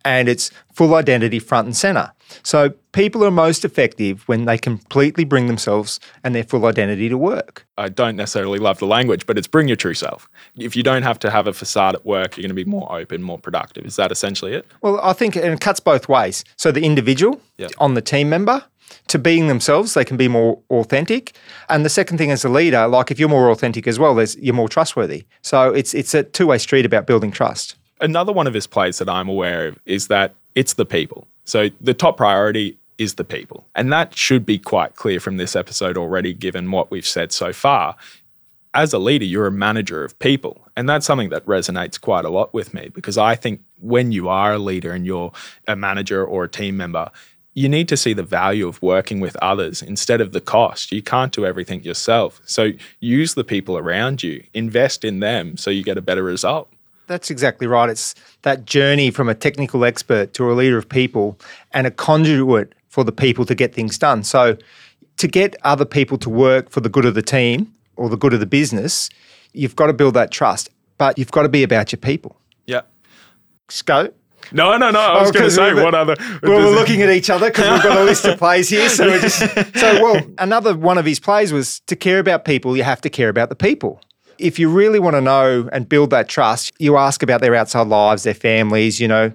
and 0.06 0.30
it's 0.30 0.52
full 0.73 0.95
identity 0.95 1.39
front 1.39 1.65
and 1.65 1.75
center. 1.75 2.12
So 2.43 2.69
people 2.91 3.23
are 3.25 3.32
most 3.32 3.65
effective 3.65 4.28
when 4.28 4.45
they 4.45 4.58
completely 4.58 5.23
bring 5.23 5.47
themselves 5.47 5.99
and 6.23 6.36
their 6.36 6.43
full 6.43 6.65
identity 6.65 7.10
to 7.10 7.17
work. 7.17 7.65
I 7.78 7.89
don't 7.89 8.15
necessarily 8.15 8.60
love 8.60 8.80
the 8.80 8.86
language, 8.86 9.25
but 9.25 9.38
it's 9.38 9.47
bring 9.47 9.67
your 9.67 9.78
true 9.78 9.93
self. 9.93 10.30
If 10.56 10.75
you 10.75 10.84
don't 10.84 11.04
have 11.04 11.19
to 11.19 11.32
have 11.32 11.47
a 11.47 11.54
facade 11.54 11.95
at 11.95 12.06
work, 12.06 12.38
you're 12.38 12.43
going 12.43 12.49
to 12.49 12.54
be 12.54 12.65
more 12.65 12.91
open, 12.95 13.21
more 13.23 13.39
productive. 13.39 13.86
Is 13.86 13.95
that 13.95 14.12
essentially 14.12 14.54
it? 14.54 14.65
Well, 14.82 14.99
I 15.02 15.13
think 15.13 15.36
it 15.36 15.60
cuts 15.60 15.80
both 15.80 16.08
ways. 16.08 16.45
So 16.56 16.71
the 16.71 16.86
individual 16.86 17.41
yep. 17.58 17.71
on 17.80 17.95
the 17.95 18.02
team 18.02 18.30
member 18.30 18.63
to 19.08 19.19
being 19.19 19.47
themselves, 19.47 19.93
they 19.93 20.06
can 20.06 20.17
be 20.17 20.28
more 20.28 20.60
authentic. 20.69 21.34
And 21.69 21.86
the 21.86 21.89
second 21.89 22.17
thing 22.17 22.32
as 22.32 22.43
a 22.45 22.49
leader, 22.49 22.88
like 22.88 23.12
if 23.12 23.19
you're 23.19 23.30
more 23.30 23.49
authentic 23.49 23.88
as 23.88 23.99
well, 23.99 24.21
you're 24.39 24.54
more 24.54 24.69
trustworthy. 24.69 25.25
So 25.41 25.73
it's 25.73 25.93
it's 25.93 26.13
a 26.13 26.23
two 26.23 26.47
way 26.47 26.58
street 26.58 26.86
about 26.86 27.08
building 27.08 27.32
trust. 27.32 27.75
Another 28.02 28.32
one 28.32 28.47
of 28.47 28.54
his 28.54 28.67
plays 28.67 28.97
that 28.99 29.10
I'm 29.10 29.28
aware 29.28 29.67
of 29.67 29.80
is 29.86 30.08
that 30.08 30.36
it's 30.56 30.73
the 30.73 30.86
people. 30.86 31.28
So 31.45 31.69
the 31.82 31.93
top 31.93 32.17
priority 32.17 32.78
is 32.97 33.15
the 33.15 33.23
people. 33.23 33.65
And 33.75 33.91
that 33.91 34.15
should 34.15 34.45
be 34.45 34.60
quite 34.60 34.95
clear 34.95 35.19
from 35.19 35.38
this 35.38 35.56
episode 35.56 35.97
already, 35.97 36.34
given 36.34 36.69
what 36.69 36.91
we've 36.91 37.08
said 37.08 37.32
so 37.32 37.54
far. 37.54 37.95
As 38.73 38.93
a 38.93 38.99
leader, 38.99 39.25
you're 39.25 39.47
a 39.47 39.52
manager 39.52 40.04
of 40.04 40.19
people. 40.19 40.67
And 40.75 40.88
that's 40.88 41.06
something 41.06 41.30
that 41.30 41.45
resonates 41.45 41.99
quite 41.99 42.25
a 42.25 42.30
lot 42.30 42.54
with 42.54 42.73
me 42.73 42.89
because 42.93 43.17
I 43.17 43.36
think 43.36 43.62
when 43.80 44.12
you 44.12 44.30
are 44.30 44.54
a 44.54 44.60
leader 44.60 44.91
and 44.91 45.06
you're 45.06 45.32
a 45.67 45.75
manager 45.75 46.23
or 46.23 46.43
a 46.43 46.49
team 46.49 46.78
member, 46.78 47.10
you 47.53 47.67
need 47.67 47.88
to 47.89 47.97
see 47.97 48.13
the 48.13 48.23
value 48.23 48.67
of 48.67 48.81
working 48.81 49.19
with 49.19 49.35
others 49.38 49.81
instead 49.81 50.21
of 50.21 50.31
the 50.31 50.41
cost. 50.41 50.91
You 50.91 51.01
can't 51.01 51.31
do 51.31 51.45
everything 51.45 51.83
yourself. 51.83 52.41
So 52.45 52.71
use 52.99 53.33
the 53.33 53.43
people 53.43 53.77
around 53.77 54.23
you, 54.23 54.43
invest 54.53 55.03
in 55.03 55.19
them 55.19 55.57
so 55.57 55.69
you 55.69 55.83
get 55.83 55.97
a 55.97 56.01
better 56.01 56.23
result. 56.23 56.71
That's 57.07 57.31
exactly 57.31 57.65
right. 57.65 57.89
It's 57.89 58.13
that 58.43 58.65
journey 58.65 59.09
from 59.09 59.29
a 59.29 59.35
technical 59.35 59.83
expert 59.83 60.33
to 60.35 60.51
a 60.51 60.53
leader 60.53 60.77
of 60.77 60.88
people 60.88 61.39
and 61.71 61.88
a 61.88 61.91
conduit 61.91 62.73
for 62.89 63.03
the 63.03 63.12
people 63.12 63.45
to 63.45 63.55
get 63.55 63.73
things 63.73 63.97
done. 63.97 64.23
So, 64.23 64.57
to 65.17 65.27
get 65.27 65.57
other 65.63 65.85
people 65.85 66.17
to 66.19 66.29
work 66.29 66.69
for 66.69 66.79
the 66.79 66.88
good 66.88 67.03
of 67.03 67.13
the 67.13 67.21
team 67.21 67.73
or 67.97 68.07
the 68.09 68.15
good 68.15 68.33
of 68.33 68.39
the 68.39 68.45
business, 68.45 69.09
you've 69.51 69.75
got 69.75 69.88
to 69.88 69.93
build 69.93 70.13
that 70.13 70.31
trust, 70.31 70.69
but 70.97 71.17
you've 71.17 71.31
got 71.31 71.43
to 71.43 71.49
be 71.49 71.62
about 71.62 71.91
your 71.91 71.97
people. 71.97 72.38
Yeah. 72.67 72.81
Scope. 73.67 74.15
No, 74.51 74.77
no, 74.77 74.91
no. 74.91 74.99
I 74.99 75.21
was 75.21 75.29
oh, 75.29 75.33
going 75.33 75.45
to 75.45 75.51
say 75.51 75.73
what 75.73 75.93
other. 75.93 76.15
Well, 76.43 76.59
we're 76.59 76.75
looking 76.75 77.01
at 77.01 77.09
each 77.09 77.29
other 77.29 77.49
because 77.49 77.69
we've 77.71 77.83
got 77.83 77.97
a 77.97 78.03
list 78.03 78.25
of 78.25 78.38
plays 78.38 78.69
here. 78.69 78.89
So, 78.89 79.19
just, 79.19 79.39
so 79.39 80.03
well, 80.03 80.21
another 80.38 80.75
one 80.75 80.97
of 80.97 81.05
his 81.05 81.19
plays 81.19 81.53
was 81.53 81.81
to 81.88 81.95
care 81.95 82.19
about 82.19 82.45
people. 82.45 82.75
You 82.75 82.83
have 82.83 83.01
to 83.01 83.09
care 83.09 83.29
about 83.29 83.49
the 83.49 83.55
people 83.55 84.01
if 84.39 84.57
you 84.57 84.69
really 84.69 84.99
want 84.99 85.15
to 85.15 85.21
know 85.21 85.69
and 85.71 85.88
build 85.88 86.09
that 86.12 86.29
trust, 86.29 86.71
you 86.79 86.97
ask 86.97 87.21
about 87.21 87.41
their 87.41 87.53
outside 87.53 87.88
lives, 87.88 88.23
their 88.23 88.33
families, 88.33 88.99
you 88.99 89.07
know. 89.07 89.33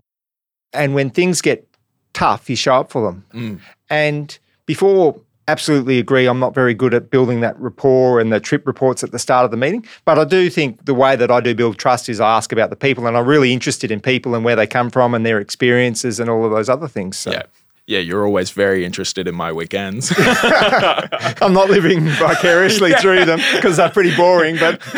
And 0.72 0.94
when 0.94 1.10
things 1.10 1.40
get 1.40 1.68
tough, 2.14 2.50
you 2.50 2.56
show 2.56 2.74
up 2.76 2.90
for 2.90 3.06
them. 3.06 3.24
Mm. 3.32 3.60
And 3.90 4.38
before 4.66 5.20
absolutely 5.48 5.98
agree 5.98 6.26
I'm 6.26 6.40
not 6.40 6.54
very 6.54 6.74
good 6.74 6.94
at 6.94 7.10
building 7.10 7.40
that 7.40 7.58
rapport 7.60 8.20
and 8.20 8.32
the 8.32 8.40
trip 8.40 8.66
reports 8.66 9.04
at 9.04 9.10
the 9.10 9.18
start 9.18 9.44
of 9.44 9.50
the 9.50 9.56
meeting. 9.56 9.84
But 10.04 10.18
I 10.18 10.24
do 10.24 10.48
think 10.48 10.84
the 10.84 10.94
way 10.94 11.16
that 11.16 11.30
I 11.30 11.40
do 11.40 11.54
build 11.54 11.78
trust 11.78 12.08
is 12.08 12.20
I 12.20 12.36
ask 12.36 12.52
about 12.52 12.70
the 12.70 12.76
people 12.76 13.06
and 13.06 13.16
I'm 13.16 13.26
really 13.26 13.52
interested 13.52 13.90
in 13.90 14.00
people 14.00 14.34
and 14.34 14.44
where 14.44 14.56
they 14.56 14.66
come 14.66 14.90
from 14.90 15.14
and 15.14 15.24
their 15.24 15.40
experiences 15.40 16.20
and 16.20 16.30
all 16.30 16.44
of 16.44 16.50
those 16.50 16.68
other 16.68 16.88
things. 16.88 17.18
So 17.18 17.32
Yeah. 17.32 17.42
Yeah, 17.86 17.98
you're 17.98 18.24
always 18.24 18.50
very 18.50 18.82
interested 18.82 19.28
in 19.28 19.34
my 19.34 19.52
weekends. 19.52 20.10
I'm 20.18 21.52
not 21.52 21.68
living 21.68 22.08
vicariously 22.08 22.94
through 23.00 23.26
them 23.26 23.40
because 23.54 23.76
they're 23.76 23.90
pretty 23.90 24.16
boring, 24.16 24.56
but 24.56 24.80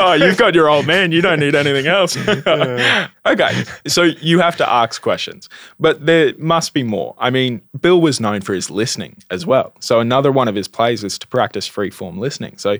oh, 0.00 0.14
you've 0.14 0.38
got 0.38 0.54
your 0.54 0.70
old 0.70 0.86
man. 0.86 1.12
You 1.12 1.20
don't 1.20 1.40
need 1.40 1.54
anything 1.54 1.86
else. 1.86 2.16
okay. 2.16 3.64
So 3.86 4.02
you 4.02 4.38
have 4.38 4.56
to 4.56 4.70
ask 4.70 5.02
questions, 5.02 5.50
but 5.78 6.06
there 6.06 6.32
must 6.38 6.72
be 6.72 6.82
more. 6.84 7.14
I 7.18 7.28
mean, 7.28 7.60
Bill 7.78 8.00
was 8.00 8.18
known 8.18 8.40
for 8.40 8.54
his 8.54 8.70
listening 8.70 9.16
as 9.30 9.44
well. 9.44 9.74
So 9.78 10.00
another 10.00 10.32
one 10.32 10.48
of 10.48 10.54
his 10.54 10.68
plays 10.68 11.04
is 11.04 11.18
to 11.18 11.28
practice 11.28 11.66
free 11.66 11.90
form 11.90 12.18
listening. 12.18 12.56
So 12.56 12.78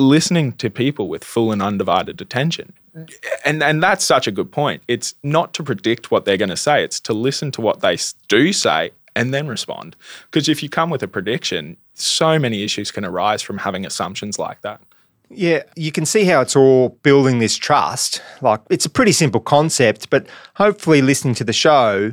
listening 0.00 0.52
to 0.54 0.70
people 0.70 1.08
with 1.08 1.24
full 1.24 1.52
and 1.52 1.62
undivided 1.62 2.20
attention. 2.20 2.72
Mm. 2.96 3.12
And 3.44 3.62
and 3.62 3.82
that's 3.82 4.04
such 4.04 4.26
a 4.26 4.32
good 4.32 4.50
point. 4.50 4.82
It's 4.88 5.14
not 5.22 5.54
to 5.54 5.62
predict 5.62 6.10
what 6.10 6.24
they're 6.24 6.36
going 6.36 6.50
to 6.50 6.56
say, 6.56 6.82
it's 6.82 7.00
to 7.00 7.12
listen 7.12 7.50
to 7.52 7.60
what 7.60 7.80
they 7.80 7.96
do 8.28 8.52
say 8.52 8.90
and 9.14 9.34
then 9.34 9.48
respond. 9.48 9.96
Because 10.30 10.48
if 10.48 10.62
you 10.62 10.68
come 10.68 10.90
with 10.90 11.02
a 11.02 11.08
prediction, 11.08 11.76
so 11.94 12.38
many 12.38 12.62
issues 12.62 12.90
can 12.90 13.04
arise 13.04 13.42
from 13.42 13.58
having 13.58 13.84
assumptions 13.84 14.38
like 14.38 14.62
that. 14.62 14.80
Yeah, 15.28 15.62
you 15.76 15.92
can 15.92 16.06
see 16.06 16.24
how 16.24 16.40
it's 16.40 16.56
all 16.56 16.90
building 17.02 17.38
this 17.38 17.56
trust. 17.56 18.20
Like 18.40 18.60
it's 18.68 18.86
a 18.86 18.90
pretty 18.90 19.12
simple 19.12 19.40
concept, 19.40 20.10
but 20.10 20.26
hopefully 20.54 21.02
listening 21.02 21.34
to 21.36 21.44
the 21.44 21.52
show, 21.52 22.10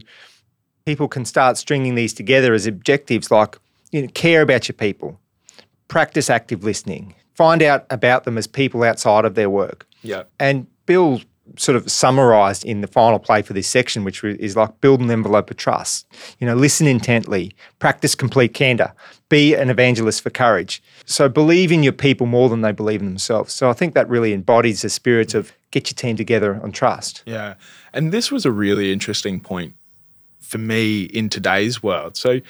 people 0.85 1.07
can 1.07 1.25
start 1.25 1.57
stringing 1.57 1.95
these 1.95 2.13
together 2.13 2.53
as 2.53 2.67
objectives 2.67 3.31
like 3.31 3.57
you 3.91 4.03
know, 4.03 4.07
care 4.09 4.41
about 4.41 4.67
your 4.67 4.75
people, 4.75 5.19
practice 5.87 6.29
active 6.29 6.63
listening, 6.63 7.15
find 7.37 7.61
out 7.61 7.85
about 7.91 8.23
them 8.23 8.37
as 8.37 8.47
people 8.47 8.83
outside 8.83 9.23
of 9.23 9.35
their 9.35 9.49
work. 9.49 9.87
Yeah. 10.01 10.23
And 10.39 10.65
Bill 10.87 11.21
sort 11.55 11.75
of 11.75 11.89
summarized 11.89 12.65
in 12.65 12.81
the 12.81 12.87
final 12.87 13.19
play 13.19 13.41
for 13.41 13.53
this 13.53 13.67
section, 13.67 14.03
which 14.03 14.23
is 14.23 14.57
like 14.57 14.81
build 14.81 14.99
an 14.99 15.09
envelope 15.09 15.49
of 15.49 15.55
trust. 15.55 16.05
You 16.39 16.47
know, 16.47 16.55
listen 16.55 16.87
intently, 16.87 17.55
practice 17.79 18.15
complete 18.15 18.53
candor, 18.53 18.91
be 19.29 19.53
an 19.53 19.69
evangelist 19.69 20.21
for 20.21 20.29
courage. 20.29 20.83
So 21.05 21.29
believe 21.29 21.71
in 21.71 21.83
your 21.83 21.93
people 21.93 22.25
more 22.25 22.49
than 22.49 22.61
they 22.61 22.73
believe 22.73 23.01
in 23.01 23.07
themselves. 23.07 23.53
So 23.53 23.69
I 23.69 23.73
think 23.73 23.93
that 23.93 24.09
really 24.09 24.33
embodies 24.33 24.81
the 24.81 24.89
spirit 24.89 25.33
of 25.33 25.53
get 25.71 25.89
your 25.89 25.95
team 25.95 26.17
together 26.17 26.59
on 26.61 26.71
trust. 26.71 27.23
Yeah. 27.25 27.53
And 27.93 28.11
this 28.11 28.31
was 28.31 28.45
a 28.45 28.51
really 28.51 28.91
interesting 28.91 29.39
point 29.39 29.75
for 30.41 30.57
me 30.57 31.03
in 31.03 31.29
today's 31.29 31.81
world. 31.83 32.17
So, 32.17 32.41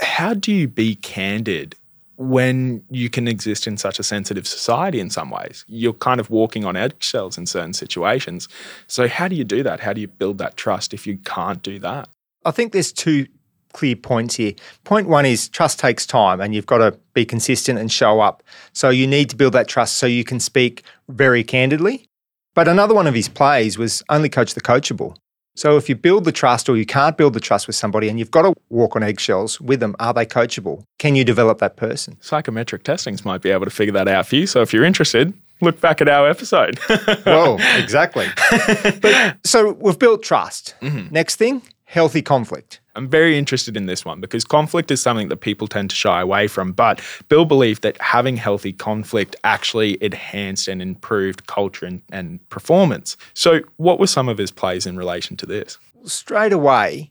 how 0.00 0.34
do 0.34 0.52
you 0.52 0.66
be 0.66 0.96
candid 0.96 1.76
when 2.16 2.84
you 2.90 3.10
can 3.10 3.26
exist 3.28 3.66
in 3.66 3.76
such 3.76 3.98
a 3.98 4.02
sensitive 4.02 4.46
society 4.46 5.00
in 5.00 5.10
some 5.10 5.30
ways? 5.30 5.64
You're 5.68 5.92
kind 5.94 6.20
of 6.20 6.30
walking 6.30 6.64
on 6.64 6.76
eggshells 6.76 7.36
in 7.38 7.46
certain 7.46 7.72
situations. 7.72 8.48
So, 8.86 9.08
how 9.08 9.28
do 9.28 9.36
you 9.36 9.44
do 9.44 9.62
that? 9.62 9.80
How 9.80 9.92
do 9.92 10.00
you 10.00 10.08
build 10.08 10.38
that 10.38 10.56
trust 10.56 10.94
if 10.94 11.06
you 11.06 11.18
can't 11.18 11.62
do 11.62 11.78
that? 11.80 12.08
I 12.44 12.50
think 12.50 12.72
there's 12.72 12.92
two 12.92 13.26
clear 13.72 13.96
points 13.96 14.36
here. 14.36 14.54
Point 14.84 15.08
one 15.08 15.26
is 15.26 15.48
trust 15.48 15.78
takes 15.78 16.06
time 16.06 16.40
and 16.40 16.54
you've 16.54 16.66
got 16.66 16.78
to 16.78 16.96
be 17.12 17.24
consistent 17.26 17.78
and 17.78 17.90
show 17.92 18.20
up. 18.20 18.42
So 18.72 18.88
you 18.88 19.06
need 19.06 19.28
to 19.30 19.36
build 19.36 19.52
that 19.52 19.68
trust 19.68 19.96
so 19.96 20.06
you 20.06 20.24
can 20.24 20.40
speak 20.40 20.82
very 21.08 21.44
candidly. 21.44 22.06
But 22.54 22.68
another 22.68 22.94
one 22.94 23.08
of 23.08 23.14
his 23.14 23.28
plays 23.28 23.76
was 23.76 24.02
only 24.08 24.28
coach 24.28 24.54
the 24.54 24.60
coachable. 24.60 25.16
So 25.56 25.76
if 25.76 25.88
you 25.88 25.94
build 25.94 26.24
the 26.24 26.32
trust 26.32 26.68
or 26.68 26.76
you 26.76 26.84
can't 26.84 27.16
build 27.16 27.32
the 27.32 27.40
trust 27.40 27.66
with 27.66 27.76
somebody 27.76 28.08
and 28.08 28.18
you've 28.18 28.30
got 28.30 28.42
to 28.42 28.54
walk 28.70 28.96
on 28.96 29.04
eggshells 29.04 29.60
with 29.60 29.78
them, 29.80 29.94
are 30.00 30.12
they 30.12 30.26
coachable? 30.26 30.84
Can 30.98 31.14
you 31.14 31.24
develop 31.24 31.58
that 31.58 31.76
person? 31.76 32.16
Psychometric 32.20 32.82
testings 32.82 33.24
might 33.24 33.40
be 33.40 33.50
able 33.50 33.64
to 33.64 33.70
figure 33.70 33.92
that 33.92 34.08
out 34.08 34.26
for 34.26 34.36
you. 34.36 34.46
So, 34.48 34.62
if 34.62 34.72
you're 34.72 34.84
interested, 34.84 35.32
look 35.60 35.80
back 35.80 36.00
at 36.00 36.08
our 36.08 36.28
episode. 36.28 36.78
Well, 37.24 37.58
exactly. 37.78 38.26
but, 39.00 39.38
so 39.44 39.72
we've 39.72 39.98
built 39.98 40.22
trust. 40.22 40.74
Mm-hmm. 40.80 41.12
Next 41.12 41.36
thing, 41.36 41.62
healthy 41.84 42.22
conflict. 42.22 42.80
I'm 42.96 43.08
very 43.08 43.36
interested 43.36 43.76
in 43.76 43.86
this 43.86 44.04
one 44.04 44.20
because 44.20 44.44
conflict 44.44 44.90
is 44.90 45.02
something 45.02 45.28
that 45.28 45.38
people 45.38 45.66
tend 45.66 45.90
to 45.90 45.96
shy 45.96 46.20
away 46.20 46.46
from. 46.46 46.72
But 46.72 47.00
Bill 47.28 47.44
believed 47.44 47.82
that 47.82 48.00
having 48.00 48.36
healthy 48.36 48.72
conflict 48.72 49.36
actually 49.44 50.02
enhanced 50.02 50.68
and 50.68 50.80
improved 50.80 51.46
culture 51.46 51.86
and, 51.86 52.02
and 52.12 52.48
performance. 52.50 53.16
So, 53.34 53.60
what 53.76 53.98
were 53.98 54.06
some 54.06 54.28
of 54.28 54.38
his 54.38 54.50
plays 54.50 54.86
in 54.86 54.96
relation 54.96 55.36
to 55.38 55.46
this? 55.46 55.78
Straight 56.04 56.52
away, 56.52 57.10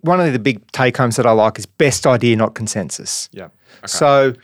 one 0.00 0.20
of 0.20 0.32
the 0.32 0.38
big 0.38 0.66
take 0.72 0.96
homes 0.96 1.16
that 1.16 1.26
I 1.26 1.32
like 1.32 1.58
is 1.58 1.66
best 1.66 2.06
idea, 2.06 2.36
not 2.36 2.54
consensus. 2.54 3.28
Yeah. 3.32 3.48
So, 3.86 4.34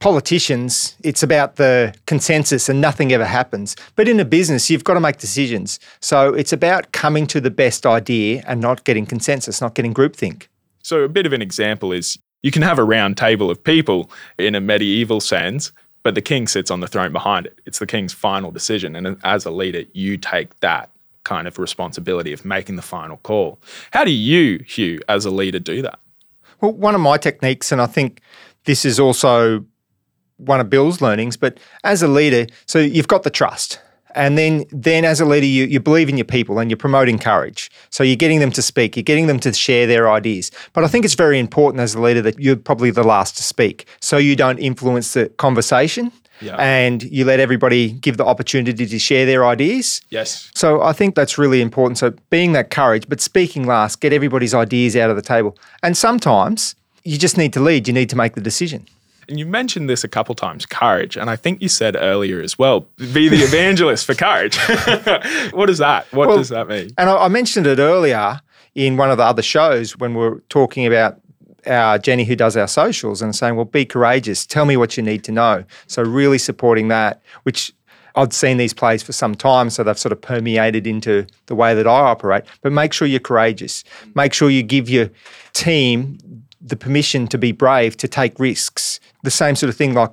politicians, 0.00 0.96
it's 1.02 1.22
about 1.22 1.56
the 1.56 1.94
consensus 2.06 2.68
and 2.68 2.80
nothing 2.80 3.12
ever 3.12 3.24
happens. 3.24 3.76
But 3.94 4.08
in 4.08 4.20
a 4.20 4.24
business, 4.24 4.70
you've 4.70 4.84
got 4.84 4.94
to 4.94 5.00
make 5.00 5.18
decisions. 5.18 5.80
So, 6.00 6.34
it's 6.34 6.52
about 6.52 6.92
coming 6.92 7.26
to 7.28 7.40
the 7.40 7.50
best 7.50 7.86
idea 7.86 8.44
and 8.46 8.60
not 8.60 8.84
getting 8.84 9.06
consensus, 9.06 9.60
not 9.60 9.74
getting 9.74 9.94
groupthink. 9.94 10.48
So, 10.82 11.02
a 11.02 11.08
bit 11.08 11.26
of 11.26 11.32
an 11.32 11.42
example 11.42 11.92
is 11.92 12.18
you 12.42 12.50
can 12.50 12.62
have 12.62 12.78
a 12.78 12.84
round 12.84 13.16
table 13.16 13.50
of 13.50 13.62
people 13.62 14.10
in 14.38 14.54
a 14.54 14.60
medieval 14.60 15.20
sense, 15.20 15.72
but 16.02 16.14
the 16.14 16.22
king 16.22 16.46
sits 16.46 16.70
on 16.70 16.80
the 16.80 16.86
throne 16.86 17.12
behind 17.12 17.46
it. 17.46 17.58
It's 17.66 17.80
the 17.80 17.86
king's 17.86 18.12
final 18.12 18.52
decision. 18.52 18.94
And 18.94 19.18
as 19.24 19.44
a 19.44 19.50
leader, 19.50 19.82
you 19.92 20.16
take 20.16 20.60
that 20.60 20.90
kind 21.24 21.48
of 21.48 21.58
responsibility 21.58 22.32
of 22.32 22.44
making 22.44 22.76
the 22.76 22.82
final 22.82 23.16
call. 23.16 23.58
How 23.90 24.04
do 24.04 24.12
you, 24.12 24.62
Hugh, 24.64 25.00
as 25.08 25.24
a 25.24 25.30
leader, 25.30 25.58
do 25.58 25.82
that? 25.82 25.98
Well, 26.60 26.72
one 26.72 26.94
of 26.94 27.00
my 27.00 27.16
techniques, 27.16 27.72
and 27.72 27.82
I 27.82 27.86
think 27.86 28.20
this 28.64 28.84
is 28.84 29.00
also 29.00 29.64
one 30.38 30.60
of 30.60 30.68
Bill's 30.70 31.00
learnings, 31.00 31.36
but 31.36 31.58
as 31.84 32.02
a 32.02 32.08
leader, 32.08 32.46
so 32.66 32.78
you've 32.78 33.08
got 33.08 33.22
the 33.22 33.30
trust. 33.30 33.80
And 34.14 34.38
then, 34.38 34.64
then 34.70 35.04
as 35.04 35.20
a 35.20 35.26
leader, 35.26 35.44
you, 35.46 35.64
you 35.66 35.78
believe 35.78 36.08
in 36.08 36.16
your 36.16 36.24
people 36.24 36.58
and 36.58 36.70
you're 36.70 36.78
promoting 36.78 37.18
courage. 37.18 37.70
So 37.90 38.02
you're 38.02 38.16
getting 38.16 38.40
them 38.40 38.50
to 38.52 38.62
speak, 38.62 38.96
you're 38.96 39.02
getting 39.02 39.26
them 39.26 39.38
to 39.40 39.52
share 39.52 39.86
their 39.86 40.10
ideas. 40.10 40.50
But 40.72 40.84
I 40.84 40.88
think 40.88 41.04
it's 41.04 41.14
very 41.14 41.38
important 41.38 41.80
as 41.82 41.94
a 41.94 42.00
leader 42.00 42.22
that 42.22 42.38
you're 42.38 42.56
probably 42.56 42.90
the 42.90 43.04
last 43.04 43.36
to 43.36 43.42
speak. 43.42 43.86
So 44.00 44.16
you 44.16 44.34
don't 44.34 44.58
influence 44.58 45.12
the 45.12 45.28
conversation 45.36 46.12
Yeah. 46.40 46.56
and 46.56 47.02
you 47.02 47.26
let 47.26 47.40
everybody 47.40 47.90
give 47.92 48.16
the 48.16 48.24
opportunity 48.24 48.86
to 48.86 48.98
share 48.98 49.26
their 49.26 49.44
ideas. 49.44 50.00
Yes. 50.08 50.50
So 50.54 50.80
I 50.80 50.94
think 50.94 51.14
that's 51.14 51.36
really 51.36 51.60
important. 51.60 51.98
So 51.98 52.14
being 52.30 52.52
that 52.52 52.70
courage, 52.70 53.06
but 53.10 53.20
speaking 53.20 53.66
last, 53.66 54.00
get 54.00 54.14
everybody's 54.14 54.54
ideas 54.54 54.96
out 54.96 55.10
of 55.10 55.16
the 55.16 55.22
table. 55.22 55.58
And 55.82 55.94
sometimes 55.94 56.74
you 57.04 57.18
just 57.18 57.36
need 57.36 57.52
to 57.52 57.60
lead, 57.60 57.86
you 57.86 57.92
need 57.92 58.08
to 58.10 58.16
make 58.16 58.34
the 58.34 58.40
decision. 58.40 58.86
And 59.28 59.38
you 59.38 59.46
mentioned 59.46 59.88
this 59.90 60.04
a 60.04 60.08
couple 60.08 60.34
times, 60.34 60.66
courage. 60.66 61.16
And 61.16 61.28
I 61.28 61.36
think 61.36 61.60
you 61.60 61.68
said 61.68 61.96
earlier 61.96 62.40
as 62.40 62.58
well, 62.58 62.86
be 63.12 63.28
the 63.28 63.36
evangelist 63.42 64.06
for 64.06 64.14
courage. 64.14 64.56
what 65.52 65.68
is 65.68 65.78
that? 65.78 66.06
What 66.12 66.28
Well, 66.28 66.36
does 66.36 66.50
that 66.50 66.68
mean? 66.68 66.90
And 66.96 67.10
I, 67.10 67.24
I 67.24 67.28
mentioned 67.28 67.66
it 67.66 67.78
earlier 67.78 68.40
in 68.74 68.96
one 68.96 69.10
of 69.10 69.16
the 69.16 69.24
other 69.24 69.42
shows 69.42 69.96
when 69.98 70.14
we 70.14 70.20
were 70.20 70.42
talking 70.48 70.86
about 70.86 71.20
our 71.66 71.98
Jenny 71.98 72.24
who 72.24 72.36
does 72.36 72.56
our 72.56 72.68
socials 72.68 73.22
and 73.22 73.34
saying, 73.34 73.56
well, 73.56 73.64
be 73.64 73.84
courageous. 73.84 74.46
Tell 74.46 74.64
me 74.64 74.76
what 74.76 74.96
you 74.96 75.02
need 75.02 75.24
to 75.24 75.32
know. 75.32 75.64
So 75.86 76.02
really 76.02 76.38
supporting 76.38 76.88
that, 76.88 77.20
which 77.42 77.72
I've 78.14 78.32
seen 78.32 78.56
these 78.56 78.72
plays 78.72 79.02
for 79.02 79.12
some 79.12 79.34
time, 79.34 79.68
so 79.68 79.82
they've 79.82 79.98
sort 79.98 80.12
of 80.12 80.20
permeated 80.20 80.86
into 80.86 81.26
the 81.46 81.54
way 81.54 81.74
that 81.74 81.86
I 81.86 82.00
operate. 82.00 82.44
But 82.62 82.72
make 82.72 82.92
sure 82.92 83.06
you're 83.06 83.20
courageous. 83.20 83.84
Make 84.14 84.32
sure 84.32 84.48
you 84.48 84.62
give 84.62 84.88
your 84.88 85.10
team 85.52 86.18
the 86.66 86.76
permission 86.76 87.28
to 87.28 87.38
be 87.38 87.52
brave, 87.52 87.96
to 87.98 88.08
take 88.08 88.38
risks. 88.38 89.00
The 89.22 89.30
same 89.30 89.54
sort 89.54 89.70
of 89.70 89.76
thing 89.76 89.94
like 89.94 90.10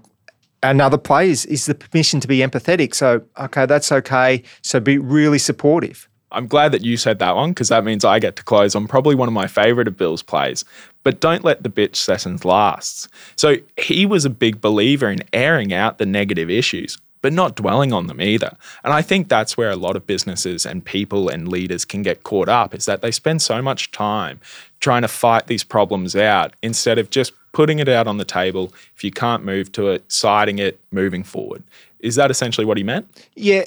another 0.62 0.98
play 0.98 1.30
is, 1.30 1.46
is 1.46 1.66
the 1.66 1.76
permission 1.76 2.20
to 2.22 2.28
be 2.28 2.40
empathetic. 2.40 2.94
So, 2.94 3.24
okay, 3.40 3.66
that's 3.66 3.92
okay. 3.92 4.44
So 4.62 4.80
be 4.80 4.98
really 4.98 5.40
supportive. 5.40 6.08
I'm 6.32 6.48
glad 6.48 6.72
that 6.72 6.84
you 6.84 6.98
said 6.98 7.20
that 7.20 7.36
one 7.36 7.52
because 7.52 7.70
that 7.70 7.84
means 7.84 8.04
I 8.04 8.20
get 8.20 8.36
to 8.38 8.44
close 8.44 8.76
on 8.76 8.88
probably 8.88 9.16
one 9.16 9.28
of 9.28 9.34
my 9.34 9.48
favorite 9.48 9.88
of 9.88 9.98
Bill's 9.98 10.24
plays. 10.24 10.66
But 11.04 11.20
don't 11.20 11.44
let 11.44 11.64
the 11.64 11.70
bitch 11.70 11.96
sessions 11.96 12.44
last. 12.44 13.08
So 13.36 13.58
he 13.78 14.06
was 14.06 14.26
a 14.26 14.30
big 14.30 14.62
believer 14.62 15.10
in 15.10 15.20
airing 15.32 15.74
out 15.74 15.98
the 15.98 16.06
negative 16.06 16.50
issues, 16.50 16.98
but 17.24 17.34
not 17.34 17.56
dwelling 17.56 17.94
on 17.94 18.08
them 18.08 18.22
either. 18.22 18.56
And 18.84 18.94
I 18.94 19.02
think 19.02 19.30
that's 19.30 19.56
where 19.56 19.72
a 19.72 19.78
lot 19.78 19.96
of 19.96 20.06
businesses 20.06 20.66
and 20.66 20.84
people 20.84 21.30
and 21.30 21.48
leaders 21.48 21.86
can 21.86 22.04
get 22.04 22.24
caught 22.24 22.50
up 22.50 22.76
is 22.76 22.86
that 22.86 23.02
they 23.02 23.12
spend 23.12 23.42
so 23.42 23.62
much 23.62 23.92
time 23.92 24.42
trying 24.82 25.04
to 25.04 25.08
fight 25.08 25.48
these 25.48 25.64
problems 25.64 26.18
out 26.18 26.54
instead 26.62 27.00
of 27.00 27.10
just 27.10 27.32
putting 27.54 27.80
it 27.80 27.88
out 27.88 28.08
on 28.08 28.18
the 28.18 28.26
table. 28.26 28.74
If 28.96 29.06
you 29.06 29.12
can't 29.12 29.46
move 29.46 29.72
to 29.72 29.88
it, 29.88 30.12
citing 30.12 30.60
it, 30.60 30.82
moving 30.92 31.24
forward. 31.24 31.64
Is 32.02 32.16
that 32.16 32.30
essentially 32.30 32.66
what 32.66 32.76
he 32.76 32.84
meant? 32.84 33.08
Yeah, 33.36 33.64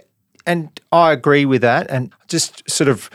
and 0.46 0.68
I 0.92 1.12
agree 1.12 1.46
with 1.46 1.62
that. 1.62 1.90
And 1.90 2.12
just 2.28 2.68
sort 2.70 2.88
of 2.88 3.08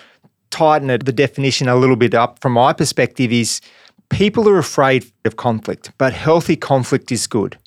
tighten 0.50 0.90
it, 0.90 1.06
the 1.06 1.14
definition 1.14 1.68
a 1.68 1.76
little 1.76 1.96
bit 1.96 2.16
up 2.16 2.40
from 2.40 2.54
my 2.54 2.74
perspective 2.74 3.32
is 3.32 3.62
people 4.10 4.50
are 4.50 4.58
afraid 4.58 5.06
of 5.24 5.36
conflict, 5.36 5.92
but 6.00 6.14
healthy 6.14 6.56
conflict 6.56 7.12
is 7.12 7.28
good. 7.28 7.60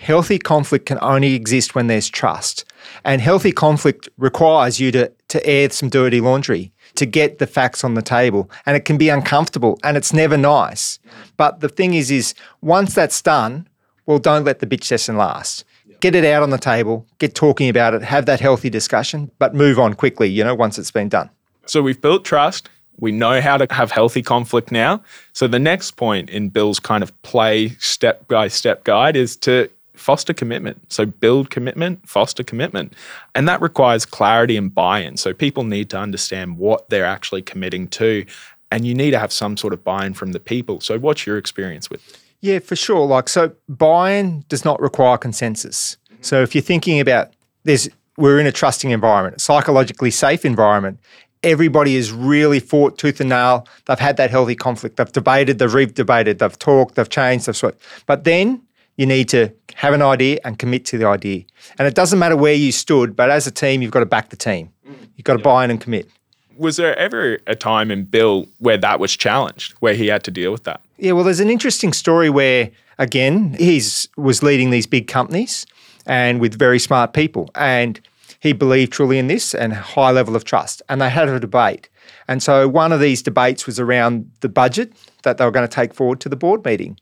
Healthy 0.00 0.38
conflict 0.38 0.86
can 0.86 0.98
only 1.02 1.34
exist 1.34 1.74
when 1.74 1.86
there's 1.86 2.08
trust. 2.08 2.64
And 3.04 3.20
healthy 3.20 3.52
conflict 3.52 4.08
requires 4.16 4.80
you 4.80 4.90
to 4.92 5.12
to 5.28 5.46
air 5.46 5.68
some 5.68 5.90
dirty 5.90 6.22
laundry, 6.22 6.72
to 6.94 7.04
get 7.04 7.38
the 7.38 7.46
facts 7.46 7.84
on 7.84 7.94
the 7.94 8.02
table. 8.02 8.50
And 8.64 8.78
it 8.78 8.86
can 8.86 8.96
be 8.96 9.10
uncomfortable 9.10 9.78
and 9.84 9.98
it's 9.98 10.14
never 10.14 10.38
nice. 10.38 10.98
But 11.36 11.60
the 11.60 11.68
thing 11.68 11.92
is, 11.92 12.10
is 12.10 12.34
once 12.62 12.94
that's 12.94 13.20
done, 13.20 13.68
well, 14.06 14.18
don't 14.18 14.44
let 14.44 14.60
the 14.60 14.66
bitch 14.66 14.84
session 14.84 15.18
last. 15.18 15.64
Get 16.00 16.14
it 16.14 16.24
out 16.24 16.42
on 16.42 16.48
the 16.48 16.58
table, 16.58 17.06
get 17.18 17.34
talking 17.34 17.68
about 17.68 17.92
it, 17.92 18.02
have 18.02 18.24
that 18.24 18.40
healthy 18.40 18.70
discussion, 18.70 19.30
but 19.38 19.54
move 19.54 19.78
on 19.78 19.92
quickly, 19.92 20.30
you 20.30 20.42
know, 20.42 20.54
once 20.54 20.78
it's 20.78 20.90
been 20.90 21.10
done. 21.10 21.28
So 21.66 21.82
we've 21.82 22.00
built 22.00 22.24
trust. 22.24 22.70
We 22.98 23.12
know 23.12 23.42
how 23.42 23.58
to 23.58 23.66
have 23.72 23.90
healthy 23.92 24.22
conflict 24.22 24.72
now. 24.72 25.02
So 25.34 25.46
the 25.46 25.58
next 25.58 25.92
point 25.92 26.30
in 26.30 26.48
Bill's 26.48 26.80
kind 26.80 27.02
of 27.02 27.22
play 27.22 27.68
step 27.78 28.26
by 28.28 28.48
step 28.48 28.84
guide 28.84 29.14
is 29.14 29.36
to 29.38 29.68
foster 30.00 30.32
commitment. 30.32 30.92
So 30.92 31.06
build 31.06 31.50
commitment, 31.50 32.08
foster 32.08 32.42
commitment. 32.42 32.94
And 33.34 33.48
that 33.48 33.60
requires 33.60 34.04
clarity 34.06 34.56
and 34.56 34.74
buy 34.74 35.00
in. 35.00 35.16
So 35.16 35.32
people 35.32 35.64
need 35.64 35.90
to 35.90 35.98
understand 35.98 36.58
what 36.58 36.88
they're 36.88 37.04
actually 37.04 37.42
committing 37.42 37.88
to. 37.88 38.24
And 38.72 38.86
you 38.86 38.94
need 38.94 39.10
to 39.10 39.18
have 39.18 39.32
some 39.32 39.56
sort 39.56 39.72
of 39.72 39.84
buy 39.84 40.06
in 40.06 40.14
from 40.14 40.32
the 40.32 40.40
people. 40.40 40.80
So, 40.80 40.96
what's 40.96 41.26
your 41.26 41.36
experience 41.36 41.90
with? 41.90 42.00
Yeah, 42.40 42.60
for 42.60 42.76
sure. 42.76 43.04
Like, 43.04 43.28
so 43.28 43.52
buy 43.68 44.12
in 44.12 44.44
does 44.48 44.64
not 44.64 44.80
require 44.80 45.18
consensus. 45.18 45.96
Mm-hmm. 46.04 46.22
So, 46.22 46.42
if 46.42 46.54
you're 46.54 46.62
thinking 46.62 47.00
about 47.00 47.32
there's, 47.64 47.88
we're 48.16 48.38
in 48.38 48.46
a 48.46 48.52
trusting 48.52 48.92
environment, 48.92 49.38
a 49.38 49.40
psychologically 49.40 50.12
safe 50.12 50.44
environment. 50.44 51.00
Everybody 51.42 51.96
has 51.96 52.12
really 52.12 52.60
fought 52.60 52.96
tooth 52.96 53.18
and 53.18 53.30
nail. 53.30 53.66
They've 53.86 53.98
had 53.98 54.16
that 54.18 54.30
healthy 54.30 54.54
conflict. 54.54 54.98
They've 54.98 55.10
debated, 55.10 55.58
they've 55.58 55.72
re-debated, 55.72 56.38
they've 56.38 56.58
talked, 56.58 56.94
they've 56.94 57.08
changed, 57.08 57.46
they've 57.46 57.56
sweat. 57.56 57.74
But 58.06 58.24
then 58.24 58.62
you 59.00 59.06
need 59.06 59.30
to 59.30 59.50
have 59.76 59.94
an 59.94 60.02
idea 60.02 60.38
and 60.44 60.58
commit 60.58 60.84
to 60.84 60.98
the 60.98 61.06
idea. 61.06 61.42
And 61.78 61.88
it 61.88 61.94
doesn't 61.94 62.18
matter 62.18 62.36
where 62.36 62.52
you 62.52 62.70
stood, 62.70 63.16
but 63.16 63.30
as 63.30 63.46
a 63.46 63.50
team, 63.50 63.80
you've 63.80 63.92
got 63.92 64.00
to 64.00 64.06
back 64.06 64.28
the 64.28 64.36
team. 64.36 64.68
Mm. 64.86 65.08
You've 65.16 65.24
got 65.24 65.38
to 65.38 65.42
buy 65.42 65.64
in 65.64 65.70
and 65.70 65.80
commit. 65.80 66.10
Was 66.58 66.76
there 66.76 66.94
ever 66.98 67.38
a 67.46 67.56
time 67.56 67.90
in 67.90 68.04
Bill 68.04 68.46
where 68.58 68.76
that 68.76 69.00
was 69.00 69.16
challenged, 69.16 69.72
where 69.80 69.94
he 69.94 70.08
had 70.08 70.22
to 70.24 70.30
deal 70.30 70.52
with 70.52 70.64
that? 70.64 70.82
Yeah, 70.98 71.12
well, 71.12 71.24
there's 71.24 71.40
an 71.40 71.48
interesting 71.48 71.94
story 71.94 72.28
where, 72.28 72.70
again, 72.98 73.54
he 73.58 73.82
was 74.18 74.42
leading 74.42 74.68
these 74.68 74.86
big 74.86 75.08
companies 75.08 75.64
and 76.04 76.38
with 76.38 76.58
very 76.58 76.78
smart 76.78 77.14
people, 77.14 77.48
and 77.54 77.98
he 78.40 78.52
believed 78.52 78.92
truly 78.92 79.18
in 79.18 79.28
this 79.28 79.54
and 79.54 79.72
high 79.72 80.10
level 80.10 80.36
of 80.36 80.44
trust. 80.44 80.82
And 80.90 81.00
they 81.00 81.08
had 81.08 81.26
a 81.26 81.40
debate, 81.40 81.88
and 82.28 82.42
so 82.42 82.68
one 82.68 82.92
of 82.92 83.00
these 83.00 83.22
debates 83.22 83.66
was 83.66 83.80
around 83.80 84.30
the 84.40 84.50
budget 84.50 84.92
that 85.22 85.38
they 85.38 85.46
were 85.46 85.50
going 85.50 85.66
to 85.66 85.74
take 85.74 85.94
forward 85.94 86.20
to 86.20 86.28
the 86.28 86.36
board 86.36 86.62
meeting. 86.66 86.98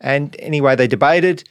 And 0.00 0.36
anyway, 0.38 0.76
they 0.76 0.86
debated. 0.86 1.44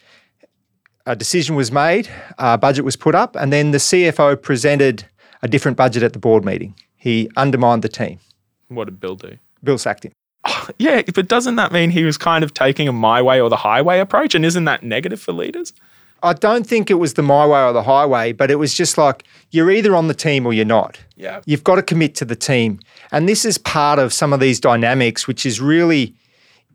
A 1.06 1.16
decision 1.16 1.56
was 1.56 1.72
made, 1.72 2.10
a 2.38 2.58
budget 2.58 2.86
was 2.86 2.96
put 2.96 3.16
up, 3.16 3.36
and 3.36 3.52
then 3.52 3.72
the 3.72 3.78
CFO 3.80 4.40
presented 4.40 5.06
a 5.42 5.48
different 5.48 5.78
budget 5.78 6.04
at 6.04 6.14
the 6.14 6.20
board 6.20 6.46
meeting. 6.46 6.76
He 6.98 7.30
undermined 7.36 7.82
the 7.82 7.90
team. 7.90 8.20
What 8.68 8.86
did 8.86 9.00
Bill 9.00 9.16
do? 9.16 9.38
Bill 9.64 9.78
sacked 9.78 10.06
him. 10.06 10.12
Yeah, 10.78 11.02
but 11.16 11.28
doesn't 11.28 11.56
that 11.56 11.72
mean 11.72 11.90
he 11.90 12.04
was 12.04 12.18
kind 12.18 12.44
of 12.44 12.54
taking 12.54 12.88
a 12.88 12.92
my 12.92 13.24
way 13.24 13.42
or 13.42 13.50
the 13.50 13.58
highway 13.58 14.00
approach? 14.00 14.36
And 14.36 14.46
isn't 14.46 14.66
that 14.66 14.84
negative 14.84 15.20
for 15.20 15.32
leaders? 15.32 15.74
I 16.22 16.34
don't 16.34 16.68
think 16.68 16.92
it 16.92 16.96
was 16.96 17.16
the 17.16 17.24
my 17.24 17.46
way 17.46 17.64
or 17.64 17.74
the 17.74 17.84
highway, 17.84 18.34
but 18.34 18.52
it 18.52 18.56
was 18.56 18.74
just 18.74 18.98
like 18.98 19.24
you're 19.52 19.72
either 19.72 19.96
on 19.96 20.08
the 20.08 20.14
team 20.14 20.46
or 20.46 20.54
you're 20.54 20.66
not. 20.66 21.00
Yeah. 21.16 21.42
You've 21.46 21.64
got 21.64 21.76
to 21.76 21.82
commit 21.82 22.16
to 22.16 22.26
the 22.26 22.36
team. 22.36 22.80
And 23.12 23.28
this 23.28 23.46
is 23.46 23.58
part 23.58 24.00
of 24.00 24.14
some 24.14 24.34
of 24.34 24.40
these 24.40 24.60
dynamics, 24.60 25.28
which 25.28 25.46
is 25.46 25.62
really 25.62 26.14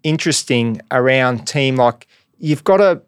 interesting 0.05 0.81
around 0.91 1.47
team. 1.47 1.77
Like 1.77 2.07
you've 2.39 2.63
got 2.65 2.77
to 2.77 3.03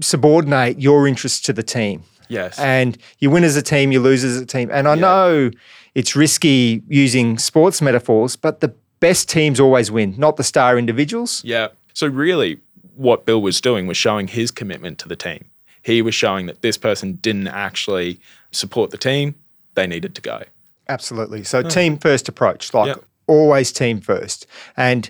subordinate 0.00 0.78
your 0.78 1.08
interests 1.08 1.40
to 1.40 1.52
the 1.52 1.62
team. 1.62 2.04
Yes. 2.28 2.58
And 2.58 2.98
you 3.18 3.30
win 3.30 3.44
as 3.44 3.56
a 3.56 3.62
team, 3.62 3.92
you 3.92 4.00
lose 4.00 4.22
as 4.24 4.36
a 4.36 4.46
team. 4.46 4.70
And 4.72 4.86
I 4.86 4.94
Yeah. 4.94 5.00
know 5.00 5.50
it's 5.94 6.14
risky 6.14 6.82
using 6.88 7.38
sports 7.38 7.80
metaphors, 7.80 8.36
but 8.36 8.60
the 8.60 8.74
best 9.00 9.28
teams 9.28 9.58
always 9.60 9.90
win, 9.90 10.14
not 10.18 10.36
the 10.36 10.44
star 10.44 10.78
individuals. 10.78 11.42
Yeah. 11.44 11.68
So 11.94 12.06
really, 12.06 12.58
what 12.94 13.24
Bill 13.26 13.40
was 13.40 13.60
doing 13.60 13.86
was 13.86 13.96
showing 13.96 14.28
his 14.28 14.50
commitment 14.50 14.98
to 14.98 15.08
the 15.08 15.16
team. 15.16 15.46
He 15.82 16.02
was 16.02 16.14
showing 16.14 16.46
that 16.46 16.62
this 16.62 16.76
person 16.76 17.18
didn't 17.22 17.48
actually 17.48 18.18
support 18.50 18.90
the 18.90 18.98
team; 18.98 19.34
they 19.74 19.86
needed 19.86 20.14
to 20.16 20.20
go. 20.20 20.42
Absolutely. 20.88 21.44
So 21.44 21.62
hmm. 21.62 21.68
team 21.68 21.98
first 21.98 22.28
approach, 22.28 22.74
like 22.74 22.88
Yep. 22.88 23.04
always 23.26 23.72
team 23.72 24.00
first. 24.00 24.46
And 24.76 25.08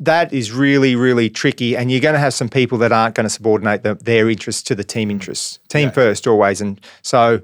that 0.00 0.32
is 0.32 0.50
really, 0.50 0.96
really 0.96 1.28
tricky. 1.28 1.76
And 1.76 1.90
you're 1.90 2.00
going 2.00 2.14
to 2.14 2.20
have 2.20 2.34
some 2.34 2.48
people 2.48 2.78
that 2.78 2.90
aren't 2.90 3.14
going 3.14 3.24
to 3.24 3.30
subordinate 3.30 3.82
the, 3.82 3.94
their 3.94 4.28
interests 4.28 4.62
to 4.64 4.74
the 4.74 4.82
team 4.82 5.08
mm. 5.08 5.12
interests. 5.12 5.58
Team 5.68 5.88
Yeah. 5.88 5.90
first 5.90 6.26
always. 6.26 6.60
And 6.60 6.80
so 7.02 7.40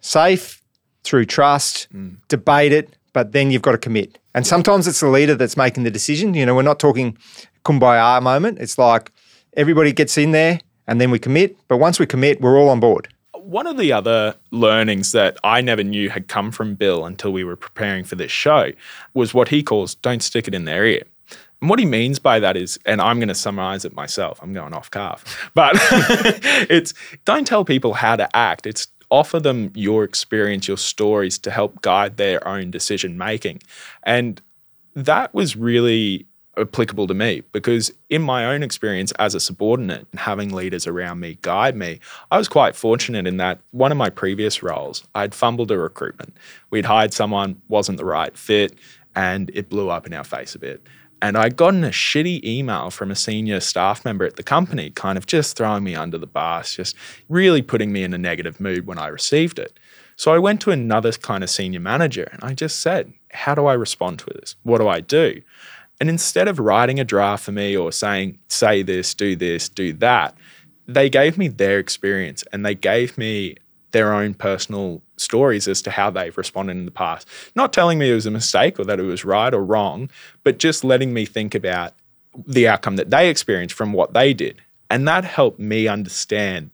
safe 0.00 0.62
through 1.04 1.26
trust, 1.26 1.86
mm. 1.94 2.16
debate 2.28 2.72
it, 2.72 2.96
but 3.12 3.32
then 3.32 3.50
you've 3.50 3.62
got 3.62 3.72
to 3.72 3.78
commit. 3.78 4.18
And 4.34 4.46
sometimes 4.46 4.88
it's 4.88 5.00
the 5.00 5.08
leader 5.08 5.34
that's 5.34 5.56
making 5.56 5.84
the 5.84 5.90
decision. 5.90 6.34
You 6.34 6.44
know, 6.46 6.54
we're 6.54 6.62
not 6.62 6.78
talking 6.78 7.16
kumbaya 7.64 8.22
moment. 8.22 8.58
It's 8.58 8.78
like 8.78 9.12
everybody 9.56 9.92
gets 9.92 10.18
in 10.18 10.32
there 10.32 10.60
and 10.86 11.00
then 11.00 11.10
we 11.10 11.18
commit. 11.18 11.56
But 11.68 11.76
once 11.76 11.98
we 11.98 12.06
commit, 12.06 12.40
we're 12.40 12.58
all 12.58 12.70
on 12.70 12.80
board. 12.80 13.08
One 13.34 13.66
of 13.66 13.76
the 13.76 13.92
other 13.92 14.34
learnings 14.50 15.12
that 15.12 15.38
I 15.44 15.60
never 15.60 15.84
knew 15.84 16.10
had 16.10 16.26
come 16.26 16.50
from 16.50 16.74
Bill 16.74 17.04
until 17.04 17.32
we 17.32 17.44
were 17.44 17.54
preparing 17.54 18.02
for 18.02 18.16
this 18.16 18.32
show 18.32 18.72
was 19.14 19.32
what 19.32 19.48
he 19.48 19.62
calls 19.62 19.94
don't 19.94 20.22
stick 20.22 20.48
it 20.48 20.54
in 20.54 20.64
their 20.64 20.84
ear. 20.84 21.04
And 21.66 21.70
what 21.70 21.80
he 21.80 21.84
means 21.84 22.20
by 22.20 22.38
that 22.38 22.56
is, 22.56 22.78
and 22.86 23.00
I'm 23.00 23.18
going 23.18 23.26
to 23.26 23.34
summarize 23.34 23.84
it 23.84 23.92
myself, 23.92 24.38
I'm 24.40 24.52
going 24.52 24.72
off 24.72 24.88
calf, 24.88 25.50
but 25.52 25.72
it's 26.70 26.94
don't 27.24 27.44
tell 27.44 27.64
people 27.64 27.94
how 27.94 28.14
to 28.14 28.36
act. 28.36 28.68
It's 28.68 28.86
offer 29.10 29.40
them 29.40 29.72
your 29.74 30.04
experience, 30.04 30.68
your 30.68 30.76
stories 30.76 31.38
to 31.38 31.50
help 31.50 31.82
guide 31.82 32.18
their 32.18 32.46
own 32.46 32.70
decision 32.70 33.18
making. 33.18 33.64
And 34.04 34.40
that 34.94 35.34
was 35.34 35.56
really 35.56 36.26
applicable 36.56 37.08
to 37.08 37.14
me 37.14 37.42
because 37.50 37.92
in 38.10 38.22
my 38.22 38.46
own 38.46 38.62
experience 38.62 39.10
as 39.18 39.34
a 39.34 39.40
subordinate 39.40 40.06
and 40.12 40.20
having 40.20 40.54
leaders 40.54 40.86
around 40.86 41.20
me 41.20 41.36
guide 41.42 41.76
me 41.76 42.00
i 42.30 42.38
was 42.38 42.48
quite 42.48 42.74
fortunate 42.74 43.26
in 43.26 43.36
that 43.36 43.58
one 43.72 43.92
of 43.92 43.98
my 43.98 44.08
previous 44.08 44.62
roles 44.62 45.04
i'd 45.16 45.34
fumbled 45.34 45.70
a 45.70 45.76
recruitment 45.76 46.34
we'd 46.70 46.86
hired 46.86 47.12
someone 47.12 47.60
wasn't 47.68 47.98
the 47.98 48.06
right 48.06 48.38
fit 48.38 48.74
and 49.14 49.50
it 49.52 49.68
blew 49.68 49.90
up 49.90 50.06
in 50.06 50.14
our 50.14 50.24
face 50.24 50.54
a 50.54 50.58
bit 50.58 50.82
and 51.26 51.36
I'd 51.36 51.56
gotten 51.56 51.82
a 51.82 51.88
shitty 51.88 52.44
email 52.44 52.90
from 52.90 53.10
a 53.10 53.16
senior 53.16 53.58
staff 53.58 54.04
member 54.04 54.24
at 54.24 54.36
the 54.36 54.44
company, 54.44 54.90
kind 54.90 55.18
of 55.18 55.26
just 55.26 55.56
throwing 55.56 55.82
me 55.82 55.96
under 55.96 56.18
the 56.18 56.26
bus, 56.26 56.76
just 56.76 56.94
really 57.28 57.62
putting 57.62 57.92
me 57.92 58.04
in 58.04 58.14
a 58.14 58.18
negative 58.18 58.60
mood 58.60 58.86
when 58.86 58.98
I 58.98 59.08
received 59.08 59.58
it. 59.58 59.76
So 60.14 60.32
I 60.32 60.38
went 60.38 60.60
to 60.62 60.70
another 60.70 61.10
kind 61.12 61.42
of 61.42 61.50
senior 61.50 61.80
manager 61.80 62.28
and 62.32 62.44
I 62.44 62.54
just 62.54 62.80
said, 62.80 63.12
How 63.32 63.56
do 63.56 63.66
I 63.66 63.74
respond 63.74 64.20
to 64.20 64.26
this? 64.26 64.54
What 64.62 64.78
do 64.78 64.86
I 64.86 65.00
do? 65.00 65.42
And 66.00 66.08
instead 66.08 66.46
of 66.46 66.60
writing 66.60 67.00
a 67.00 67.04
draft 67.04 67.44
for 67.44 67.52
me 67.52 67.76
or 67.76 67.90
saying, 67.90 68.38
Say 68.48 68.82
this, 68.82 69.12
do 69.12 69.34
this, 69.34 69.68
do 69.68 69.92
that, 69.94 70.36
they 70.86 71.10
gave 71.10 71.36
me 71.36 71.48
their 71.48 71.80
experience 71.80 72.44
and 72.52 72.64
they 72.64 72.76
gave 72.76 73.18
me 73.18 73.56
their 73.90 74.12
own 74.12 74.34
personal 74.34 75.02
stories 75.16 75.66
as 75.68 75.82
to 75.82 75.90
how 75.90 76.10
they've 76.10 76.36
responded 76.36 76.76
in 76.76 76.84
the 76.84 76.90
past. 76.90 77.28
Not 77.54 77.72
telling 77.72 77.98
me 77.98 78.10
it 78.10 78.14
was 78.14 78.26
a 78.26 78.30
mistake 78.30 78.78
or 78.78 78.84
that 78.84 79.00
it 79.00 79.04
was 79.04 79.24
right 79.24 79.52
or 79.52 79.64
wrong, 79.64 80.10
but 80.44 80.58
just 80.58 80.84
letting 80.84 81.12
me 81.12 81.24
think 81.24 81.54
about 81.54 81.94
the 82.46 82.68
outcome 82.68 82.96
that 82.96 83.10
they 83.10 83.30
experienced 83.30 83.74
from 83.74 83.92
what 83.92 84.12
they 84.12 84.34
did. 84.34 84.60
And 84.90 85.08
that 85.08 85.24
helped 85.24 85.58
me 85.58 85.88
understand 85.88 86.70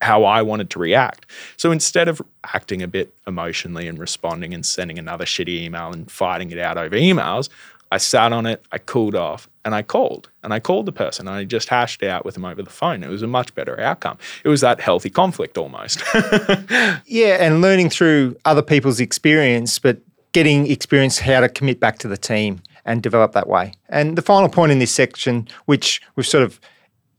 how 0.00 0.24
I 0.24 0.42
wanted 0.42 0.70
to 0.70 0.78
react. 0.78 1.26
So 1.56 1.72
instead 1.72 2.06
of 2.06 2.20
acting 2.44 2.82
a 2.82 2.88
bit 2.88 3.14
emotionally 3.26 3.88
and 3.88 3.98
responding 3.98 4.52
and 4.52 4.64
sending 4.64 4.98
another 4.98 5.24
shitty 5.24 5.62
email 5.62 5.90
and 5.90 6.10
fighting 6.10 6.50
it 6.50 6.58
out 6.58 6.76
over 6.76 6.96
emails, 6.96 7.48
I 7.90 7.98
sat 7.98 8.32
on 8.32 8.46
it, 8.46 8.64
I 8.72 8.78
cooled 8.78 9.14
off, 9.14 9.48
and 9.66 9.74
I 9.74 9.82
called. 9.82 10.30
And 10.44 10.54
I 10.54 10.60
called 10.60 10.86
the 10.86 10.92
person 10.92 11.26
and 11.26 11.36
I 11.36 11.42
just 11.44 11.68
hashed 11.68 12.00
it 12.00 12.08
out 12.08 12.24
with 12.24 12.34
them 12.34 12.44
over 12.44 12.62
the 12.62 12.70
phone. 12.70 13.02
It 13.02 13.08
was 13.08 13.22
a 13.22 13.26
much 13.26 13.52
better 13.56 13.78
outcome. 13.80 14.16
It 14.44 14.48
was 14.48 14.60
that 14.60 14.80
healthy 14.80 15.10
conflict 15.10 15.58
almost. 15.58 16.02
Yeah, 17.08 17.36
and 17.40 17.62
learning 17.62 17.90
through 17.90 18.36
other 18.44 18.62
people's 18.62 19.00
experience, 19.00 19.78
but 19.78 19.98
getting 20.32 20.70
experience 20.70 21.18
how 21.18 21.40
to 21.40 21.48
commit 21.48 21.80
back 21.80 21.98
to 21.98 22.08
the 22.08 22.16
team 22.16 22.60
and 22.84 23.02
develop 23.02 23.32
that 23.32 23.48
way. 23.48 23.72
And 23.88 24.16
the 24.16 24.22
final 24.22 24.48
point 24.48 24.70
in 24.70 24.78
this 24.78 24.92
section, 24.92 25.48
which 25.64 26.00
we've 26.14 26.26
sort 26.26 26.44
of 26.44 26.60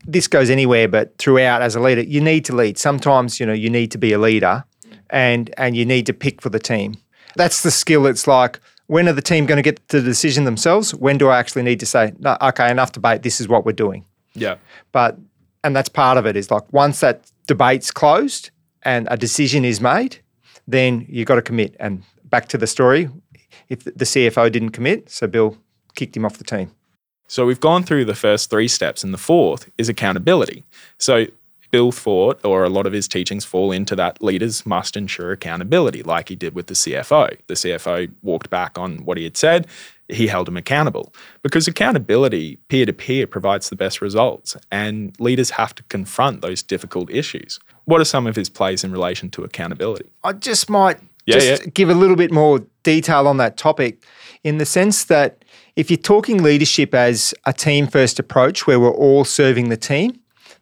this 0.06 0.28
goes 0.28 0.50
anywhere, 0.50 0.88
but 0.88 1.18
throughout 1.18 1.62
as 1.62 1.76
a 1.76 1.80
leader, 1.80 2.02
you 2.02 2.22
need 2.22 2.46
to 2.46 2.56
lead. 2.56 2.78
Sometimes, 2.78 3.40
you 3.40 3.46
know, 3.46 3.54
you 3.54 3.70
need 3.70 3.92
to 3.92 3.98
be 3.98 4.14
a 4.14 4.20
leader 4.20 4.64
and 5.10 5.54
and 5.58 5.76
you 5.76 5.86
need 5.86 6.06
to 6.06 6.14
pick 6.14 6.42
for 6.42 6.50
the 6.50 6.60
team. 6.60 6.96
That's 7.36 7.64
the 7.64 7.72
skill. 7.72 8.06
It's 8.06 8.28
like 8.28 8.60
when 8.88 9.08
are 9.08 9.14
the 9.14 9.22
team 9.22 9.46
going 9.46 9.58
to 9.58 9.62
get 9.62 9.88
the 9.90 10.02
decision 10.02 10.46
themselves? 10.46 10.96
When 10.96 11.18
do 11.18 11.30
I 11.30 11.38
actually 11.38 11.64
need 11.64 11.80
to 11.82 11.86
say, 11.86 12.14
no, 12.20 12.38
okay, 12.42 12.70
enough 12.72 12.92
debate, 12.94 13.22
this 13.22 13.40
is 13.40 13.48
what 13.48 13.66
we're 13.66 13.74
doing. 13.74 14.06
yeah. 14.34 14.56
But 14.92 15.18
and 15.64 15.76
that's 15.76 15.90
part 15.90 16.18
of 16.18 16.26
it 16.26 16.38
is 16.38 16.50
like 16.50 16.72
once 16.72 17.02
that 17.02 17.30
debate's 17.48 17.92
closed 17.92 18.52
and 18.84 19.08
a 19.12 19.18
decision 19.18 19.66
is 19.66 19.82
made, 19.82 20.20
then 20.68 21.06
you've 21.10 21.28
got 21.28 21.36
to 21.36 21.42
commit. 21.42 21.76
And 21.80 22.04
back 22.26 22.48
to 22.50 22.58
the 22.58 22.68
story, 22.68 23.10
if 23.68 23.84
the 23.84 24.06
CFO 24.06 24.52
didn't 24.52 24.70
commit, 24.70 25.10
so 25.10 25.28
Bill 25.28 25.58
kicked 25.96 26.16
him 26.16 26.26
off 26.26 26.38
the 26.38 26.44
team. 26.44 26.72
So 27.28 27.46
we've 27.46 27.60
gone 27.60 27.84
through 27.84 28.06
the 28.06 28.16
first 28.16 28.50
three 28.50 28.70
steps, 28.70 29.04
and 29.04 29.14
the 29.14 29.18
fourth 29.18 29.70
is 29.78 29.90
accountability. 29.90 30.64
So 30.98 31.26
Bill 31.72 31.92
thought, 31.92 32.44
or 32.46 32.64
a 32.64 32.70
lot 32.70 32.86
of 32.86 32.94
his 32.94 33.08
teachings 33.08 33.46
fall 33.46 33.72
into 33.72 33.96
that 33.96 34.22
leaders 34.22 34.66
must 34.66 34.96
ensure 34.96 35.32
accountability, 35.32 36.04
like 36.04 36.30
he 36.30 36.36
did 36.36 36.56
with 36.56 36.68
the 36.68 36.74
CFO. 36.74 37.38
The 37.48 37.54
CFO 37.54 38.12
walked 38.22 38.50
back 38.50 38.78
on 38.78 39.06
what 39.06 39.18
he 39.18 39.24
had 39.24 39.38
said, 39.38 39.68
he 40.10 40.28
held 40.28 40.48
him 40.48 40.58
accountable. 40.58 41.14
Because 41.44 41.68
accountability, 41.68 42.58
peer 42.70 42.86
to 42.86 42.94
peer, 42.94 43.28
provides 43.28 43.70
the 43.70 43.76
best 43.76 44.02
results, 44.02 44.56
and 44.72 45.14
leaders 45.20 45.52
have 45.52 45.76
to 45.76 45.84
confront 45.84 46.42
those 46.42 46.64
difficult 46.64 47.10
issues. 47.10 47.60
What 47.86 48.02
are 48.02 48.06
some 48.06 48.28
of 48.28 48.36
his 48.36 48.50
plays 48.50 48.84
in 48.84 48.92
relation 48.92 49.30
to 49.32 49.44
accountability? 49.44 50.06
I 50.24 50.34
just 50.34 50.70
might 50.70 51.00
Yeah, 51.26 51.40
just 51.40 51.64
yeah. 51.64 51.70
give 51.74 51.90
a 51.90 51.94
little 51.94 52.16
bit 52.16 52.32
more 52.32 52.66
detail 52.84 53.28
on 53.28 53.38
that 53.38 53.58
topic 53.58 54.04
in 54.44 54.58
the 54.58 54.66
sense 54.66 55.04
that 55.06 55.44
if 55.76 55.92
you're 55.92 55.98
talking 55.98 56.42
leadership 56.42 56.94
as 56.96 57.34
a 57.46 57.54
team 57.54 57.88
first 57.88 58.18
approach 58.18 58.66
where 58.66 58.80
we're 58.80 58.90
all 58.90 59.26
serving 59.26 59.70
the 59.70 59.78
team, 59.78 60.20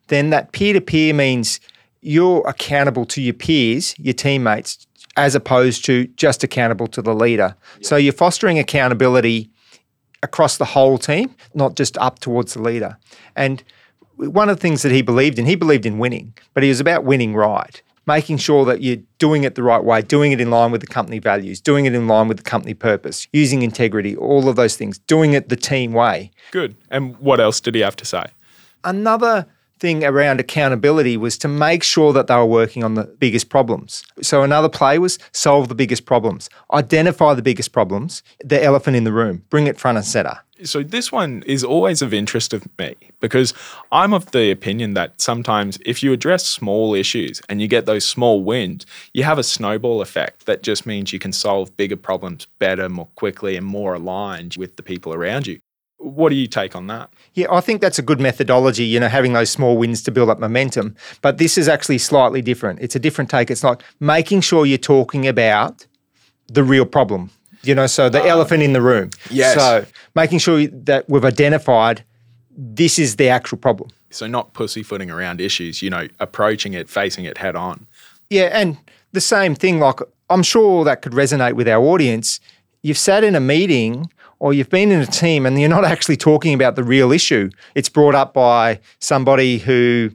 then 0.07 0.29
that 0.29 0.51
peer 0.51 0.73
to 0.73 0.81
peer 0.81 1.13
means 1.13 1.59
you're 2.01 2.47
accountable 2.47 3.05
to 3.05 3.21
your 3.21 3.33
peers, 3.33 3.95
your 3.97 4.13
teammates, 4.13 4.85
as 5.17 5.33
opposed 5.33 5.85
to 5.85 6.07
just 6.15 6.43
accountable 6.43 6.87
to 6.87 7.01
the 7.01 7.15
leader. 7.15 7.55
So 7.81 7.95
you're 7.95 8.13
fostering 8.13 8.59
accountability 8.59 9.49
across 10.21 10.57
the 10.57 10.65
whole 10.65 10.97
team, 10.97 11.33
not 11.53 11.75
just 11.75 11.97
up 11.97 12.19
towards 12.19 12.53
the 12.53 12.61
leader. 12.61 12.97
And 13.35 13.63
one 14.17 14.49
of 14.49 14.57
the 14.57 14.61
things 14.61 14.81
that 14.81 14.91
he 14.91 15.01
believed 15.01 15.39
in, 15.39 15.45
he 15.45 15.55
believed 15.55 15.85
in 15.85 15.97
winning, 15.97 16.33
but 16.53 16.63
he 16.63 16.69
was 16.69 16.79
about 16.79 17.03
winning 17.03 17.33
right, 17.33 17.81
making 18.05 18.37
sure 18.37 18.65
that 18.65 18.81
you're 18.81 19.01
doing 19.17 19.43
it 19.43 19.55
the 19.55 19.63
right 19.63 19.83
way, 19.83 20.01
doing 20.01 20.31
it 20.31 20.41
in 20.41 20.49
line 20.49 20.71
with 20.71 20.81
the 20.81 20.87
company 20.87 21.19
values, 21.19 21.61
doing 21.61 21.85
it 21.85 21.95
in 21.95 22.07
line 22.07 22.27
with 22.27 22.37
the 22.37 22.43
company 22.43 22.73
purpose, 22.73 23.27
using 23.33 23.61
integrity, 23.61 24.15
all 24.15 24.47
of 24.47 24.55
those 24.55 24.75
things, 24.75 24.99
doing 24.99 25.33
it 25.33 25.49
the 25.49 25.55
team 25.55 25.93
way. 25.93 26.31
Good. 26.51 26.75
And 26.89 27.17
what 27.17 27.39
else 27.39 27.59
did 27.59 27.75
he 27.75 27.81
have 27.81 27.95
to 27.97 28.05
say? 28.05 28.25
Another 28.83 29.47
thing 29.85 30.03
around 30.03 30.39
accountability 30.39 31.15
was 31.15 31.37
to 31.37 31.47
make 31.47 31.83
sure 31.83 32.11
that 32.11 32.25
they 32.25 32.35
were 32.35 32.43
working 32.43 32.83
on 32.83 32.95
the 32.95 33.03
biggest 33.03 33.49
problems. 33.49 34.03
So 34.19 34.41
another 34.41 34.67
play 34.67 34.97
was 34.97 35.19
solve 35.31 35.69
the 35.69 35.75
biggest 35.75 36.07
problems, 36.07 36.49
identify 36.73 37.35
the 37.35 37.43
biggest 37.43 37.71
problems, 37.71 38.23
the 38.43 38.63
elephant 38.63 38.97
in 38.97 39.03
the 39.03 39.11
room, 39.11 39.43
bring 39.51 39.67
it 39.67 39.79
front 39.79 39.99
and 39.99 40.07
center. 40.07 40.39
So 40.63 40.81
this 40.81 41.11
one 41.11 41.43
is 41.45 41.63
always 41.63 42.01
of 42.01 42.15
interest 42.15 42.51
of 42.51 42.65
me 42.79 42.95
because 43.19 43.53
I'm 43.91 44.11
of 44.11 44.31
the 44.31 44.49
opinion 44.49 44.95
that 44.95 45.21
sometimes 45.21 45.77
if 45.85 46.01
you 46.01 46.13
address 46.13 46.47
small 46.47 46.95
issues 46.95 47.39
and 47.47 47.61
you 47.61 47.67
get 47.67 47.85
those 47.85 48.07
small 48.07 48.43
wins, 48.43 48.87
you 49.13 49.23
have 49.23 49.37
a 49.37 49.43
snowball 49.43 50.01
effect 50.01 50.47
that 50.47 50.63
just 50.63 50.87
means 50.87 51.13
you 51.13 51.19
can 51.19 51.33
solve 51.33 51.77
bigger 51.77 51.97
problems 51.97 52.47
better, 52.57 52.89
more 52.89 53.09
quickly, 53.13 53.55
and 53.55 53.67
more 53.67 53.93
aligned 53.93 54.55
with 54.57 54.77
the 54.77 54.83
people 54.83 55.13
around 55.13 55.45
you. 55.45 55.59
What 56.05 56.29
do 56.29 56.35
you 56.35 56.47
take 56.47 56.75
on 56.75 56.87
that? 56.87 57.11
Yeah, 57.33 57.47
I 57.51 57.61
think 57.61 57.81
that's 57.81 57.97
a 57.97 58.03
good 58.03 58.19
methodology, 58.19 58.85
you 58.85 58.99
know, 58.99 59.07
having 59.07 59.33
those 59.33 59.49
small 59.49 59.75
wins 59.77 60.03
to 60.03 60.11
build 60.11 60.29
up 60.29 60.39
momentum. 60.39 60.95
But 61.21 61.39
this 61.39 61.57
is 61.57 61.67
actually 61.67 61.97
slightly 61.97 62.41
different. 62.41 62.79
It's 62.79 62.95
a 62.95 62.99
different 62.99 63.29
take. 63.29 63.49
It's 63.49 63.63
like 63.63 63.81
making 63.99 64.41
sure 64.41 64.65
you're 64.65 64.77
talking 64.77 65.27
about 65.27 65.87
the 66.47 66.63
real 66.63 66.85
problem, 66.85 67.31
you 67.63 67.73
know, 67.73 67.87
so 67.87 68.07
the 68.07 68.21
ah. 68.21 68.27
elephant 68.27 68.61
in 68.61 68.73
the 68.73 68.81
room. 68.81 69.09
Yes. 69.31 69.55
So 69.55 69.85
making 70.13 70.39
sure 70.39 70.67
that 70.67 71.09
we've 71.09 71.25
identified 71.25 72.03
this 72.55 72.99
is 72.99 73.15
the 73.15 73.29
actual 73.29 73.57
problem. 73.57 73.89
So 74.11 74.27
not 74.27 74.53
pussyfooting 74.53 75.11
around 75.11 75.41
issues, 75.41 75.81
you 75.81 75.89
know, 75.89 76.07
approaching 76.19 76.73
it, 76.73 76.87
facing 76.87 77.25
it 77.25 77.37
head 77.37 77.55
on. 77.55 77.87
Yeah, 78.29 78.49
and 78.53 78.77
the 79.11 79.21
same 79.21 79.55
thing, 79.55 79.79
like 79.79 79.99
I'm 80.29 80.43
sure 80.43 80.85
that 80.85 81.01
could 81.01 81.13
resonate 81.13 81.53
with 81.53 81.67
our 81.67 81.83
audience. 81.83 82.39
You've 82.81 82.97
sat 82.97 83.23
in 83.23 83.35
a 83.35 83.39
meeting 83.39 84.11
or 84.39 84.53
you've 84.53 84.69
been 84.69 84.91
in 84.91 85.01
a 85.01 85.05
team 85.05 85.45
and 85.45 85.59
you're 85.59 85.69
not 85.69 85.85
actually 85.85 86.17
talking 86.17 86.53
about 86.53 86.75
the 86.75 86.83
real 86.83 87.11
issue. 87.11 87.49
It's 87.73 87.89
brought 87.89 88.15
up 88.15 88.33
by 88.33 88.79
somebody 88.99 89.57
who, 89.57 90.11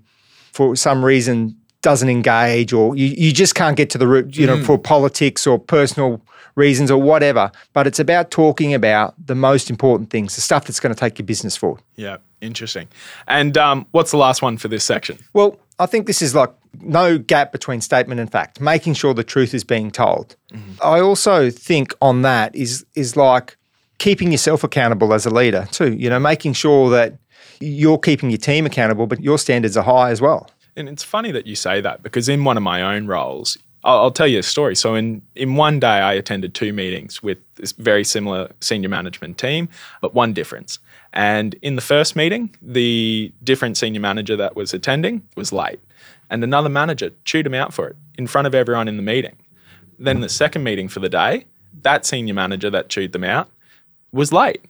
for 0.52 0.76
some 0.76 1.04
reason, 1.04 1.56
doesn't 1.82 2.08
engage, 2.08 2.72
or 2.72 2.94
you, 2.96 3.06
you 3.06 3.32
just 3.32 3.54
can't 3.54 3.76
get 3.76 3.90
to 3.90 3.98
the 3.98 4.06
root, 4.06 4.36
you 4.36 4.46
know, 4.46 4.62
for 4.62 4.78
politics 4.78 5.46
or 5.46 5.58
personal 5.58 6.20
reasons 6.54 6.90
or 6.90 7.00
whatever. 7.00 7.50
But 7.72 7.86
it's 7.86 7.98
about 7.98 8.30
talking 8.30 8.74
about 8.74 9.14
the 9.24 9.34
most 9.34 9.70
important 9.70 10.10
things, 10.10 10.34
the 10.34 10.42
stuff 10.42 10.66
that's 10.66 10.80
going 10.80 10.94
to 10.94 10.98
take 10.98 11.18
your 11.18 11.26
business 11.26 11.56
forward. 11.56 11.80
Yeah, 11.96 12.18
interesting. 12.40 12.88
And 13.26 13.56
um, 13.56 13.86
what's 13.92 14.10
the 14.10 14.18
last 14.18 14.42
one 14.42 14.58
for 14.58 14.68
this 14.68 14.84
section? 14.84 15.18
Well, 15.32 15.58
I 15.78 15.86
think 15.86 16.06
this 16.06 16.20
is 16.20 16.34
like 16.34 16.50
no 16.82 17.16
gap 17.16 17.52
between 17.52 17.80
statement 17.80 18.20
and 18.20 18.30
fact, 18.30 18.60
making 18.60 18.94
sure 18.94 19.14
the 19.14 19.24
truth 19.24 19.54
is 19.54 19.64
being 19.64 19.90
told. 19.90 20.36
I 20.82 21.00
also 21.00 21.50
think 21.50 21.94
on 22.02 22.22
that 22.22 22.54
is 22.54 22.84
is 22.94 23.16
like 23.16 23.56
keeping 24.00 24.32
yourself 24.32 24.64
accountable 24.64 25.12
as 25.12 25.26
a 25.26 25.30
leader 25.30 25.68
too, 25.70 25.92
you 25.92 26.10
know, 26.10 26.18
making 26.18 26.54
sure 26.54 26.90
that 26.90 27.18
you're 27.60 27.98
keeping 27.98 28.30
your 28.30 28.38
team 28.38 28.64
accountable, 28.64 29.06
but 29.06 29.20
your 29.20 29.38
standards 29.38 29.76
are 29.76 29.84
high 29.84 30.10
as 30.10 30.20
well. 30.22 30.50
And 30.74 30.88
it's 30.88 31.04
funny 31.04 31.30
that 31.32 31.46
you 31.46 31.54
say 31.54 31.82
that 31.82 32.02
because 32.02 32.28
in 32.28 32.42
one 32.42 32.56
of 32.56 32.62
my 32.62 32.80
own 32.82 33.06
roles, 33.06 33.58
I'll, 33.84 33.98
I'll 33.98 34.10
tell 34.10 34.26
you 34.26 34.38
a 34.38 34.42
story. 34.42 34.74
So 34.74 34.94
in 34.94 35.20
in 35.34 35.56
one 35.56 35.78
day, 35.80 35.86
I 36.10 36.14
attended 36.14 36.54
two 36.54 36.72
meetings 36.72 37.22
with 37.22 37.38
this 37.56 37.72
very 37.72 38.02
similar 38.04 38.50
senior 38.60 38.88
management 38.88 39.36
team, 39.36 39.68
but 40.00 40.14
one 40.14 40.32
difference. 40.32 40.78
And 41.12 41.54
in 41.60 41.76
the 41.76 41.82
first 41.82 42.16
meeting, 42.16 42.54
the 42.62 43.32
different 43.42 43.76
senior 43.76 44.00
manager 44.00 44.36
that 44.36 44.56
was 44.56 44.72
attending 44.72 45.22
was 45.36 45.52
late, 45.52 45.80
and 46.30 46.42
another 46.42 46.70
manager 46.70 47.10
chewed 47.24 47.46
him 47.46 47.54
out 47.54 47.74
for 47.74 47.88
it 47.88 47.96
in 48.16 48.26
front 48.26 48.46
of 48.46 48.54
everyone 48.54 48.88
in 48.88 48.96
the 48.96 49.02
meeting. 49.02 49.36
Then 49.98 50.20
the 50.20 50.28
second 50.30 50.62
meeting 50.62 50.88
for 50.88 51.00
the 51.00 51.10
day, 51.10 51.44
that 51.82 52.06
senior 52.06 52.32
manager 52.32 52.70
that 52.70 52.88
chewed 52.88 53.12
them 53.12 53.24
out 53.24 53.50
was 54.12 54.32
late 54.32 54.64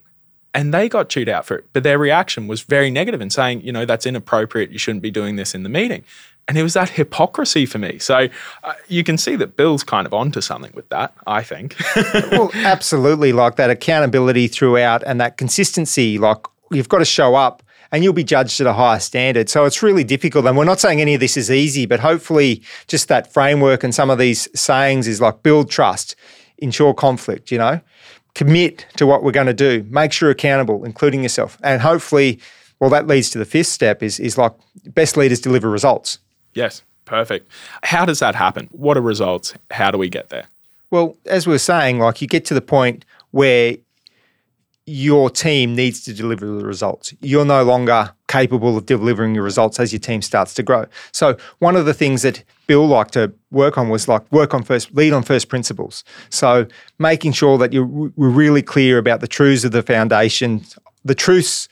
and 0.55 0.75
they 0.75 0.89
got 0.89 1.09
chewed 1.09 1.29
out 1.29 1.47
for 1.47 1.57
it. 1.57 1.67
But 1.73 1.83
their 1.83 1.99
reaction 1.99 2.49
was 2.49 2.63
very 2.63 2.91
negative 2.91 3.21
and 3.21 3.33
saying, 3.33 3.63
you 3.63 3.73
know, 3.73 3.85
that's 3.85 4.07
inappropriate. 4.07 4.71
You 4.71 4.79
shouldn't 4.79 5.03
be 5.03 5.11
doing 5.11 5.37
this 5.37 5.55
in 5.55 5.63
the 5.63 5.69
meeting. 5.69 6.05
And 6.49 6.59
it 6.59 6.63
was 6.65 6.75
that 6.75 6.91
hypocrisy 6.91 7.65
for 7.65 7.79
me. 7.79 7.99
So 8.01 8.29
uh, 8.65 8.73
you 8.89 9.05
can 9.05 9.17
see 9.17 9.37
that 9.37 9.57
Bill's 9.57 9.85
kind 9.85 10.07
of 10.07 10.13
onto 10.13 10.41
something 10.41 10.73
with 10.75 10.89
that, 10.89 11.15
I 11.27 11.43
think. 11.45 11.77
well, 12.33 12.51
absolutely, 12.55 13.33
like 13.33 13.55
that 13.57 13.71
accountability 13.71 14.49
throughout 14.49 15.05
and 15.07 15.21
that 15.21 15.37
consistency. 15.37 16.19
Like 16.19 16.39
you've 16.73 16.89
got 16.89 16.99
to 16.99 17.05
show 17.05 17.37
up 17.37 17.63
and 17.93 18.03
you'll 18.03 18.13
be 18.13 18.25
judged 18.25 18.61
at 18.61 18.67
a 18.67 18.73
higher 18.73 18.99
standard. 18.99 19.49
So 19.49 19.65
it's 19.65 19.83
really 19.83 20.03
difficult. 20.03 20.47
And 20.47 20.57
we're 20.57 20.65
not 20.65 20.81
saying 20.81 21.01
any 21.01 21.15
of 21.15 21.21
this 21.21 21.37
is 21.37 21.51
easy, 21.51 21.87
but 21.87 22.01
hopefully, 22.01 22.63
just 22.89 23.07
that 23.09 23.33
framework 23.33 23.85
and 23.85 23.95
some 23.95 24.11
of 24.11 24.19
these 24.19 24.49
sayings 24.59 25.07
is 25.07 25.21
like 25.21 25.45
build 25.45 25.71
trust, 25.71 26.17
ensure 26.59 26.95
conflict, 26.95 27.53
you 27.53 27.59
know, 27.59 27.81
commit 28.35 28.87
to 28.97 29.07
what 29.07 29.23
we're 29.23 29.33
going 29.33 29.47
to 29.47 29.55
do, 29.55 29.85
make 29.91 30.13
sure 30.13 30.29
you're 30.29 30.33
accountable, 30.33 30.85
including 30.85 31.23
yourself. 31.23 31.59
And 31.63 31.81
hopefully, 31.83 32.41
well, 32.79 32.91
that 32.91 33.07
leads 33.07 33.31
to 33.31 33.39
the 33.39 33.45
fifth 33.45 33.67
step 33.69 34.03
is, 34.03 34.21
is 34.21 34.39
like 34.39 34.53
best 34.87 35.17
leaders 35.17 35.41
deliver 35.41 35.71
results. 35.71 36.19
yes, 36.55 36.83
perfect. 37.05 37.51
How 37.83 38.05
does 38.05 38.21
that 38.21 38.35
happen? 38.37 38.69
What 38.71 38.97
are 38.97 39.03
results? 39.03 39.55
How 39.73 39.91
do 39.91 39.99
we 39.99 40.09
get 40.09 40.29
there? 40.29 40.47
Well, 40.91 41.17
as 41.27 41.47
we 41.47 41.53
were 41.53 41.59
saying, 41.59 41.99
like 41.99 42.23
you 42.23 42.29
get 42.29 42.45
to 42.47 42.55
the 42.55 42.61
point 42.61 43.05
where 43.33 43.77
your 44.91 45.31
team 45.31 45.77
needs 45.77 46.01
to 46.01 46.13
deliver 46.13 46.45
the 46.47 46.67
results. 46.67 47.15
You're 47.21 47.45
no 47.45 47.63
longer 47.63 48.13
capable 48.27 48.77
of 48.77 48.87
delivering 48.87 49.37
your 49.37 49.45
results 49.45 49.79
as 49.79 49.93
your 49.93 50.01
team 50.01 50.21
starts 50.21 50.53
to 50.55 50.65
grow. 50.65 50.87
So 51.13 51.37
one 51.61 51.77
of 51.77 51.87
the 51.87 51.95
things 51.95 52.23
that 52.23 52.43
Bill 52.67 52.87
liked 52.89 53.13
to 53.13 53.33
work 53.53 53.79
on 53.79 53.89
was 53.89 54.09
like 54.09 54.31
work 54.33 54.53
on 54.53 54.65
first, 54.65 54.93
lead 54.93 55.13
on 55.13 55.23
first 55.23 55.49
principles. 55.49 56.03
So 56.29 56.67
making 56.99 57.33
sure 57.33 57.57
that 57.59 57.73
you're 57.73 57.85
we're 57.85 58.29
really 58.31 58.63
clear 58.63 58.99
about 58.99 59.21
the 59.21 59.29
truths 59.29 59.63
of 59.65 59.71
the 59.71 59.83
foundation, 59.83 60.65
the 61.05 61.15
truths 61.15 61.69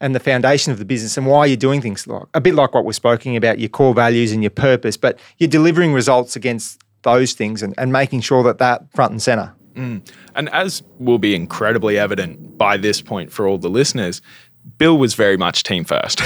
and 0.00 0.14
the 0.14 0.20
foundation 0.20 0.72
of 0.72 0.78
the 0.78 0.86
business 0.86 1.18
and 1.18 1.26
why 1.26 1.44
you're 1.44 1.56
doing 1.58 1.82
things 1.82 2.06
like 2.06 2.24
a 2.32 2.40
bit 2.40 2.54
like 2.54 2.72
what 2.72 2.86
we're 2.86 2.92
speaking 2.92 3.36
about, 3.36 3.58
your 3.58 3.68
core 3.68 3.94
values 3.94 4.32
and 4.32 4.42
your 4.42 4.50
purpose, 4.50 4.96
but 4.96 5.18
you're 5.36 5.48
delivering 5.48 5.92
results 5.92 6.36
against 6.36 6.80
those 7.02 7.34
things 7.34 7.62
and, 7.62 7.74
and 7.76 7.92
making 7.92 8.22
sure 8.22 8.42
that 8.42 8.56
that 8.58 8.90
front 8.92 9.12
and 9.12 9.20
center. 9.20 9.54
Mm. 9.74 10.06
And 10.34 10.48
as 10.50 10.82
will 10.98 11.18
be 11.18 11.34
incredibly 11.34 11.98
evident 11.98 12.58
by 12.58 12.76
this 12.76 13.00
point 13.00 13.32
for 13.32 13.46
all 13.46 13.58
the 13.58 13.70
listeners, 13.70 14.22
Bill 14.78 14.96
was 14.96 15.14
very 15.14 15.36
much 15.36 15.64
team 15.64 15.84
first, 15.84 16.18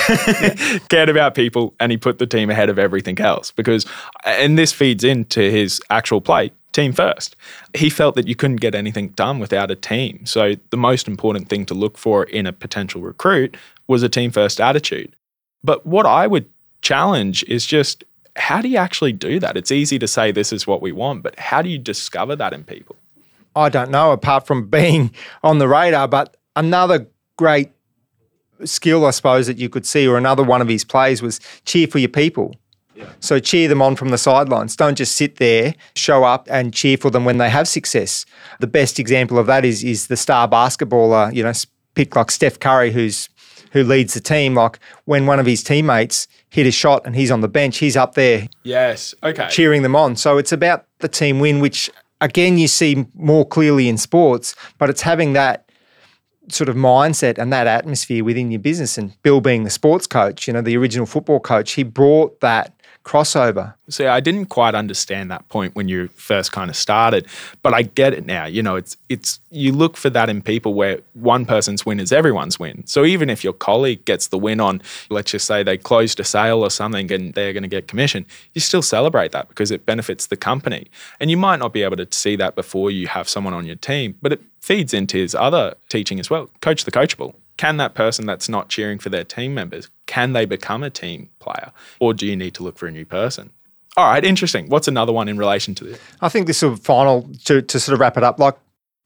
cared 0.89 1.09
about 1.09 1.35
people, 1.35 1.75
and 1.81 1.91
he 1.91 1.99
put 1.99 2.19
the 2.19 2.27
team 2.27 2.51
ahead 2.51 2.69
of 2.69 2.79
everything 2.79 3.19
else. 3.19 3.51
Because, 3.51 3.87
and 4.25 4.59
this 4.59 4.73
feeds 4.73 5.05
into 5.05 5.41
his 5.41 5.81
actual 5.91 6.21
play 6.21 6.53
team 6.73 6.93
first. 6.93 7.35
He 7.75 7.89
felt 7.89 8.15
that 8.15 8.29
you 8.29 8.35
couldn't 8.35 8.57
get 8.57 8.75
anything 8.75 9.09
done 9.11 9.39
without 9.39 9.71
a 9.71 9.75
team. 9.75 10.27
So, 10.27 10.55
the 10.71 10.77
most 10.77 11.09
important 11.09 11.49
thing 11.49 11.65
to 11.67 11.75
look 11.75 11.97
for 11.97 12.25
in 12.25 12.47
a 12.47 12.53
potential 12.53 13.01
recruit 13.01 13.57
was 13.87 14.03
a 14.03 14.09
team 14.09 14.31
first 14.31 14.61
attitude. 14.61 15.17
But 15.65 15.87
what 15.87 16.05
I 16.05 16.27
would 16.27 16.47
challenge 16.83 17.43
is 17.45 17.65
just 17.65 18.05
how 18.37 18.61
do 18.61 18.69
you 18.69 18.77
actually 18.77 19.13
do 19.13 19.41
that? 19.41 19.57
It's 19.57 19.73
easy 19.73 19.99
to 19.99 20.07
say 20.07 20.31
this 20.31 20.53
is 20.53 20.67
what 20.67 20.83
we 20.83 20.93
want, 20.93 21.23
but 21.23 21.39
how 21.39 21.63
do 21.63 21.71
you 21.71 21.79
discover 21.79 22.37
that 22.37 22.53
in 22.53 22.65
people? 22.65 22.97
I 23.57 23.69
don't 23.71 23.91
know, 23.91 24.13
apart 24.13 24.47
from 24.47 24.69
being 24.69 25.11
on 25.43 25.59
the 25.59 25.67
radar. 25.67 26.07
But 26.07 26.37
another 26.55 27.09
great 27.37 27.71
skill, 28.65 29.05
I 29.07 29.11
suppose, 29.11 29.47
that 29.49 29.59
you 29.59 29.69
could 29.69 29.87
see, 29.87 30.07
or 30.07 30.17
another 30.17 30.43
one 30.43 30.61
of 30.63 30.69
his 30.69 30.85
plays 30.85 31.23
was 31.23 31.41
cheer 31.65 31.87
for 31.87 31.99
your 31.99 32.09
people. 32.11 32.55
Yeah. 32.95 33.11
So 33.21 33.39
cheer 33.39 33.69
them 33.69 33.83
on 33.83 33.97
from 33.97 34.09
the 34.09 34.17
sidelines. 34.19 34.75
Don't 34.77 34.97
just 34.97 35.15
sit 35.17 35.37
there, 35.37 35.75
show 35.95 36.25
up 36.25 36.49
and 36.51 36.73
cheer 36.73 36.97
for 36.97 37.11
them 37.11 37.25
when 37.27 37.37
they 37.39 37.51
have 37.51 37.69
success. 37.69 38.25
The 38.61 38.67
best 38.67 38.99
example 38.99 39.39
of 39.39 39.47
that 39.47 39.65
is 39.67 39.85
is 39.85 40.07
the 40.07 40.17
star 40.17 40.49
basketballer, 40.49 41.35
you 41.35 41.43
know, 41.43 41.53
pick 41.95 42.17
like 42.17 42.31
Steph 42.31 42.59
Curry, 42.59 42.93
who's 42.93 43.29
who 43.73 43.85
leads 43.85 44.15
the 44.15 44.21
team. 44.21 44.55
Like 44.55 44.79
when 45.05 45.27
one 45.27 45.39
of 45.39 45.45
his 45.45 45.63
teammates 45.63 46.27
hit 46.49 46.67
a 46.67 46.71
shot 46.71 47.03
and 47.05 47.15
he's 47.15 47.31
on 47.31 47.43
the 47.43 47.49
bench, 47.49 47.77
he's 47.79 47.99
up 47.99 48.15
there 48.15 48.49
Yes. 48.63 49.15
Okay. 49.23 49.49
cheering 49.51 49.83
them 49.83 49.95
on. 49.95 50.17
So 50.17 50.39
it's 50.39 50.53
about 50.53 50.87
the 51.01 51.09
team 51.09 51.39
win, 51.39 51.61
which 51.61 51.91
again 52.27 52.59
you 52.59 52.69
see 52.69 53.07
more 53.15 53.47
clearly 53.47 53.89
in 53.89 53.97
sports, 53.97 54.55
but 54.79 54.91
it's 54.91 55.03
having 55.03 55.33
that 55.33 55.71
sort 56.49 56.69
of 56.69 56.77
mindset 56.77 57.39
and 57.39 57.53
that 57.53 57.67
atmosphere 57.67 58.23
within 58.23 58.51
your 58.51 58.61
business. 58.61 58.99
And 58.99 59.21
Bill 59.23 59.41
being 59.41 59.65
the 59.65 59.71
sports 59.71 60.07
coach, 60.07 60.47
you 60.47 60.53
know, 60.53 60.61
the 60.61 60.77
original 60.77 61.07
football 61.07 61.41
coach, 61.41 61.73
he 61.73 61.83
brought 61.83 62.41
that 62.41 62.76
crossover. 63.07 63.73
See, 63.89 64.05
I 64.05 64.19
didn't 64.19 64.47
quite 64.47 64.75
understand 64.75 65.31
that 65.31 65.49
point 65.49 65.77
when 65.77 65.87
you 65.87 66.09
first 66.09 66.51
kind 66.51 66.69
of 66.69 66.75
started, 66.77 67.29
but 67.63 67.73
I 67.73 67.83
get 67.83 68.13
it 68.13 68.27
now. 68.27 68.47
You 68.47 68.65
know, 68.65 68.75
it's 68.75 68.97
it's 69.09 69.39
you 69.51 69.71
look 69.73 69.97
for 69.97 70.11
that 70.11 70.29
in 70.29 70.43
people 70.43 70.75
where 70.75 70.99
one 71.15 71.47
person's 71.47 71.87
win 71.87 72.01
is 72.01 72.11
everyone's 72.11 72.59
win. 72.59 72.85
So 72.85 73.05
even 73.05 73.31
if 73.31 73.45
your 73.45 73.53
colleague 73.53 74.05
gets 74.05 74.27
the 74.27 74.39
win 74.39 74.59
on, 74.59 74.83
let's 75.09 75.31
just 75.31 75.47
say 75.47 75.63
they 75.63 75.79
closed 75.79 76.19
a 76.19 76.25
sale 76.25 76.65
or 76.65 76.71
something 76.71 77.11
and 77.13 77.33
they're 77.35 77.53
going 77.53 77.63
to 77.63 77.69
get 77.69 77.87
commission, 77.87 78.27
you 78.55 78.61
still 78.61 78.83
celebrate 78.83 79.31
that 79.31 79.49
because 79.49 79.71
it 79.71 79.87
benefits 79.87 80.27
the 80.27 80.37
company. 80.37 80.89
And 81.21 81.31
you 81.31 81.37
might 81.37 81.61
not 81.61 81.73
be 81.73 81.85
able 81.85 81.97
to 81.99 82.09
see 82.11 82.35
that 82.37 82.57
before 82.57 82.91
you 82.91 83.07
have 83.07 83.29
someone 83.29 83.55
on 83.55 83.67
your 83.67 83.77
team, 83.77 84.19
but 84.21 84.33
it 84.33 84.43
feeds 84.61 84.93
into 84.93 85.17
his 85.17 85.33
other 85.33 85.77
teaching 85.89 86.19
as 86.19 86.29
well. 86.29 86.51
Coach 86.61 86.85
the 86.85 86.91
coachable. 86.91 87.35
Can 87.57 87.79
that 87.79 87.95
person 87.95 88.27
that's 88.27 88.49
not 88.49 88.69
cheering 88.69 88.99
for 88.99 89.09
their 89.09 89.25
team 89.25 89.55
members, 89.55 89.89
can 90.07 90.33
they 90.33 90.45
become 90.45 90.83
a 90.83 90.91
team 90.91 91.31
player? 91.39 91.73
Or 92.01 92.13
do 92.15 92.27
you 92.27 92.37
need 92.37 92.55
to 92.55 92.63
look 92.63 92.79
for 92.79 92.87
a 92.87 92.93
new 92.93 93.05
person? 93.05 93.51
All 93.97 94.07
right, 94.07 94.25
interesting. 94.25 94.69
What's 94.69 94.89
another 94.89 95.13
one 95.13 95.27
in 95.29 95.39
relation 95.39 95.75
to 95.77 95.85
this? 95.85 95.99
I 96.21 96.29
think 96.29 96.47
this 96.47 96.61
will 96.61 96.77
final 96.77 97.31
to, 97.45 97.63
to 97.63 97.81
sort 97.81 97.95
of 97.95 98.01
wrap 98.01 98.19
it 98.19 98.23
up. 98.23 98.39
Like 98.39 98.57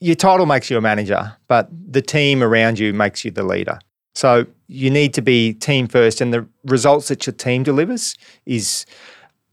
your 0.01 0.15
title 0.15 0.45
makes 0.45 0.69
you 0.69 0.77
a 0.77 0.81
manager, 0.81 1.37
but 1.47 1.69
the 1.71 2.01
team 2.01 2.43
around 2.43 2.77
you 2.77 2.91
makes 2.91 3.23
you 3.23 3.31
the 3.31 3.43
leader. 3.43 3.79
So 4.13 4.45
you 4.67 4.89
need 4.89 5.13
to 5.13 5.21
be 5.21 5.53
team 5.53 5.87
first, 5.87 6.19
and 6.19 6.33
the 6.33 6.45
results 6.65 7.07
that 7.07 7.25
your 7.25 7.33
team 7.33 7.63
delivers 7.63 8.15
is 8.45 8.85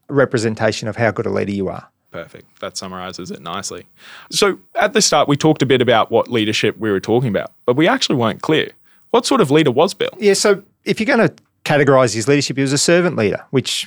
a 0.08 0.14
representation 0.14 0.88
of 0.88 0.96
how 0.96 1.12
good 1.12 1.26
a 1.26 1.30
leader 1.30 1.52
you 1.52 1.68
are. 1.68 1.88
Perfect. 2.10 2.58
That 2.60 2.76
summarizes 2.76 3.30
it 3.30 3.40
nicely. 3.40 3.86
So 4.30 4.58
at 4.74 4.94
the 4.94 5.02
start, 5.02 5.28
we 5.28 5.36
talked 5.36 5.62
a 5.62 5.66
bit 5.66 5.82
about 5.82 6.10
what 6.10 6.28
leadership 6.28 6.76
we 6.78 6.90
were 6.90 7.00
talking 7.00 7.28
about, 7.28 7.52
but 7.66 7.76
we 7.76 7.86
actually 7.86 8.16
weren't 8.16 8.42
clear. 8.42 8.70
What 9.10 9.26
sort 9.26 9.40
of 9.40 9.50
leader 9.50 9.70
was 9.70 9.94
Bill? 9.94 10.10
Yeah, 10.18 10.34
so 10.34 10.62
if 10.84 11.00
you're 11.00 11.06
going 11.06 11.28
to 11.28 11.34
categorize 11.64 12.14
his 12.14 12.28
leadership, 12.28 12.56
he 12.56 12.62
was 12.62 12.72
a 12.72 12.78
servant 12.78 13.16
leader, 13.16 13.44
which, 13.50 13.86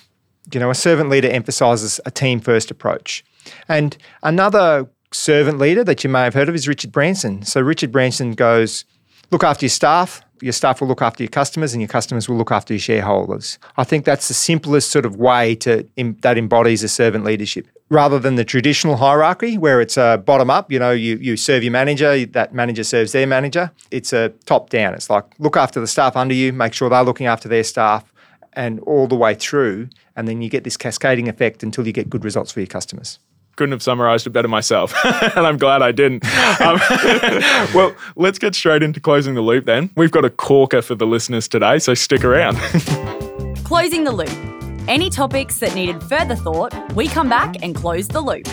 you 0.52 0.60
know, 0.60 0.70
a 0.70 0.76
servant 0.76 1.10
leader 1.10 1.30
emphasizes 1.30 2.00
a 2.06 2.12
team 2.12 2.40
first 2.40 2.72
approach. 2.72 3.24
And 3.68 3.98
another 4.24 4.88
servant 5.12 5.60
leader 5.60 5.84
that 5.84 6.04
you 6.04 6.10
may 6.10 6.22
have 6.22 6.34
heard 6.34 6.50
of 6.50 6.56
is 6.56 6.68
Richard 6.68 6.92
Branson. 6.92 7.44
So 7.44 7.62
Richard 7.62 7.92
Branson 7.92 8.34
goes, 8.34 8.86
look 9.32 9.44
after 9.44 9.66
your 9.66 9.70
staff, 9.70 10.22
your 10.42 10.54
staff 10.54 10.82
will 10.82 10.88
look 10.88 11.02
after 11.02 11.24
your 11.24 11.30
customers, 11.30 11.74
and 11.74 11.82
your 11.82 11.88
customers 11.88 12.28
will 12.28 12.38
look 12.38 12.52
after 12.52 12.74
your 12.74 12.80
shareholders. 12.80 13.60
I 13.78 13.84
think 13.84 14.06
that's 14.06 14.28
the 14.28 14.34
simplest 14.34 14.90
sort 14.90 15.06
of 15.06 15.16
way 15.16 15.56
to 15.56 15.88
that 16.22 16.38
embodies 16.38 16.84
a 16.84 16.90
servant 16.90 17.24
leadership, 17.26 17.68
rather 17.92 18.18
than 18.18 18.36
the 18.36 18.46
traditional 18.46 18.96
hierarchy 18.96 19.58
where 19.58 19.82
it's 19.82 19.98
a 19.98 20.18
bottom 20.26 20.50
up. 20.50 20.72
You 20.72 20.80
know, 20.80 20.92
you 20.92 21.18
you 21.18 21.38
serve 21.38 21.62
your 21.62 21.74
manager, 21.74 22.26
that 22.26 22.56
manager 22.56 22.84
serves 22.84 23.12
their 23.12 23.28
manager. 23.28 23.70
It's 23.92 24.14
a 24.14 24.30
top 24.46 24.72
down. 24.72 24.96
It's 24.96 25.10
like 25.12 25.26
look 25.38 25.58
after 25.58 25.80
the 25.80 25.88
staff 25.88 26.16
under 26.16 26.34
you, 26.34 26.52
make 26.52 26.74
sure 26.74 26.90
they're 26.90 27.04
looking 27.04 27.28
after 27.28 27.48
their 27.48 27.64
staff, 27.64 28.12
and 28.54 28.80
all 28.82 29.08
the 29.08 29.16
way 29.16 29.36
through, 29.36 29.90
and 30.16 30.28
then 30.28 30.42
you 30.42 30.50
get 30.50 30.64
this 30.64 30.78
cascading 30.78 31.28
effect 31.28 31.62
until 31.62 31.86
you 31.86 31.94
get 31.94 32.10
good 32.10 32.24
results 32.24 32.52
for 32.52 32.62
your 32.62 32.68
customers 32.68 33.20
couldn't 33.58 33.74
have 33.74 33.84
summarized 33.84 34.26
it 34.26 34.32
better 34.32 34.48
myself, 34.48 34.94
and 35.06 35.46
I'm 35.46 35.58
glad 35.58 35.84
I 35.84 35.92
didn't. 35.92 36.26
Um, 36.60 36.80
well, 37.76 37.96
let's 38.16 38.40
get 38.40 38.56
straight 38.56 38.82
into 38.82 39.00
closing 39.00 39.36
the 39.36 39.42
loop 39.42 39.66
then. 39.66 39.92
We've 39.96 40.10
got 40.10 40.26
a 40.26 40.32
corker 40.32 40.82
for 40.82 40.96
the 40.96 41.06
listeners 41.06 41.48
today, 41.48 41.78
so 41.78 41.94
stick 41.94 42.24
around. 42.24 42.56
Closing 43.64 44.04
the 44.04 44.12
loop. 44.12 44.51
Any 44.92 45.10
topics 45.10 45.60
that 45.60 45.74
needed 45.74 46.04
further 46.04 46.36
thought, 46.36 46.74
we 46.96 47.08
come 47.08 47.30
back 47.30 47.64
and 47.64 47.74
close 47.74 48.10
the 48.10 48.20
loop. 48.20 48.46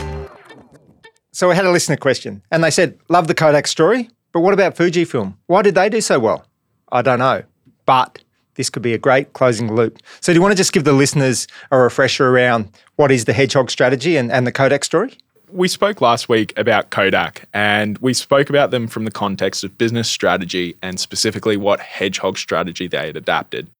So 1.33 1.51
I 1.51 1.55
had 1.55 1.65
a 1.65 1.73
listener 1.73 1.97
question, 1.97 2.43
and 2.53 2.63
they 2.63 2.71
said, 2.71 2.97
Love 3.09 3.27
the 3.27 3.35
Kodak 3.35 3.67
story, 3.67 4.09
but 4.31 4.39
what 4.39 4.55
about 4.55 4.77
Fujifilm? 4.77 5.35
Why 5.49 5.63
did 5.63 5.75
they 5.75 5.89
do 5.89 6.01
so 6.01 6.21
well? 6.21 6.47
I 6.93 7.03
don't 7.03 7.19
know. 7.19 7.43
But 7.87 8.21
this 8.55 8.71
could 8.71 8.85
be 8.85 8.95
a 8.95 8.99
great 8.99 9.33
closing 9.33 9.75
loop. 9.75 9.99
So, 10.21 10.33
do 10.33 10.37
you 10.37 10.41
want 10.41 10.53
to 10.53 10.57
just 10.57 10.73
give 10.73 10.85
the 10.85 10.93
listeners 10.93 11.49
a 11.73 11.79
refresher 11.79 12.29
around 12.29 12.71
what 12.95 13.11
is 13.11 13.25
the 13.25 13.33
hedgehog 13.33 13.69
strategy 13.69 14.17
and, 14.17 14.31
and 14.31 14.47
the 14.47 14.53
Kodak 14.53 14.85
story? 14.85 15.19
We 15.51 15.67
spoke 15.67 16.01
last 16.01 16.29
week 16.29 16.57
about 16.57 16.91
Kodak 16.91 17.49
and 17.53 17.99
we 17.99 18.15
spoke 18.15 18.49
about 18.49 18.71
them 18.71 18.87
from 18.87 19.05
the 19.05 19.11
context 19.11 19.65
of 19.65 19.77
business 19.77 20.09
strategy 20.09 20.77
and 20.83 21.01
specifically 21.01 21.57
what 21.57 21.81
hedgehog 21.81 22.39
strategy 22.39 22.87
they 22.87 23.09
had 23.09 23.17
adapted. 23.17 23.73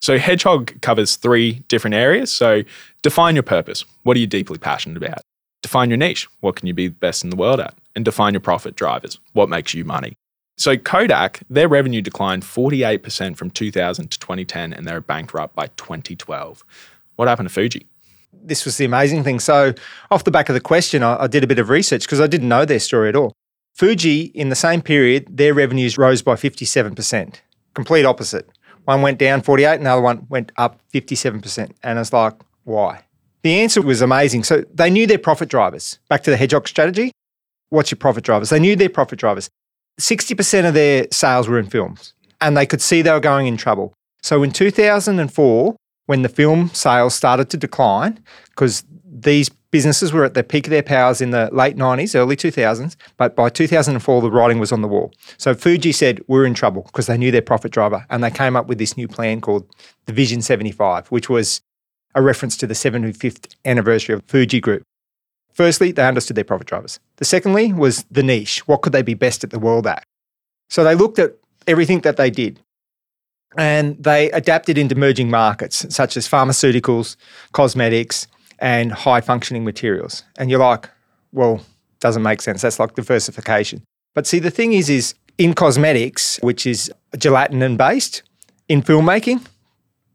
So, 0.00 0.18
hedgehog 0.18 0.80
covers 0.80 1.16
three 1.16 1.64
different 1.68 1.94
areas. 1.94 2.32
So, 2.32 2.62
define 3.02 3.34
your 3.34 3.42
purpose. 3.42 3.84
What 4.02 4.16
are 4.16 4.20
you 4.20 4.26
deeply 4.26 4.58
passionate 4.58 4.96
about? 4.96 5.22
Define 5.62 5.90
your 5.90 5.96
niche. 5.96 6.26
What 6.40 6.56
can 6.56 6.66
you 6.66 6.74
be 6.74 6.88
best 6.88 7.24
in 7.24 7.30
the 7.30 7.36
world 7.36 7.60
at? 7.60 7.74
And 7.96 8.04
define 8.04 8.32
your 8.32 8.40
profit 8.40 8.76
drivers. 8.76 9.18
What 9.32 9.48
makes 9.48 9.74
you 9.74 9.84
money? 9.84 10.14
So 10.58 10.76
Kodak, 10.76 11.40
their 11.48 11.68
revenue 11.68 12.02
declined 12.02 12.42
48% 12.42 13.36
from 13.36 13.50
2000 13.50 14.10
to 14.10 14.18
2010 14.18 14.72
and 14.72 14.86
they're 14.86 15.00
bankrupt 15.00 15.54
by 15.54 15.68
2012. 15.76 16.64
What 17.14 17.28
happened 17.28 17.48
to 17.48 17.54
Fuji? 17.54 17.86
This 18.32 18.64
was 18.64 18.76
the 18.76 18.84
amazing 18.84 19.24
thing. 19.24 19.40
So, 19.40 19.74
off 20.10 20.24
the 20.24 20.30
back 20.30 20.48
of 20.48 20.54
the 20.54 20.60
question, 20.60 21.02
I, 21.02 21.24
I 21.24 21.26
did 21.26 21.44
a 21.44 21.46
bit 21.46 21.58
of 21.58 21.70
research 21.70 22.02
because 22.02 22.20
I 22.20 22.26
didn't 22.26 22.48
know 22.48 22.64
their 22.64 22.78
story 22.78 23.08
at 23.08 23.16
all. 23.16 23.32
Fuji, 23.74 24.22
in 24.34 24.48
the 24.48 24.56
same 24.56 24.82
period, 24.82 25.26
their 25.36 25.54
revenues 25.54 25.98
rose 25.98 26.22
by 26.22 26.34
57%. 26.34 27.36
Complete 27.74 28.04
opposite. 28.04 28.48
One 28.88 29.02
went 29.02 29.18
down 29.18 29.42
48, 29.42 29.80
another 29.80 30.00
one 30.00 30.26
went 30.30 30.50
up 30.56 30.80
57%. 30.94 31.72
And 31.82 31.98
it's 31.98 32.10
like, 32.10 32.32
why? 32.64 33.04
The 33.42 33.60
answer 33.60 33.82
was 33.82 34.00
amazing. 34.00 34.44
So 34.44 34.64
they 34.72 34.88
knew 34.88 35.06
their 35.06 35.18
profit 35.18 35.50
drivers. 35.50 35.98
Back 36.08 36.22
to 36.22 36.30
the 36.30 36.38
hedgehog 36.38 36.66
strategy. 36.66 37.12
What's 37.68 37.90
your 37.90 37.98
profit 37.98 38.24
drivers? 38.24 38.48
They 38.48 38.58
knew 38.58 38.76
their 38.76 38.88
profit 38.88 39.18
drivers. 39.18 39.50
60% 40.00 40.66
of 40.66 40.72
their 40.72 41.06
sales 41.12 41.48
were 41.48 41.58
in 41.58 41.66
films 41.66 42.14
and 42.40 42.56
they 42.56 42.64
could 42.64 42.80
see 42.80 43.02
they 43.02 43.12
were 43.12 43.20
going 43.20 43.46
in 43.46 43.58
trouble. 43.58 43.92
So 44.22 44.42
in 44.42 44.52
2004, 44.52 45.76
when 46.06 46.22
the 46.22 46.30
film 46.30 46.70
sales 46.70 47.14
started 47.14 47.50
to 47.50 47.58
decline, 47.58 48.24
because 48.46 48.84
these 49.04 49.50
businesses 49.70 50.12
were 50.12 50.24
at 50.24 50.34
the 50.34 50.42
peak 50.42 50.66
of 50.66 50.70
their 50.70 50.82
powers 50.82 51.20
in 51.20 51.30
the 51.30 51.50
late 51.52 51.76
90s, 51.76 52.14
early 52.14 52.36
2000s, 52.36 52.96
but 53.16 53.36
by 53.36 53.48
2004, 53.48 54.22
the 54.22 54.30
writing 54.30 54.58
was 54.58 54.72
on 54.72 54.82
the 54.82 54.88
wall. 54.88 55.12
So 55.36 55.54
Fuji 55.54 55.92
said, 55.92 56.20
We're 56.26 56.46
in 56.46 56.54
trouble 56.54 56.82
because 56.82 57.06
they 57.06 57.18
knew 57.18 57.30
their 57.30 57.42
profit 57.42 57.72
driver 57.72 58.06
and 58.10 58.22
they 58.22 58.30
came 58.30 58.56
up 58.56 58.66
with 58.66 58.78
this 58.78 58.96
new 58.96 59.08
plan 59.08 59.40
called 59.40 59.68
the 60.06 60.12
Vision 60.12 60.42
75, 60.42 61.08
which 61.08 61.28
was 61.28 61.60
a 62.14 62.22
reference 62.22 62.56
to 62.58 62.66
the 62.66 62.74
75th 62.74 63.54
anniversary 63.64 64.14
of 64.14 64.24
Fuji 64.26 64.60
Group. 64.60 64.82
Firstly, 65.52 65.92
they 65.92 66.06
understood 66.06 66.36
their 66.36 66.44
profit 66.44 66.68
drivers. 66.68 67.00
The 67.16 67.24
secondly 67.24 67.72
was 67.72 68.04
the 68.10 68.22
niche. 68.22 68.66
What 68.68 68.82
could 68.82 68.92
they 68.92 69.02
be 69.02 69.14
best 69.14 69.44
at 69.44 69.50
the 69.50 69.58
world 69.58 69.86
at? 69.86 70.04
So 70.70 70.84
they 70.84 70.94
looked 70.94 71.18
at 71.18 71.34
everything 71.66 72.00
that 72.00 72.16
they 72.16 72.30
did 72.30 72.60
and 73.56 74.02
they 74.02 74.30
adapted 74.30 74.78
into 74.78 74.94
emerging 74.94 75.30
markets 75.30 75.84
such 75.94 76.16
as 76.16 76.28
pharmaceuticals, 76.28 77.16
cosmetics, 77.52 78.28
and 78.58 78.92
high 78.92 79.20
functioning 79.20 79.64
materials. 79.64 80.24
And 80.36 80.50
you're 80.50 80.60
like, 80.60 80.88
well, 81.32 81.60
doesn't 82.00 82.22
make 82.22 82.40
sense. 82.42 82.62
That's 82.62 82.78
like 82.78 82.94
diversification. 82.94 83.82
But 84.14 84.26
see, 84.26 84.38
the 84.38 84.50
thing 84.50 84.72
is, 84.72 84.88
is 84.88 85.14
in 85.36 85.54
cosmetics, 85.54 86.38
which 86.42 86.66
is 86.66 86.90
gelatin 87.16 87.62
and 87.62 87.78
based, 87.78 88.22
in 88.68 88.82
filmmaking, 88.82 89.46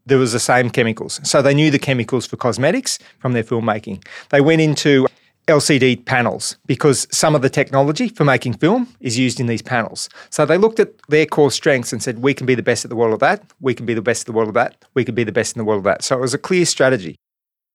there 0.06 0.18
was 0.18 0.32
the 0.32 0.40
same 0.40 0.70
chemicals. 0.70 1.20
So 1.22 1.40
they 1.42 1.54
knew 1.54 1.70
the 1.70 1.78
chemicals 1.78 2.26
for 2.26 2.36
cosmetics 2.36 2.98
from 3.18 3.32
their 3.32 3.42
filmmaking. 3.42 4.06
They 4.30 4.40
went 4.40 4.60
into 4.60 5.06
LCD 5.46 6.04
panels 6.04 6.56
because 6.66 7.06
some 7.10 7.34
of 7.34 7.42
the 7.42 7.50
technology 7.50 8.08
for 8.08 8.24
making 8.24 8.54
film 8.54 8.88
is 9.00 9.18
used 9.18 9.40
in 9.40 9.46
these 9.46 9.62
panels. 9.62 10.08
So 10.30 10.46
they 10.46 10.56
looked 10.56 10.80
at 10.80 10.90
their 11.08 11.26
core 11.26 11.50
strengths 11.50 11.92
and 11.92 12.02
said, 12.02 12.20
we 12.20 12.32
can 12.32 12.46
be 12.46 12.54
the 12.54 12.62
best 12.62 12.84
at 12.84 12.88
the 12.88 12.96
world 12.96 13.12
of 13.12 13.20
that, 13.20 13.42
we 13.60 13.74
can 13.74 13.84
be 13.84 13.94
the 13.94 14.02
best 14.02 14.22
at 14.22 14.26
the 14.26 14.32
world 14.32 14.48
of 14.48 14.54
that, 14.54 14.84
we 14.94 15.04
can 15.04 15.14
be 15.14 15.24
the 15.24 15.32
best 15.32 15.54
in 15.56 15.60
the 15.60 15.64
world 15.64 15.78
of 15.78 15.84
that. 15.84 16.02
So 16.02 16.16
it 16.16 16.20
was 16.20 16.34
a 16.34 16.38
clear 16.38 16.64
strategy. 16.64 17.16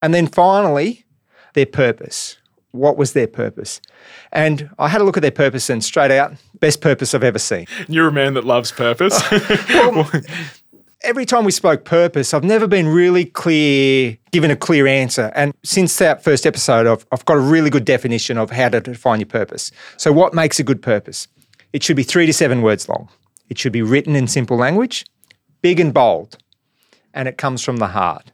And 0.01 0.13
then 0.13 0.27
finally, 0.27 1.05
their 1.53 1.65
purpose. 1.65 2.37
What 2.71 2.97
was 2.97 3.13
their 3.13 3.27
purpose? 3.27 3.81
And 4.31 4.69
I 4.77 4.89
had 4.89 5.01
a 5.01 5.03
look 5.03 5.17
at 5.17 5.21
their 5.21 5.31
purpose 5.31 5.69
and 5.69 5.83
straight 5.83 6.11
out, 6.11 6.33
best 6.59 6.81
purpose 6.81 7.15
I've 7.15 7.23
ever 7.23 7.39
seen. 7.39 7.65
You're 7.87 8.09
a 8.09 8.11
man 8.11 8.35
that 8.35 8.45
loves 8.45 8.71
purpose. 8.71 9.19
well, 9.69 10.09
every 11.01 11.25
time 11.25 11.45
we 11.45 11.51
spoke 11.51 11.85
purpose, 11.85 12.33
I've 12.33 12.43
never 12.43 12.67
been 12.67 12.87
really 12.87 13.25
clear, 13.25 14.17
given 14.31 14.51
a 14.51 14.55
clear 14.55 14.85
answer. 14.87 15.31
And 15.35 15.53
since 15.63 15.97
that 15.97 16.23
first 16.23 16.45
episode, 16.45 16.87
I've, 16.87 17.05
I've 17.11 17.25
got 17.25 17.37
a 17.37 17.41
really 17.41 17.69
good 17.69 17.85
definition 17.85 18.37
of 18.37 18.51
how 18.51 18.69
to 18.69 18.79
define 18.79 19.19
your 19.19 19.27
purpose. 19.27 19.71
So, 19.97 20.11
what 20.11 20.33
makes 20.33 20.59
a 20.59 20.63
good 20.63 20.81
purpose? 20.81 21.27
It 21.73 21.83
should 21.83 21.95
be 21.95 22.03
three 22.03 22.25
to 22.25 22.33
seven 22.33 22.61
words 22.61 22.89
long. 22.89 23.09
It 23.49 23.57
should 23.57 23.73
be 23.73 23.81
written 23.81 24.15
in 24.15 24.27
simple 24.27 24.57
language, 24.57 25.05
big 25.61 25.79
and 25.79 25.93
bold, 25.93 26.37
and 27.13 27.27
it 27.27 27.37
comes 27.37 27.63
from 27.63 27.77
the 27.77 27.87
heart. 27.87 28.31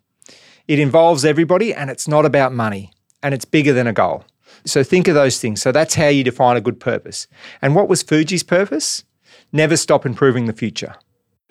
It 0.67 0.79
involves 0.79 1.25
everybody 1.25 1.73
and 1.73 1.89
it's 1.89 2.07
not 2.07 2.25
about 2.25 2.53
money 2.53 2.91
and 3.21 3.33
it's 3.33 3.45
bigger 3.45 3.73
than 3.73 3.87
a 3.87 3.93
goal. 3.93 4.25
So 4.65 4.83
think 4.83 5.07
of 5.07 5.15
those 5.15 5.39
things. 5.39 5.61
So 5.61 5.71
that's 5.71 5.95
how 5.95 6.07
you 6.07 6.23
define 6.23 6.57
a 6.57 6.61
good 6.61 6.79
purpose. 6.79 7.27
And 7.61 7.75
what 7.75 7.87
was 7.87 8.01
Fuji's 8.01 8.43
purpose? 8.43 9.03
Never 9.51 9.77
stop 9.77 10.05
improving 10.05 10.45
the 10.45 10.53
future. 10.53 10.95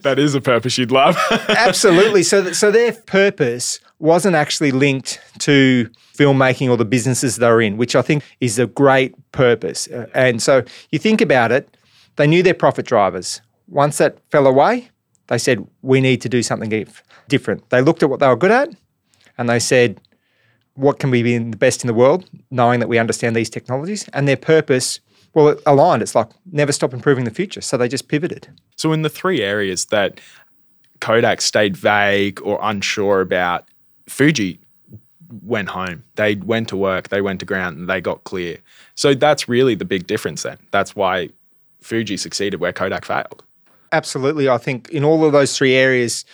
That 0.03 0.19
is 0.19 0.35
a 0.35 0.41
purpose 0.41 0.77
you'd 0.77 0.91
love. 0.91 1.17
Absolutely. 1.49 2.23
So, 2.23 2.43
th- 2.43 2.55
so 2.55 2.71
their 2.71 2.93
purpose 2.93 3.79
wasn't 3.99 4.35
actually 4.35 4.73
linked 4.73 5.21
to 5.41 5.89
filmmaking 6.17 6.69
or 6.69 6.77
the 6.77 6.85
businesses 6.85 7.37
they're 7.37 7.61
in, 7.61 7.77
which 7.77 7.97
I 7.97 8.03
think 8.03 8.23
is 8.41 8.59
a 8.59 8.67
great 8.67 9.15
purpose. 9.33 9.89
Uh, 9.89 10.07
and 10.15 10.43
so 10.43 10.65
you 10.91 10.99
think 10.99 11.21
about 11.21 11.53
it, 11.53 11.77
they 12.17 12.27
knew 12.27 12.43
their 12.43 12.55
profit 12.55 12.87
drivers. 12.87 13.41
Once 13.69 13.99
that 13.99 14.19
fell 14.31 14.47
away, 14.47 14.91
they 15.29 15.39
said, 15.39 15.67
we 15.83 16.01
need 16.01 16.21
to 16.21 16.29
do 16.29 16.43
something 16.43 16.69
dif- 16.69 17.03
different. 17.29 17.71
They 17.71 17.81
looked 17.81 18.03
at 18.03 18.11
what 18.11 18.21
they 18.21 18.29
were 18.29 18.37
good 18.37 18.51
at 18.51 18.71
and 19.39 19.49
they 19.49 19.59
said, 19.59 20.01
what 20.75 20.99
can 20.99 21.11
we 21.11 21.23
be 21.23 21.39
the 21.39 21.57
best 21.57 21.85
in 21.85 21.89
the 21.89 21.95
world, 21.95 22.29
knowing 22.51 22.81
that 22.81 22.89
we 22.89 22.99
understand 22.99 23.37
these 23.37 23.51
technologies? 23.51 24.09
And 24.13 24.27
their 24.27 24.37
purpose, 24.37 25.01
well, 25.33 25.49
it 25.49 25.63
aligned. 25.67 26.03
It's 26.03 26.15
like 26.15 26.29
never 26.51 26.73
stop 26.73 26.93
improving 26.93 27.25
the 27.25 27.31
future. 27.31 27.61
So 27.61 27.77
they 27.77 27.89
just 27.89 28.09
pivoted. 28.09 28.49
So, 28.77 28.93
in 28.93 29.03
the 29.03 29.09
three 29.09 29.41
areas 29.41 29.87
that 29.87 30.21
Kodak 31.01 31.41
stayed 31.41 31.77
vague 31.77 32.41
or 32.43 32.59
unsure 32.63 33.21
about, 33.21 33.69
Fuji 34.09 34.61
went 35.43 35.69
home. 35.69 36.05
They 36.17 36.37
went 36.37 36.69
to 36.69 36.77
work, 36.77 37.09
they 37.09 37.21
went 37.21 37.41
to 37.41 37.47
ground, 37.47 37.79
and 37.79 37.89
they 37.89 38.01
got 38.01 38.25
clear. 38.25 38.59
So, 38.95 39.15
that's 39.15 39.49
really 39.49 39.75
the 39.75 39.85
big 39.85 40.07
difference 40.07 40.43
then. 40.43 40.59
That's 40.73 40.97
why 40.97 41.31
Fuji 41.81 42.17
succeeded 42.17 42.61
where 42.61 42.73
Kodak 42.73 43.05
failed. 43.05 43.45
Absolutely. 43.93 44.49
I 44.49 44.59
think 44.59 44.89
in 44.89 45.05
all 45.05 45.25
of 45.25 45.33
those 45.33 45.57
three 45.57 45.75
areas, 45.75 46.25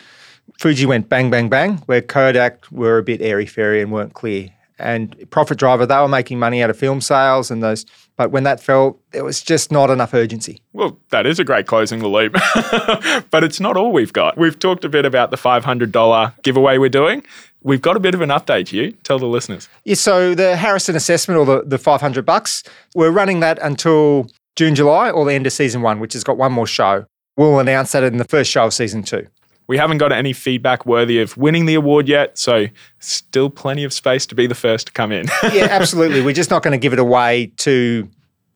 Fuji 0.60 0.84
went 0.84 1.08
bang, 1.08 1.30
bang, 1.30 1.48
bang, 1.48 1.78
where 1.86 2.02
Kodak 2.02 2.70
were 2.70 2.98
a 2.98 3.02
bit 3.02 3.22
airy 3.22 3.46
fairy 3.46 3.80
and 3.80 3.90
weren't 3.90 4.12
clear. 4.12 4.50
And 4.78 5.16
Profit 5.30 5.58
Driver, 5.58 5.86
they 5.86 5.96
were 5.96 6.06
making 6.06 6.38
money 6.38 6.62
out 6.62 6.68
of 6.68 6.76
film 6.76 7.00
sales 7.00 7.50
and 7.50 7.62
those, 7.62 7.86
but 8.18 8.30
when 8.30 8.44
that 8.44 8.60
fell, 8.60 8.98
there 9.12 9.24
was 9.24 9.40
just 9.40 9.72
not 9.72 9.88
enough 9.88 10.12
urgency. 10.12 10.60
Well, 10.74 10.98
that 11.12 11.24
is 11.24 11.38
a 11.38 11.44
great 11.44 11.66
closing 11.66 12.00
the 12.00 12.08
loop, 12.08 12.32
but 13.30 13.42
it's 13.42 13.58
not 13.58 13.78
all 13.78 13.90
we've 13.90 14.12
got. 14.12 14.36
We've 14.36 14.58
talked 14.58 14.84
a 14.84 14.90
bit 14.90 15.06
about 15.06 15.30
the 15.30 15.38
$500 15.38 16.42
giveaway 16.42 16.76
we're 16.76 16.90
doing. 16.90 17.22
We've 17.62 17.80
got 17.80 17.96
a 17.96 18.00
bit 18.00 18.14
of 18.14 18.20
an 18.20 18.28
update 18.28 18.66
to 18.66 18.76
you. 18.76 18.92
Tell 19.02 19.18
the 19.18 19.26
listeners. 19.26 19.66
Yeah, 19.84 19.94
so 19.94 20.34
the 20.34 20.56
Harrison 20.56 20.94
assessment 20.94 21.40
or 21.40 21.46
the, 21.46 21.62
the 21.64 21.78
500 21.78 22.26
bucks, 22.26 22.64
we're 22.94 23.10
running 23.10 23.40
that 23.40 23.58
until 23.62 24.28
June, 24.56 24.74
July 24.74 25.10
or 25.10 25.24
the 25.24 25.32
end 25.32 25.46
of 25.46 25.54
season 25.54 25.80
one, 25.80 26.00
which 26.00 26.12
has 26.12 26.22
got 26.22 26.36
one 26.36 26.52
more 26.52 26.66
show. 26.66 27.06
We'll 27.38 27.60
announce 27.60 27.92
that 27.92 28.02
in 28.02 28.18
the 28.18 28.24
first 28.24 28.50
show 28.50 28.66
of 28.66 28.74
season 28.74 29.02
two. 29.02 29.26
We 29.70 29.78
haven't 29.78 29.98
got 29.98 30.10
any 30.10 30.32
feedback 30.32 30.84
worthy 30.84 31.20
of 31.20 31.36
winning 31.36 31.66
the 31.66 31.76
award 31.76 32.08
yet, 32.08 32.36
so 32.36 32.66
still 32.98 33.48
plenty 33.48 33.84
of 33.84 33.92
space 33.92 34.26
to 34.26 34.34
be 34.34 34.48
the 34.48 34.54
first 34.56 34.88
to 34.88 34.92
come 34.92 35.12
in. 35.12 35.26
yeah, 35.52 35.68
absolutely. 35.70 36.22
We're 36.22 36.34
just 36.34 36.50
not 36.50 36.64
going 36.64 36.72
to 36.72 36.78
give 36.78 36.92
it 36.92 36.98
away 36.98 37.52
to 37.58 38.08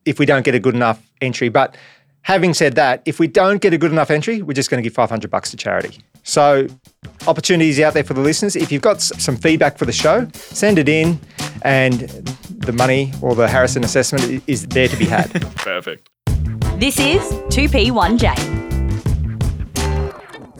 if 0.03 0.19
we 0.19 0.25
don't 0.25 0.43
get 0.43 0.55
a 0.55 0.59
good 0.59 0.75
enough 0.75 1.01
entry. 1.21 1.47
But 1.47 1.77
having 2.23 2.53
said 2.53 2.75
that, 2.75 3.01
if 3.05 3.17
we 3.17 3.27
don't 3.27 3.61
get 3.61 3.73
a 3.73 3.77
good 3.77 3.93
enough 3.93 4.11
entry, 4.11 4.41
we're 4.41 4.55
just 4.55 4.69
going 4.69 4.83
to 4.83 4.83
give 4.83 4.93
500 4.93 5.31
bucks 5.31 5.51
to 5.51 5.55
charity. 5.55 6.01
So 6.23 6.67
opportunities 7.27 7.79
out 7.79 7.93
there 7.93 8.03
for 8.03 8.13
the 8.13 8.19
listeners. 8.19 8.57
If 8.57 8.69
you've 8.69 8.81
got 8.81 9.01
some 9.01 9.37
feedback 9.37 9.77
for 9.77 9.85
the 9.85 9.93
show, 9.93 10.27
send 10.33 10.77
it 10.79 10.89
in 10.89 11.17
and 11.61 12.01
the 12.49 12.73
money 12.73 13.13
or 13.21 13.35
the 13.35 13.47
Harrison 13.47 13.85
assessment 13.85 14.43
is 14.47 14.67
there 14.67 14.89
to 14.89 14.97
be 14.97 15.05
had. 15.05 15.31
Perfect. 15.55 16.09
This 16.77 16.99
is 16.99 17.21
2P1J 17.55 18.74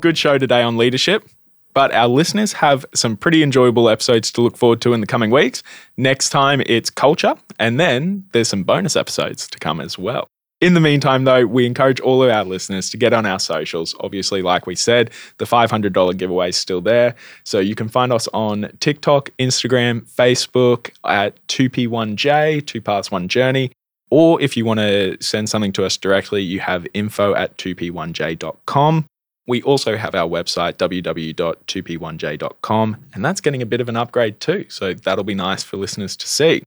good 0.05 0.17
show 0.19 0.37
today 0.37 0.61
on 0.61 0.77
leadership, 0.77 1.27
but 1.73 1.91
our 1.91 2.07
listeners 2.07 2.53
have 2.53 2.85
some 2.93 3.17
pretty 3.17 3.41
enjoyable 3.41 3.89
episodes 3.89 4.29
to 4.29 4.39
look 4.39 4.55
forward 4.55 4.79
to 4.79 4.93
in 4.93 5.01
the 5.01 5.07
coming 5.07 5.31
weeks. 5.31 5.63
Next 5.97 6.29
time, 6.29 6.61
it's 6.67 6.91
culture, 6.91 7.33
and 7.57 7.79
then 7.79 8.23
there's 8.31 8.47
some 8.47 8.61
bonus 8.61 8.95
episodes 8.95 9.47
to 9.47 9.57
come 9.57 9.81
as 9.81 9.97
well. 9.97 10.27
In 10.61 10.75
the 10.75 10.79
meantime, 10.79 11.23
though, 11.23 11.47
we 11.47 11.65
encourage 11.65 11.99
all 12.01 12.21
of 12.21 12.29
our 12.29 12.45
listeners 12.45 12.91
to 12.91 12.97
get 12.97 13.13
on 13.13 13.25
our 13.25 13.39
socials. 13.39 13.95
Obviously, 13.99 14.43
like 14.43 14.67
we 14.67 14.75
said, 14.75 15.09
the 15.39 15.45
$500 15.45 16.15
giveaway 16.19 16.49
is 16.49 16.55
still 16.55 16.81
there. 16.81 17.15
So 17.43 17.57
you 17.57 17.73
can 17.73 17.89
find 17.89 18.13
us 18.13 18.27
on 18.31 18.69
TikTok, 18.79 19.31
Instagram, 19.39 20.07
Facebook 20.07 20.91
at 21.03 21.35
2P1J, 21.47 22.63
2 22.63 22.79
Paths 22.79 23.09
1 23.09 23.27
Journey. 23.27 23.71
Or 24.11 24.39
if 24.39 24.55
you 24.55 24.65
want 24.65 24.81
to 24.81 25.17
send 25.19 25.49
something 25.49 25.71
to 25.73 25.83
us 25.83 25.97
directly, 25.97 26.43
you 26.43 26.59
have 26.59 26.85
info 26.93 27.33
at 27.33 27.57
2p1j.com. 27.57 29.07
We 29.47 29.61
also 29.61 29.95
have 29.95 30.15
our 30.15 30.27
website, 30.27 30.73
www.2p1j.com, 30.73 32.97
and 33.13 33.25
that's 33.25 33.41
getting 33.41 33.61
a 33.61 33.65
bit 33.65 33.81
of 33.81 33.89
an 33.89 33.95
upgrade 33.95 34.39
too. 34.39 34.65
So 34.69 34.93
that'll 34.93 35.23
be 35.23 35.35
nice 35.35 35.63
for 35.63 35.77
listeners 35.77 36.15
to 36.17 36.27
see. 36.27 36.63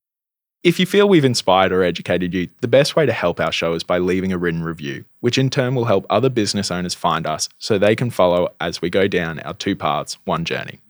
If 0.64 0.80
you 0.80 0.86
feel 0.86 1.08
we've 1.08 1.24
inspired 1.24 1.72
or 1.72 1.82
educated 1.82 2.34
you, 2.34 2.48
the 2.60 2.68
best 2.68 2.96
way 2.96 3.06
to 3.06 3.12
help 3.12 3.40
our 3.40 3.52
show 3.52 3.74
is 3.74 3.84
by 3.84 3.98
leaving 3.98 4.32
a 4.32 4.38
written 4.38 4.62
review, 4.62 5.04
which 5.20 5.38
in 5.38 5.50
turn 5.50 5.74
will 5.74 5.84
help 5.84 6.04
other 6.10 6.28
business 6.28 6.70
owners 6.70 6.94
find 6.94 7.26
us 7.26 7.48
so 7.58 7.78
they 7.78 7.94
can 7.94 8.10
follow 8.10 8.48
as 8.60 8.82
we 8.82 8.90
go 8.90 9.06
down 9.06 9.38
our 9.40 9.54
two 9.54 9.76
paths, 9.76 10.18
one 10.24 10.44
journey. 10.44 10.80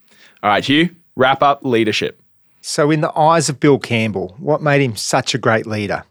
All 0.43 0.51
right, 0.51 0.65
Hugh, 0.65 0.91
wrap 1.17 1.43
up 1.43 1.65
leadership. 1.65 2.21
So, 2.63 2.91
in 2.91 3.03
the 3.03 3.17
eyes 3.17 3.49
of 3.49 3.61
Bill 3.61 3.79
Campbell, 3.79 4.35
what 4.39 4.63
made 4.63 4.81
him 4.81 4.97
such 4.97 5.35
a 5.35 5.39
great 5.39 5.67
leader? 5.67 6.05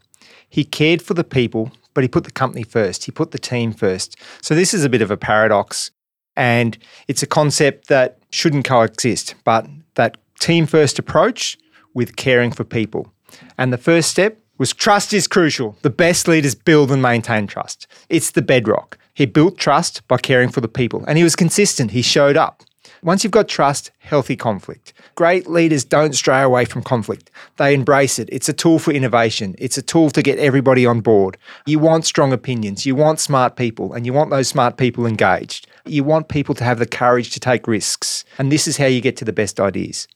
He 0.48 0.64
cared 0.64 1.02
for 1.02 1.14
the 1.14 1.24
people 1.24 1.72
but 1.98 2.04
he 2.04 2.08
put 2.08 2.22
the 2.22 2.30
company 2.30 2.62
first. 2.62 3.06
He 3.06 3.10
put 3.10 3.32
the 3.32 3.40
team 3.40 3.72
first. 3.72 4.14
So 4.40 4.54
this 4.54 4.72
is 4.72 4.84
a 4.84 4.88
bit 4.88 5.02
of 5.02 5.10
a 5.10 5.16
paradox. 5.16 5.90
And 6.36 6.78
it's 7.08 7.24
a 7.24 7.26
concept 7.26 7.88
that 7.88 8.20
shouldn't 8.30 8.66
coexist, 8.66 9.34
but 9.42 9.66
that 9.96 10.16
team 10.38 10.66
first 10.66 11.00
approach 11.00 11.58
with 11.94 12.14
caring 12.14 12.52
for 12.52 12.62
people. 12.62 13.12
And 13.58 13.72
the 13.72 13.78
first 13.78 14.12
step 14.12 14.38
was 14.58 14.72
trust 14.72 15.12
is 15.12 15.26
crucial. 15.26 15.76
The 15.82 15.90
best 15.90 16.28
leaders 16.28 16.54
build 16.54 16.92
and 16.92 17.02
maintain 17.02 17.48
trust. 17.48 17.88
It's 18.08 18.30
the 18.30 18.42
bedrock. 18.42 18.96
He 19.12 19.26
built 19.26 19.58
trust 19.58 20.06
by 20.06 20.18
caring 20.18 20.50
for 20.50 20.60
the 20.60 20.68
people 20.68 21.02
and 21.08 21.18
he 21.18 21.24
was 21.24 21.34
consistent. 21.34 21.90
He 21.90 22.02
showed 22.02 22.36
up. 22.36 22.62
Once 23.02 23.22
you've 23.22 23.32
got 23.32 23.48
trust, 23.48 23.90
healthy 23.98 24.36
conflict. 24.36 24.92
Great 25.14 25.48
leaders 25.48 25.84
don't 25.84 26.14
stray 26.14 26.42
away 26.42 26.64
from 26.64 26.82
conflict. 26.82 27.30
They 27.56 27.74
embrace 27.74 28.18
it. 28.18 28.28
It's 28.32 28.48
a 28.48 28.52
tool 28.52 28.78
for 28.78 28.92
innovation. 28.92 29.54
It's 29.58 29.78
a 29.78 29.82
tool 29.82 30.10
to 30.10 30.22
get 30.22 30.38
everybody 30.38 30.86
on 30.86 31.00
board. 31.00 31.36
You 31.66 31.78
want 31.78 32.06
strong 32.06 32.32
opinions. 32.32 32.86
You 32.86 32.94
want 32.94 33.20
smart 33.20 33.56
people, 33.56 33.92
and 33.92 34.06
you 34.06 34.12
want 34.12 34.30
those 34.30 34.48
smart 34.48 34.76
people 34.76 35.06
engaged. 35.06 35.66
You 35.84 36.04
want 36.04 36.28
people 36.28 36.54
to 36.56 36.64
have 36.64 36.78
the 36.78 36.86
courage 36.86 37.30
to 37.30 37.40
take 37.40 37.66
risks. 37.66 38.24
And 38.38 38.50
this 38.50 38.66
is 38.66 38.76
how 38.76 38.86
you 38.86 39.00
get 39.00 39.16
to 39.18 39.24
the 39.24 39.32
best 39.32 39.60
ideas. 39.60 40.08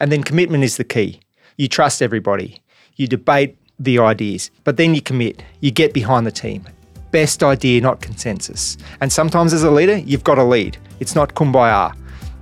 And 0.00 0.10
then 0.10 0.22
commitment 0.22 0.64
is 0.64 0.76
the 0.76 0.84
key. 0.84 1.20
You 1.56 1.68
trust 1.68 2.02
everybody. 2.02 2.62
You 2.96 3.06
debate 3.06 3.56
the 3.78 3.98
ideas, 3.98 4.50
but 4.64 4.76
then 4.76 4.94
you 4.94 5.02
commit. 5.02 5.42
You 5.60 5.70
get 5.70 5.92
behind 5.92 6.26
the 6.26 6.32
team. 6.32 6.64
Best 7.10 7.42
idea, 7.42 7.80
not 7.80 8.00
consensus. 8.00 8.76
And 9.00 9.12
sometimes 9.12 9.52
as 9.52 9.62
a 9.62 9.70
leader, 9.70 9.98
you've 9.98 10.24
got 10.24 10.34
to 10.36 10.44
lead. 10.44 10.76
It's 11.00 11.14
not 11.14 11.34
kumbaya 11.34 11.94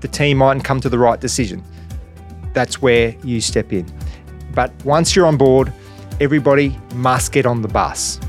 the 0.03 0.09
team 0.09 0.39
mightn't 0.39 0.65
come 0.65 0.81
to 0.81 0.89
the 0.89 0.99
right 0.99 1.21
decision. 1.21 1.65
That's 2.53 2.83
where 2.83 3.17
you 3.25 3.41
step 3.41 3.73
in. 3.73 3.91
But 4.55 4.73
once 4.85 5.17
you're 5.17 5.27
on 5.27 5.39
board, 5.39 5.73
everybody 6.21 6.79
must 6.95 7.33
get 7.33 7.47
on 7.47 7.63
the 7.63 7.69
bus. 7.69 8.21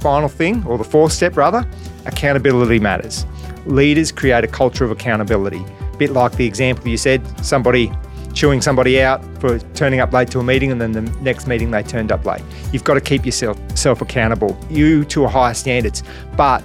Final 0.00 0.28
thing, 0.28 0.64
or 0.66 0.78
the 0.78 0.84
fourth 0.84 1.12
step 1.12 1.36
rather, 1.36 1.68
accountability 2.04 2.78
matters. 2.78 3.26
Leaders 3.64 4.12
create 4.12 4.44
a 4.44 4.46
culture 4.46 4.84
of 4.84 4.92
accountability. 4.92 5.64
A 5.92 5.96
bit 5.96 6.10
like 6.10 6.32
the 6.32 6.46
example 6.46 6.86
you 6.86 6.96
said, 6.96 7.20
somebody 7.44 7.90
chewing 8.34 8.60
somebody 8.60 9.00
out 9.00 9.24
for 9.40 9.58
turning 9.74 9.98
up 9.98 10.12
late 10.12 10.30
to 10.30 10.38
a 10.38 10.44
meeting 10.44 10.70
and 10.70 10.78
then 10.78 10.92
the 10.92 11.00
next 11.22 11.46
meeting 11.46 11.70
they 11.70 11.82
turned 11.82 12.12
up 12.12 12.24
late. 12.26 12.42
You've 12.70 12.84
got 12.84 12.94
to 12.94 13.00
keep 13.00 13.24
yourself 13.24 13.58
self 13.76 14.02
accountable, 14.02 14.56
you 14.68 15.04
to 15.06 15.24
a 15.24 15.28
higher 15.28 15.54
standards. 15.54 16.02
But 16.36 16.62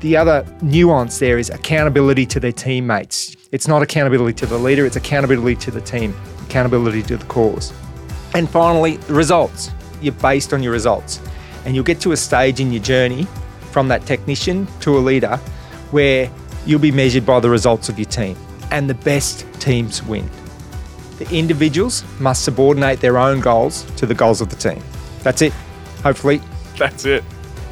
the 0.00 0.16
other 0.16 0.44
nuance 0.62 1.18
there 1.18 1.38
is 1.38 1.50
accountability 1.50 2.24
to 2.26 2.40
their 2.40 2.52
teammates. 2.52 3.36
It's 3.50 3.66
not 3.66 3.82
accountability 3.82 4.34
to 4.34 4.46
the 4.46 4.58
leader, 4.58 4.86
it's 4.86 4.96
accountability 4.96 5.56
to 5.56 5.70
the 5.70 5.80
team, 5.80 6.14
accountability 6.46 7.02
to 7.04 7.16
the 7.16 7.24
cause. 7.26 7.72
And 8.34 8.48
finally, 8.48 8.98
the 8.98 9.14
results. 9.14 9.70
You're 10.00 10.14
based 10.14 10.52
on 10.52 10.62
your 10.62 10.72
results. 10.72 11.20
And 11.64 11.74
you'll 11.74 11.84
get 11.84 12.00
to 12.02 12.12
a 12.12 12.16
stage 12.16 12.60
in 12.60 12.72
your 12.72 12.82
journey 12.82 13.26
from 13.72 13.88
that 13.88 14.06
technician 14.06 14.68
to 14.80 14.96
a 14.96 15.00
leader 15.00 15.36
where 15.90 16.30
you'll 16.64 16.78
be 16.78 16.92
measured 16.92 17.26
by 17.26 17.40
the 17.40 17.50
results 17.50 17.88
of 17.88 17.98
your 17.98 18.08
team. 18.08 18.36
And 18.70 18.88
the 18.88 18.94
best 18.94 19.46
teams 19.60 20.02
win. 20.02 20.28
The 21.18 21.28
individuals 21.36 22.04
must 22.20 22.44
subordinate 22.44 23.00
their 23.00 23.18
own 23.18 23.40
goals 23.40 23.82
to 23.96 24.06
the 24.06 24.14
goals 24.14 24.40
of 24.40 24.50
the 24.50 24.56
team. 24.56 24.82
That's 25.24 25.42
it. 25.42 25.52
Hopefully. 26.04 26.40
That's 26.76 27.04
it. 27.04 27.24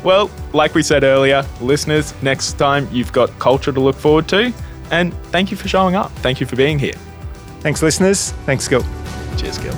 Well, 0.06 0.30
like 0.52 0.76
we 0.76 0.84
said 0.84 1.02
earlier, 1.02 1.44
listeners, 1.60 2.14
next 2.22 2.52
time 2.52 2.88
you've 2.92 3.12
got 3.12 3.36
culture 3.40 3.72
to 3.72 3.80
look 3.80 3.96
forward 3.96 4.28
to. 4.28 4.54
And 4.92 5.12
thank 5.32 5.50
you 5.50 5.56
for 5.56 5.66
showing 5.66 5.96
up. 5.96 6.12
Thank 6.18 6.38
you 6.38 6.46
for 6.46 6.54
being 6.54 6.78
here. 6.78 6.94
Thanks, 7.58 7.82
listeners. 7.82 8.30
Thanks, 8.46 8.68
Gil. 8.68 8.84
Cheers, 9.36 9.58
Gil. 9.58 9.74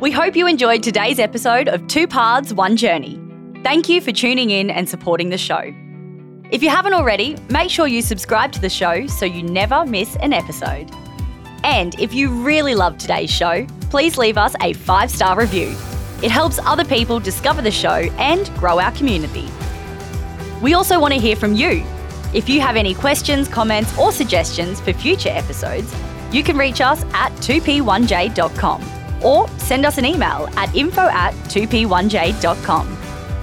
We 0.00 0.10
hope 0.10 0.36
you 0.36 0.46
enjoyed 0.46 0.82
today's 0.82 1.18
episode 1.18 1.68
of 1.68 1.86
Two 1.86 2.06
Paths, 2.06 2.54
One 2.54 2.78
Journey. 2.78 3.20
Thank 3.62 3.90
you 3.90 4.00
for 4.00 4.10
tuning 4.10 4.48
in 4.48 4.70
and 4.70 4.88
supporting 4.88 5.28
the 5.28 5.36
show. 5.36 5.74
If 6.50 6.62
you 6.62 6.70
haven't 6.70 6.94
already, 6.94 7.36
make 7.50 7.68
sure 7.68 7.86
you 7.86 8.00
subscribe 8.00 8.52
to 8.52 8.60
the 8.60 8.70
show 8.70 9.06
so 9.06 9.26
you 9.26 9.42
never 9.42 9.84
miss 9.84 10.16
an 10.16 10.32
episode. 10.32 10.90
And 11.62 11.94
if 12.00 12.14
you 12.14 12.30
really 12.30 12.74
loved 12.74 13.00
today's 13.00 13.30
show, 13.30 13.66
please 13.90 14.16
leave 14.16 14.38
us 14.38 14.54
a 14.62 14.72
five 14.72 15.10
star 15.10 15.38
review. 15.38 15.76
It 16.24 16.30
helps 16.30 16.58
other 16.60 16.86
people 16.86 17.20
discover 17.20 17.60
the 17.60 17.70
show 17.70 18.08
and 18.18 18.48
grow 18.54 18.80
our 18.80 18.92
community. 18.92 19.46
We 20.62 20.72
also 20.72 20.98
want 20.98 21.12
to 21.12 21.20
hear 21.20 21.36
from 21.36 21.52
you. 21.52 21.84
If 22.32 22.48
you 22.48 22.62
have 22.62 22.76
any 22.76 22.94
questions, 22.94 23.46
comments, 23.46 23.96
or 23.98 24.10
suggestions 24.10 24.80
for 24.80 24.94
future 24.94 25.28
episodes, 25.28 25.94
you 26.32 26.42
can 26.42 26.56
reach 26.56 26.80
us 26.80 27.04
at 27.12 27.30
2p1j.com 27.42 28.82
or 29.22 29.48
send 29.58 29.84
us 29.84 29.98
an 29.98 30.06
email 30.06 30.48
at 30.56 30.74
info 30.74 31.02
at 31.02 31.34
2p1j.com. 31.50 32.98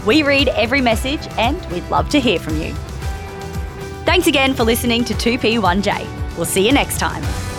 We 0.08 0.24
read 0.24 0.48
every 0.48 0.82
message 0.82 1.28
and 1.38 1.64
we'd 1.72 1.88
love 1.90 2.10
to 2.10 2.20
hear 2.20 2.40
from 2.40 2.60
you. 2.60 2.74
Thanks 4.06 4.26
again 4.26 4.56
for 4.56 4.64
listening 4.64 5.06
to 5.06 5.14
2P1J. 5.14 6.36
We'll 6.36 6.46
see 6.46 6.66
you 6.66 6.74
next 6.74 6.98
time. 6.98 7.51